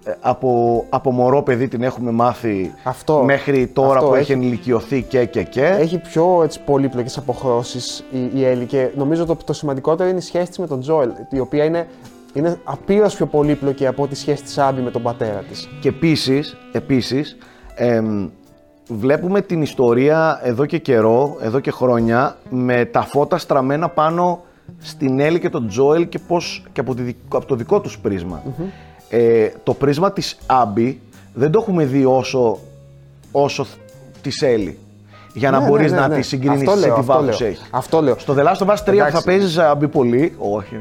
[0.04, 4.32] ε, από, από μωρό παιδί την έχουμε μάθει Αυτό, μέχρι τώρα αυτό που έχει- έχει
[4.32, 5.64] ενηλικιωθεί και και και.
[5.64, 10.22] Έχει πιο έτσι, πολύπλοκες αποχρώσεις η, η Έλλη και νομίζω το, το σημαντικότερο είναι η
[10.22, 11.86] σχέση της με τον Τζόελ, η οποία είναι,
[12.35, 15.68] είναι απείρως πιο πολύπλοκη από τη σχέση της Άμπη με τον πατέρα της.
[15.81, 17.37] Και επίσης, επίσης
[17.74, 18.28] εμ,
[18.89, 24.43] βλέπουμε την ιστορία εδώ και καιρό, εδώ και χρόνια, με τα φώτα στραμμένα πάνω
[24.78, 27.99] στην Έλλη και τον Τζόελ και, πώς, και από, τη δικ- από το δικό τους
[27.99, 28.43] πρισμα
[29.09, 31.01] Ε, το πρίσμα της Άμπη
[31.35, 32.59] δεν το έχουμε δει όσο,
[33.33, 33.76] όσο θ-
[34.22, 34.78] της Έλλη.
[35.33, 36.14] Για να Ναι, μπορείς ναι, ναι, να ναι.
[36.16, 37.49] τη συγκρίνεις Αυτό σε λέω, τι αυτό βάθος λέω.
[37.49, 37.66] έχεις.
[37.70, 38.18] Αυτό λέω.
[38.18, 39.24] Στο The Last of Us 3 θα Εντάξει.
[39.24, 40.35] παίζεις Άμπη πολύ.
[40.39, 40.76] Όχι.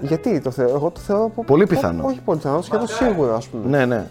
[0.00, 1.28] Γιατί το θεωρώ, εγώ το θεωρώ.
[1.34, 2.04] πο- Πολύ πο- πιθανό.
[2.06, 3.76] Όχι πολύ πιθανό, σχεδόν σίγουρο, ας πούμε.
[3.76, 4.06] ναι, ναι.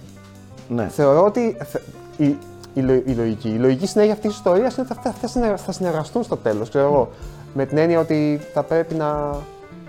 [0.67, 0.87] ναι.
[0.87, 1.81] Θεωρώ ότι θε-
[2.17, 2.37] η,
[2.73, 5.57] η, λο- η λογική, η λογική συνέχεια αυτής της ιστορίας είναι ότι θα, θα, συνε-
[5.59, 6.69] θα συνεργαστούν στο τέλος.
[6.69, 7.09] Ξέρω εγώ.
[7.53, 9.35] Με την έννοια ότι θα πρέπει να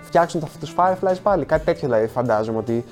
[0.01, 1.45] φτιάξουν τους Fireflies πάλι.
[1.45, 2.85] Κάτι τέτοιο δηλαδή φαντάζομαι ότι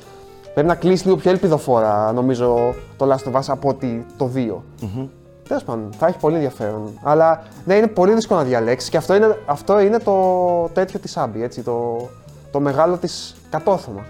[0.54, 4.62] πρέπει να κλείσει λίγο πιο ελπιδοφόρα νομίζω το Last of Us από ότι το 2.
[4.82, 5.08] mm
[5.48, 7.00] Τέλος πάντων, θα έχει πολύ ενδιαφέρον.
[7.04, 10.16] Αλλά ναι, είναι πολύ δύσκολο να διαλέξεις και αυτό είναι, αυτό είναι το
[10.74, 12.10] τέτοιο της Άμπη, έτσι, το,
[12.52, 14.06] το μεγάλο της κατόρθωμα.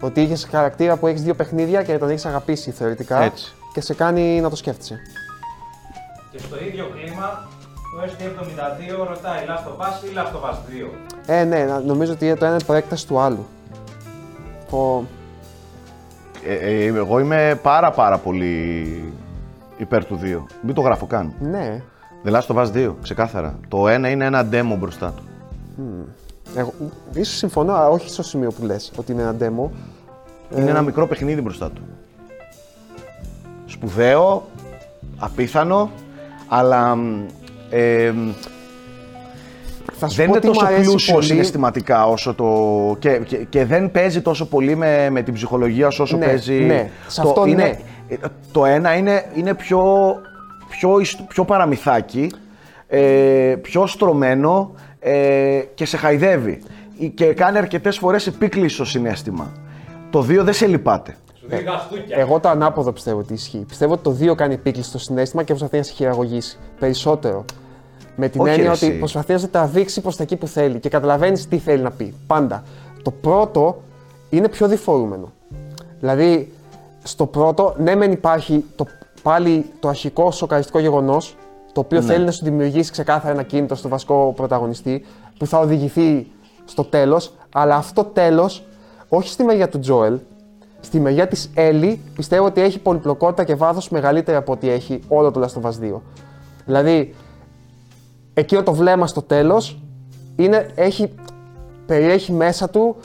[0.00, 3.54] Ότι είχες χαρακτήρα που έχεις δύο παιχνίδια και τον έχεις αγαπήσει θεωρητικά Έτσι.
[3.72, 4.98] και σε κάνει να το σκέφτεσαι.
[6.30, 7.48] Και στο ίδιο κλίμα,
[7.94, 10.90] το ST72 ρωτάει Last of Us ή Last of Us 2.
[11.26, 13.46] Ε, ναι, να- νομίζω ότι το ένα είναι προέκταση του άλλου.
[14.70, 15.04] Το...
[16.46, 19.12] Ε, ε, εγώ είμαι πάρα πάρα πολύ
[19.82, 20.44] υπέρ του 2.
[20.62, 21.32] Μην το γράφω καν.
[21.40, 21.82] Ναι.
[22.24, 23.58] The Last of Us 2, ξεκάθαρα.
[23.68, 25.22] Το ένα είναι ένα demo μπροστά του.
[26.56, 26.72] Εγώ,
[27.12, 29.70] ίσως συμφωνώ, αλλά όχι στο σημείο που λες ότι είναι ένα demo.
[30.58, 31.82] Είναι ένα μικρό παιχνίδι μπροστά του.
[33.66, 34.48] Σπουδαίο,
[35.18, 35.90] απίθανο,
[36.48, 37.26] αλλά μ,
[37.70, 38.30] ε, μ,
[39.92, 41.26] Θα σου δεν πω είναι τι μου τόσο αρέσει πλούσιος πολύ.
[41.26, 42.46] συναισθηματικά όσο το.
[42.98, 46.54] Και, και, και δεν παίζει τόσο πολύ με, με την ψυχολογία σου όσο Ναι, παίζει.
[46.54, 46.90] ναι.
[47.06, 48.14] Σε το, αυτό είναι, ναι.
[48.14, 48.16] ε,
[48.52, 50.14] Το ένα είναι, είναι πιο,
[50.68, 52.30] πιο, ιστ- πιο παραμυθάκι,
[52.88, 56.62] ε, πιο στρωμένο ε, και σε χαϊδεύει.
[57.00, 59.52] Ε, Και κάνει αρκετές φορές επίκληση στο συνέστημα.
[60.10, 61.16] Το δύο δεν σε λυπάται.
[61.40, 62.16] Σου δίνει γαστούκια.
[62.18, 63.64] Εγώ το ανάποδο πιστεύω ότι ισχύει.
[63.68, 67.44] Πιστεύω ότι το 2 κάνει επίκληση στο συνέστημα και προσπαθεί να σε χειραγωγήσει περισσότερο.
[68.16, 68.98] Με την Όχι, έννοια ρε, ότι εσύ.
[68.98, 72.14] προσπαθεί να σε τραβήξει προς τα εκεί που θέλει και καταλαβαίνεις τι θέλει να πει.
[72.26, 72.62] Πάντα.
[73.02, 73.82] Το πρώτο
[74.30, 75.32] είναι πιο διφορούμενο.
[76.00, 76.52] Δηλαδή,
[77.02, 78.86] στο πρώτο, ναι, μεν υπάρχει το,
[79.22, 81.36] πάλι το αρχικό σοκαριστικό γεγονός,
[81.72, 82.04] το οποίο Ναι.
[82.06, 85.04] θέλει να σου δημιουργήσει ξεκάθαρα ένα κίνητο στο βασικό πρωταγωνιστή,
[85.38, 86.26] που θα οδηγηθεί
[86.64, 88.64] στο τέλος, αλλά αυτό τέλος,
[89.08, 90.18] όχι στη μεριά του Τζόελ,
[90.80, 95.30] στη μεριά της Έλλη, πιστεύω ότι έχει πολυπλοκότητα και βάθος μεγαλύτερη από ό,τι έχει όλο
[95.30, 96.00] το Last of Us 2.
[96.64, 97.14] Δηλαδή,
[98.34, 99.78] εκείνο το βλέμμα στο τέλος
[100.36, 101.10] είναι, έχει,
[101.86, 102.96] περιέχει μέσα του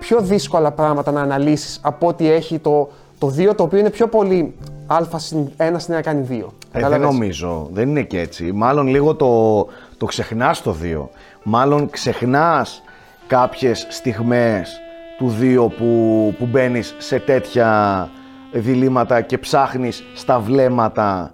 [0.00, 4.08] πιο δύσκολα πράγματα να αναλύσεις από ό,τι έχει το, το 2, το οποίο είναι πιο
[4.08, 4.54] πολύ
[4.86, 6.32] α συν 1 συν 1 κάνει 2.
[6.32, 6.36] Ε,
[6.72, 7.68] δεν Κατάλαβες; νομίζω.
[7.72, 8.52] Δεν είναι και έτσι.
[8.52, 9.66] Μάλλον λίγο το,
[9.98, 11.08] το ξεχνάς το 2.
[11.42, 12.82] Μάλλον ξεχνάς
[13.26, 14.80] κάποιες στιγμές
[15.18, 18.08] του 2 που, που μπαίνεις σε τέτοια
[18.52, 21.32] διλήμματα και ψάχνεις στα βλέμματα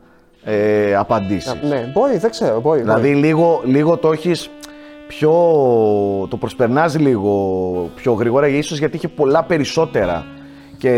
[0.49, 1.57] ε, απαντήσεις.
[1.69, 2.81] Ναι, μπορεί, δεν ξέρω, μπορεί.
[2.81, 3.21] Δηλαδή μπορεί.
[3.27, 4.51] λίγο, λίγο το έχεις
[5.09, 5.31] πιο...
[6.31, 7.31] το προσπερνάς λίγο
[7.95, 10.27] πιο γρήγορα ίσως γιατί είχε πολλά περισσότερα
[10.79, 10.93] και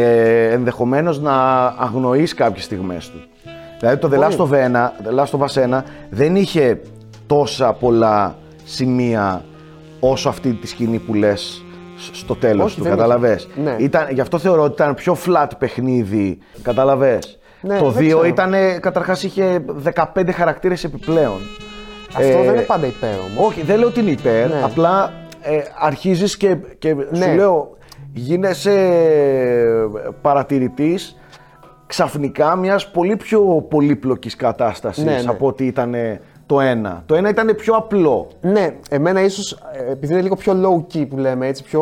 [0.53, 3.19] ενδεχομένως να αγνοείς κάποιες στιγμές του.
[3.79, 4.37] Δηλαδή το The Μπορεί.
[4.39, 6.81] Last of, 1, The Last of Us 1 δεν είχε
[7.27, 9.45] τόσα πολλά σημεία
[10.01, 11.65] όσο αυτή τη σκηνή που λες
[11.97, 13.49] σ- στο τέλος Όχι, του, δεν καταλαβες.
[13.51, 13.61] είχε.
[13.61, 13.77] Ναι.
[13.79, 17.38] Ήταν, γι' αυτό θεωρώ ότι ήταν πιο flat παιχνίδι, καταλαβες.
[17.61, 18.25] Ναι, το δεν 2 ξέρω.
[18.25, 19.65] ήταν, καταρχάς είχε
[20.15, 21.39] 15 χαρακτήρες επιπλέον.
[22.09, 23.47] Αυτό Ε, δεν είναι πάντα υπέρ όμως.
[23.49, 24.63] Όχι, δεν λέω ότι είναι υπέρ, Ναι.
[24.65, 27.25] απλά ε, αρχίζεις και, και Ναι.
[27.25, 27.77] σου λέω
[28.13, 28.77] γίνεσαι
[30.23, 31.19] παρατηρητής
[31.87, 35.25] ξαφνικά μιας πολύ πιο πολύπλοκης κατάστασης Ναι, ναι.
[35.31, 35.95] από ότι ήταν
[36.49, 37.03] το ένα.
[37.07, 38.29] Το ένα ήταν πιο απλό.
[38.41, 41.81] Ναι, εμένα ίσως, ε, επειδή είναι λίγο πιο low key που λέμε, έτσι, πιο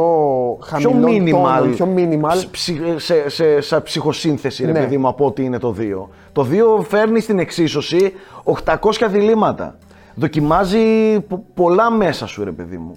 [0.78, 2.28] Πιο χαμηλό minimal, τόνο, πιο minimal.
[2.28, 4.78] ψ- ψι- σε, σε, σε ψυχοσύνθεση, ρε Ναι.
[4.78, 6.08] παιδί μου, από ότι είναι το 2.
[6.32, 6.46] Το
[6.78, 8.12] 2 φέρνει στην εξίσωση
[8.44, 9.76] 800 διλήμματα.
[10.14, 12.96] Δοκιμάζει πο- πολλά μέσα σου, ρε παιδί μου.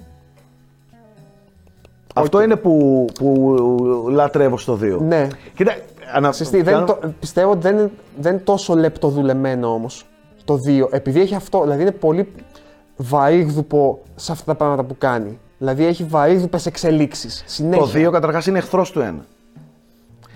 [2.13, 3.55] Αυτό είναι που, που
[4.09, 4.97] λατρεύω στο 2.
[5.01, 5.27] Ναι.
[5.55, 5.75] Κοίτα,
[6.15, 6.29] ανα...
[6.29, 10.05] Ξέρεις τι, δεν κάνω- το, πιστεύω ότι δεν, είναι- δεν είναι τόσο λεπτοδουλεμένο όμως
[10.53, 10.87] το 2.
[10.93, 12.31] Επειδή έχει αυτό, δηλαδή είναι πολύ
[12.97, 15.39] βαρύγδουπο σε αυτά τα πράγματα που κάνει.
[15.57, 17.43] Δηλαδή έχει βαρύγδουπες εξελίξεις.
[17.45, 18.01] Συνέχεια.
[18.03, 19.03] το 2 καταρχάς είναι εχθρός του 1.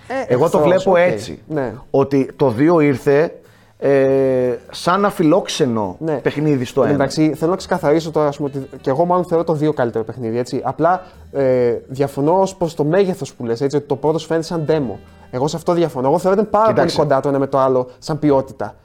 [0.08, 0.98] Ε, Εγώ το εχθρός, βλέπω οκ.
[0.98, 1.42] έτσι.
[1.48, 1.74] Ναι.
[1.92, 3.36] Ότι το 2 ήρθε
[3.80, 6.16] ε, σαν αφιλόξενο Ναι.
[6.16, 6.86] παιχνίδι στο 1.
[6.86, 10.04] Εντάξει, θέλω να ξεκαθαρίσω τώρα ας πούμε, ότι και εγώ μάλλον θεωρώ το 2 καλύτερο
[10.04, 10.38] παιχνίδι.
[10.38, 10.62] Έτσι.
[10.64, 11.02] Απλά
[11.32, 13.62] ε, διαφωνώ ως προς το μέγεθος που λες.
[13.62, 14.98] Ότι το πρώτος σου φαίνεται σαν demo.
[15.32, 16.08] Εγώ σε αυτό διαφωνώ.
[16.08, 16.96] Εγώ θεωρώ ότι είναι πάρα Κοίταξε.
[16.96, 18.76] πολύ κοντά το ένα με το άλλο σαν ποιότητα.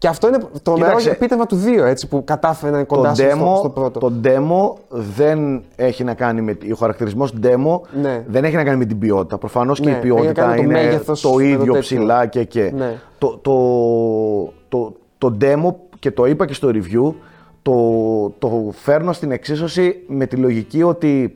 [0.00, 1.10] Και αυτό είναι το μεγάλο Κοίταξε.
[1.10, 3.98] επίτευγμα του 2, έτσι, που κατάφερε να είναι Το κοντά στο, demo, στο πρώτο.
[4.00, 6.58] το demo δεν έχει να κάνει με.
[6.72, 8.24] Ο χαρακτηρισμός demo Ναι.
[8.28, 9.38] δεν έχει να κάνει με την ποιότητα.
[9.38, 11.40] Προφανώς και Ναι, η έχει να ποιότητα κάνει με το είναι μέγεθος, το με το
[11.40, 11.80] ίδιο τέτοιο.
[11.80, 12.72] ψηλά και και.
[12.76, 12.98] Ναι.
[13.18, 13.52] Το, το,
[14.68, 17.14] το, το demo και το είπα και στο review,
[17.62, 17.72] το,
[18.38, 21.34] το φέρνω στην εξίσωση με τη λογική ότι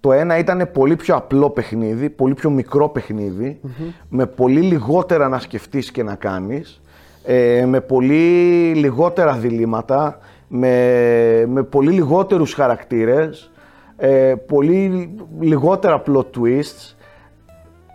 [0.00, 3.60] το ένα ήταν πολύ πιο απλό παιχνίδι, πολύ πιο μικρό παιχνίδι,
[4.08, 6.80] με πολύ λιγότερα να σκεφτείς και να κάνεις,
[7.24, 10.18] ε, με πολύ λιγότερα διλήμματα,
[10.48, 13.52] με, με πολύ λιγότερους χαρακτήρες,
[13.96, 16.94] ε, πολύ λιγότερα plot twists.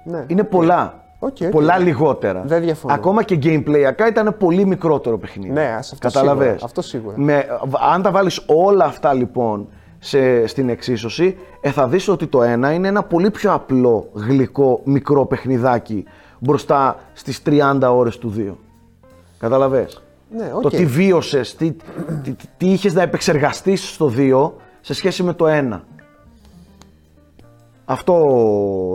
[0.05, 0.23] Ναι.
[0.27, 1.03] Είναι πολλά.
[1.19, 1.49] Ok, ok.
[1.49, 2.43] πολλά λιγότερα.
[2.45, 2.93] Δεν διαφωνώ.
[2.93, 5.51] Ακόμα και gameplay ακά ήταν πολύ μικρότερο παιχνίδι.
[5.51, 7.15] Ναι, ας αυτό Καταλαβες; σίγουρα, αυτό σίγουρα.
[7.17, 7.45] Με,
[7.93, 9.67] αν τα βάλεις όλα αυτά λοιπόν
[9.99, 14.81] σε, στην εξίσωση, ε, θα δεις ότι το ένα είναι ένα πολύ πιο απλό, γλυκό,
[14.83, 16.05] μικρό παιχνιδάκι
[16.39, 18.55] μπροστά στις 30 ώρες του 2.
[19.39, 20.01] Καταλαβες;
[20.37, 20.69] Ναι, Το οκ.
[20.69, 21.71] τι βίωσες, τι,
[22.23, 25.79] τι, τι, τι είχες να επεξεργαστείς στο 2 σε σχέση με το 1.
[27.85, 28.15] Αυτό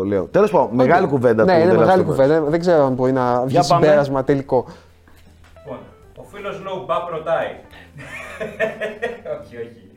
[0.07, 0.25] λέω.
[0.25, 2.09] Τέλος πάντων, μεγάλη κουβέντα Ναι, του είναι The Last μεγάλη of Us.
[2.09, 2.41] κουβέντα.
[2.41, 3.85] Δεν ξέρω αν μπορεί να βγει Για πάμε.
[3.85, 4.67] συμπέρασμα τελικό.
[5.65, 5.79] Λοιπόν,
[6.17, 7.49] ο φίλος Low Bap ρωτάει.
[9.41, 9.91] όχι, όχι.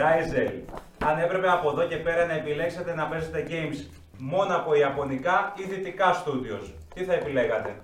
[0.00, 0.50] Ράιζελ,
[1.04, 3.78] αν έπρεπε από εδώ και πέρα να επιλέξετε να παίζετε games
[4.18, 7.74] μόνο από ιαπωνικά ή δυτικά studios, τι θα επιλέγατε;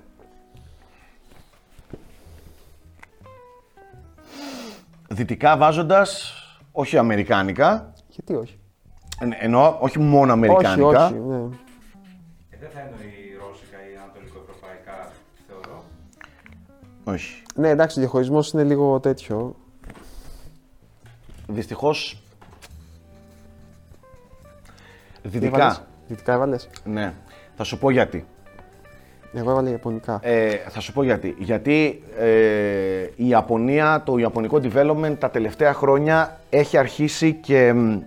[5.15, 6.33] Δυτικά βάζοντας,
[6.73, 8.59] όχι αμερικάνικα, Γιατί όχι;
[9.19, 11.05] εν- εννοώ όχι μόνο Όχι, αμερικάνικα.
[11.07, 11.15] όχι.
[11.15, 11.37] Ναι.
[12.51, 15.13] Ε, δεν θα εννοεί ρώσικα ή ανατολικοευρωπαϊκά,
[15.49, 15.85] θεωρώ.
[17.05, 17.43] όχι.
[17.55, 19.57] ναι, εντάξει, ο διαχωρισμός είναι λίγο τέτοιο.
[21.47, 22.23] Δυστυχώς,
[25.23, 27.15] Τι δυτικά, έβαλες; Δυτικά έβαλες; ναι.
[27.57, 28.27] Θα σου πω γιατί.
[29.33, 30.19] Εγώ έβαλα Ιαπωνικά.
[30.23, 31.35] Ε, θα σου πω γιατί.
[31.39, 32.29] Γιατί ε,
[33.17, 37.99] η Ιαπωνία, το ιαπωνικό development τα τελευταία χρόνια έχει αρχίσει και μ,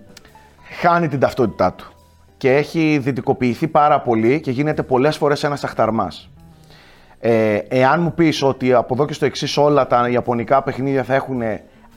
[0.82, 1.92] χάνει την ταυτότητά του.
[2.38, 6.30] Και έχει δυτικοποιηθεί πάρα πολύ και γίνεται πολλές φορές ένας αχταρμάς.
[7.20, 11.14] Ε, εάν μου πεις ότι από εδώ και στο εξής όλα τα ιαπωνικά παιχνίδια θα
[11.14, 11.42] έχουν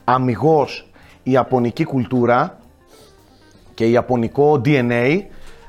[0.05, 0.91] αμυγός
[1.23, 2.59] ιαπωνική κουλτούρα
[3.75, 5.21] και ιαπωνικό DNA,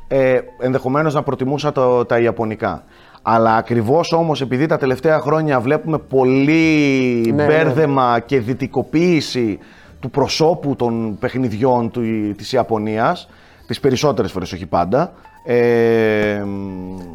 [0.07, 2.83] ε, ενδεχομένως να προτιμούσα το, τα ιαπωνικά.
[3.29, 9.59] Αλλά ακριβώς όμως επειδή τα τελευταία χρόνια βλέπουμε πολύ Ναι, μπέρδεμα και δυτικοποίηση
[9.99, 12.01] του προσώπου των παιχνιδιών του,
[12.37, 13.29] της Ιαπωνίας,
[13.67, 15.13] τις περισσότερες φορές, όχι πάντα,
[15.45, 16.43] ε,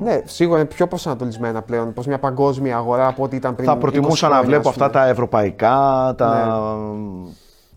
[0.03, 3.69] Ναι, σίγουρα είναι πιο προσανατολισμένα πλέον προς μια παγκόσμια αγορά από ό,τι ήταν πριν.
[3.69, 4.87] θα 20 προτιμούσα να χρόνια, βλέπω ας πούμε.
[4.87, 6.59] αυτά τα ευρωπαϊκά, τα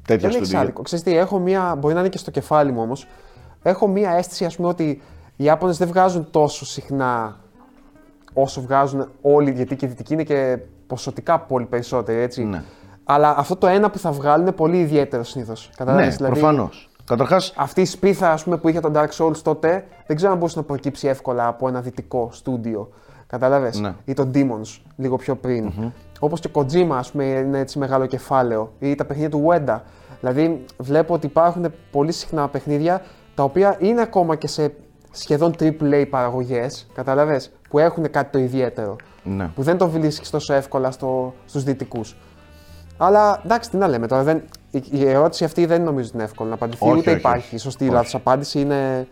[0.05, 0.59] τέτοια Δεν έχει στούντιο.
[0.59, 0.81] άδικο.
[0.81, 3.07] Ξέρεις τι, έχω μία, μπορεί να είναι και στο κεφάλι μου όμως,
[3.63, 5.01] έχω μία αίσθηση ας πούμε ότι
[5.35, 7.35] οι Ιάπωνες δεν βγάζουν τόσο συχνά
[8.37, 10.57] όσο βγάζουν όλοι, γιατί και οι δυτικοί είναι και
[10.87, 12.43] ποσοτικά πολύ περισσότεροι, έτσι.
[12.43, 12.63] Ναι.
[13.03, 15.69] Αλλά αυτό το ένα που θα βγάλουν είναι πολύ ιδιαίτερο συνήθως.
[15.85, 16.89] Ναι, προφανώς.
[17.05, 20.37] Καταρχάς, Αυτή η σπίθα ας πούμε, που είχε τον Dark Souls τότε, δεν ξέρω αν
[20.37, 22.89] μπορούσε να προκύψει εύκολα από ένα δυτικό στούντιο.
[23.27, 23.93] Κατάλαβες; Ναι.
[24.05, 25.73] Ή τον Demons λίγο πιο πριν.
[26.19, 28.71] Όπως και Kojima, ας πούμε, είναι έτσι μεγάλο κεφάλαιο.
[28.79, 29.79] Ή τα παιχνίδια του Wenda.
[30.19, 33.01] Δηλαδή, βλέπω ότι υπάρχουν πολύ συχνά παιχνίδια
[33.35, 34.73] τα οποία είναι ακόμα και σε
[35.15, 36.87] σχεδόν AAA παραγωγές.
[36.93, 37.51] Κατάλαβες.
[37.69, 38.95] Που έχουν κάτι το ιδιαίτερο.
[39.23, 39.47] ναι.
[39.55, 42.15] Που δεν το βρίσκεις τόσο εύκολα στο, στους δυτικούς.
[42.97, 44.23] Αλλά εντάξει, τι να λέμε τώρα.
[44.23, 46.85] Δεν, η, η ερώτηση αυτή δεν νομίζω ότι είναι εύκολο να απαντηθεί.
[46.85, 47.57] Όχι, ούτε όχι, υπάρχει όχι.
[47.57, 47.93] σωστή Όχι.
[47.93, 48.59] λάθος απάντηση.
[48.59, 49.07] Είναι,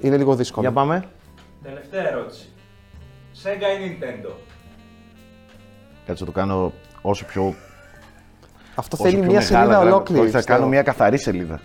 [0.00, 0.66] είναι λίγο δύσκολο.
[0.66, 1.04] Για πάμε.
[1.62, 2.48] Τελευταία ερώτηση.
[3.42, 3.46] Sega
[3.80, 4.30] ή Nintendo;
[6.06, 6.72] Κάτσε να το κάνω
[7.02, 7.54] όσο πιο.
[8.74, 9.94] Αυτό όσο θέλει πιο μια μεγάλα σελίδα γράμματα.
[9.94, 10.20] ολόκληρη.
[10.22, 10.58] Όχι, θα πιστεύω.
[10.58, 11.60] κάνω μια καθαρή σελίδα.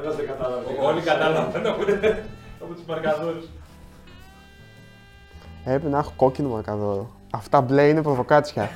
[0.00, 0.64] Κανένας δεν κατάλαβε.
[0.82, 1.82] Όλοι καταλαβαίνουν από,
[2.60, 3.44] από τους μαρκαδόρους.
[5.64, 7.10] Έπρεπε να έχω κόκκινο μαρκαδόρο.
[7.30, 8.70] Αυτά μπλε είναι προβοκάτσια.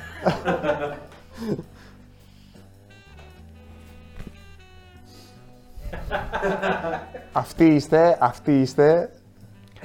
[7.31, 9.09] αυτοί είστε, αυτοί είστε.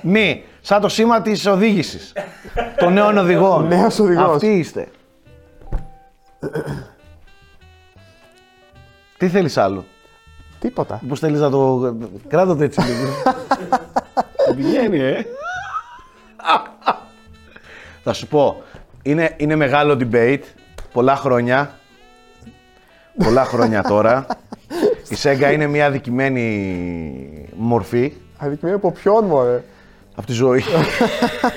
[0.03, 2.13] Μη, σαν το σήμα της οδήγησης.
[2.77, 3.67] των νέων οδηγών.
[3.67, 4.35] Νέος οδηγός.
[4.35, 4.89] Αυτοί είστε.
[9.17, 9.85] Τι θέλεις άλλο;
[10.61, 11.01] Τίποτα.
[11.09, 11.95] Πώς θέλεις να το...
[12.29, 13.13] Κράτα το έτσι λίγο.
[14.47, 15.23] Δεν Πηγαίνει, ε.
[18.05, 18.63] Θα σου πω,
[19.03, 20.43] είναι, είναι μεγάλο debate,
[20.93, 21.71] πολλά χρόνια.
[23.25, 24.27] Πολλά χρόνια τώρα.
[25.09, 28.13] Η Sega είναι μια αδικημένη μορφή
[28.43, 29.63] Αδικημένο από ποιον, μωρέ;
[30.15, 30.63] από τη ζωή.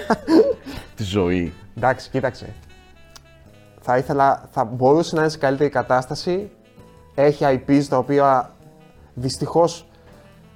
[0.96, 1.54] τη ζωή.
[1.78, 2.54] Εντάξει, κοίταξε.
[3.82, 6.50] Θα ήθελα, θα μπορούσε να είναι σε καλύτερη κατάσταση.
[7.16, 8.52] Έχει IPs τα οποία
[9.14, 9.88] δυστυχώς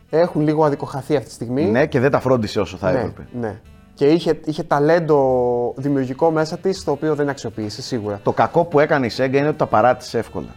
[0.09, 1.63] έχουν λίγο αδικοχαθεί αυτή τη στιγμή.
[1.65, 3.27] Ναι, και δεν τα φρόντισε όσο θα ναι, έπρεπε.
[3.39, 3.59] ναι.
[3.93, 8.19] Και είχε, είχε ταλέντο δημιουργικό μέσα της, το οποίο δεν αξιοποίησε σίγουρα.
[8.23, 10.55] Το κακό που έκανε η Sega είναι ότι τα παράτησε εύκολα.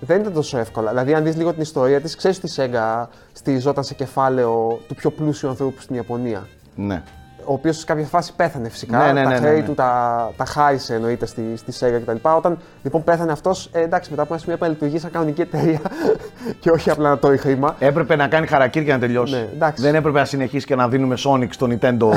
[0.00, 0.88] Δεν ήταν τόσο εύκολα.
[0.90, 4.94] Δηλαδή, αν δεις λίγο την ιστορία της, ξέρεις ότι η Sega στηριζόταν σε κεφάλαιο του
[4.94, 6.46] πιο πλούσιου ανθρώπου στην Ιαπωνία.
[6.74, 7.02] Ναι.
[7.44, 8.98] Ο οποίος σε κάποια φάση πέθανε φυσικά.
[8.98, 9.66] Ναι, ναι, τα ναι, ναι, χρέη ναι.
[9.66, 12.28] του τα, τα χάρισε εννοείται στη, στη Sega κτλ.
[12.36, 15.40] Όταν λοιπόν πέθανε αυτός, ε, εντάξει, μετά από ένα σημείο έπρεπε να λειτουργεί σαν κανονική
[15.40, 15.80] εταιρεία
[16.60, 17.76] και όχι απλά να τρώει χρήμα.
[17.78, 19.34] Έπρεπε να κάνει χαρακτήρ και να τελειώσει.
[19.34, 19.82] Ναι, εντάξει.
[19.82, 22.08] Δεν έπρεπε να συνεχίσει και να δίνουμε Sonic στο Nintendo.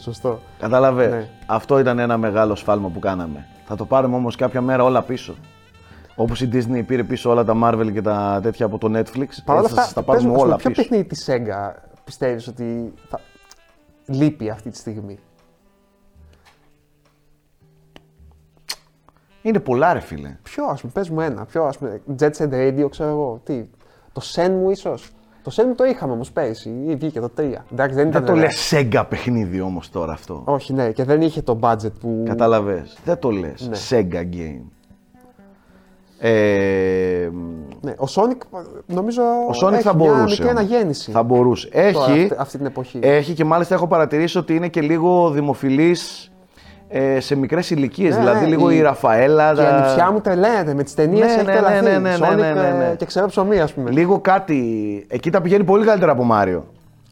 [0.00, 0.40] Σωστό.
[0.58, 1.06] Κατάλαβε.
[1.06, 1.28] Ναι.
[1.46, 3.46] Αυτό ήταν ένα μεγάλο σφάλμα που κάναμε.
[3.66, 5.34] Θα το πάρουμε όμως κάποια μέρα όλα πίσω.
[6.14, 9.28] Όπως η Disney πήρε πίσω όλα τα Marvel και τα τέτοια από το Netflix.
[9.44, 10.82] Παρ' όλα έτσι θα αυτά, σας τα πες πάρουμε μου, ας πούμε, όλα ποιο πίσω.
[10.82, 13.20] παιχνίδι της Sega πιστεύεις ότι θα...
[14.06, 15.18] λείπει αυτή τη στιγμή.
[19.42, 20.36] Είναι πολλά, ρε φίλε.
[20.42, 21.44] Ποιο, ας πούμε, πες μου ένα.
[21.44, 23.40] Ποιο, ας πούμε, Jet Set Radio, ξέρω εγώ.
[23.44, 23.68] Τι,
[24.12, 25.10] το Shenmue ίσως.
[25.42, 27.64] Το Shenmue το είχαμε όμως πέρυσι, ή βγήκε το 3.
[27.72, 28.24] Εντάξει, δεν ήταν.
[28.24, 30.42] Δεν το ε, λες Sega παιχνίδι όμως τώρα αυτό.
[30.44, 32.22] Όχι, ναι, και δεν είχε το budget που.
[32.26, 32.98] Κατάλαβες.
[33.04, 33.68] Δεν το λες.
[33.68, 33.76] Ναι.
[33.90, 34.64] Sega game.
[36.18, 37.28] Ε,
[37.80, 39.22] Ναι, ο Sonic νομίζω.
[39.22, 40.22] ο Sonic έχει θα μια μπορούσε.
[40.24, 40.60] μικρή όμως.
[40.60, 41.10] αναγέννηση.
[41.10, 41.68] Θα μπορούσε.
[41.68, 42.98] τώρα, Έχει, αυτή, αυτή την εποχή.
[43.02, 46.30] έχει και μάλιστα έχω παρατηρήσει ότι είναι και λίγο δημοφιλής
[46.88, 48.14] ε, σε μικρές ηλικίες.
[48.14, 49.54] Ναι, δηλαδή ναι, λίγο η, η- Ραφαέλα.
[49.54, 51.26] Και η τα- ανιψιά μου τρελαίνεται με τις ταινίες.
[51.26, 51.84] Ναι, έχει ναι, τρελαθεί.
[51.84, 52.90] ναι, ναι, ναι, Sonic, ναι, ναι, ναι.
[52.92, 53.90] ε, και ξέρω ψωμί, ας πούμε.
[53.90, 54.60] Λίγο κάτι.
[55.08, 56.64] Εκεί τα πηγαίνει πολύ καλύτερα από Μάριο.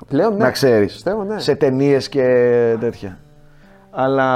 [0.08, 0.44] Πλέον, ναι.
[0.44, 0.92] να ξέρεις.
[0.92, 1.38] Πιστεύω, ναι.
[1.40, 2.22] Σε ταινίες και
[2.80, 3.18] τέτοια.
[3.90, 4.28] Αλλά.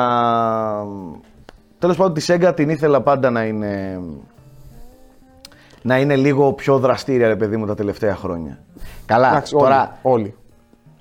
[1.79, 4.01] Τέλος πάντων, τη Sega την ήθελα πάντα να είναι.
[5.83, 8.59] Να είναι λίγο πιο δραστήρια, ρε παιδί μου, τα τελευταία χρόνια.
[9.07, 10.35] Καλά, Εντάξει, τώρα, όλοι, όλοι.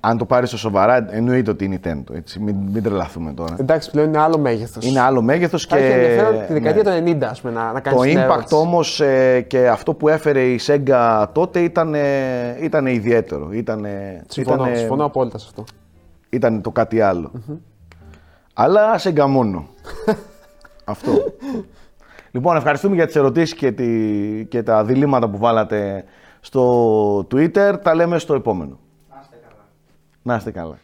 [0.00, 2.14] αν το πάρεις στο σοβαρά, εννοείται ότι είναι Nintendo.
[2.14, 3.56] Έτσι, μην, μην τρελαθούμε τώρα.
[3.60, 4.84] Εντάξει, πλέον είναι άλλο μέγεθος.
[4.86, 5.84] Είναι άλλο μέγεθος Θα και.
[5.84, 7.12] έχει ενδιαφέρον τη δεκαετία ναι.
[7.12, 9.02] του 90, ας πούμε, να, να κάνεις Το impact όμως
[9.46, 11.94] και αυτό που έφερε η Sega τότε ήταν,
[12.60, 13.48] ήταν ιδιαίτερο.
[13.52, 13.86] Ήταν,
[14.28, 15.64] Συμφωνώ, ήτανε- συμφωνώ απόλυτα σε αυτό.
[16.30, 17.30] ήταν το κάτι άλλο.
[18.54, 19.66] Αλλά Sega μόνο.
[20.84, 21.12] αυτό.
[22.30, 26.04] Λοιπόν, ευχαριστούμε για τις ερωτήσεις και, τη, και τα διλήμματα που βάλατε
[26.40, 27.74] στο Twitter.
[27.82, 28.78] Τα λέμε στο επόμενο.
[29.10, 29.64] Να είστε καλά.
[30.22, 30.78] Να είστε καλά.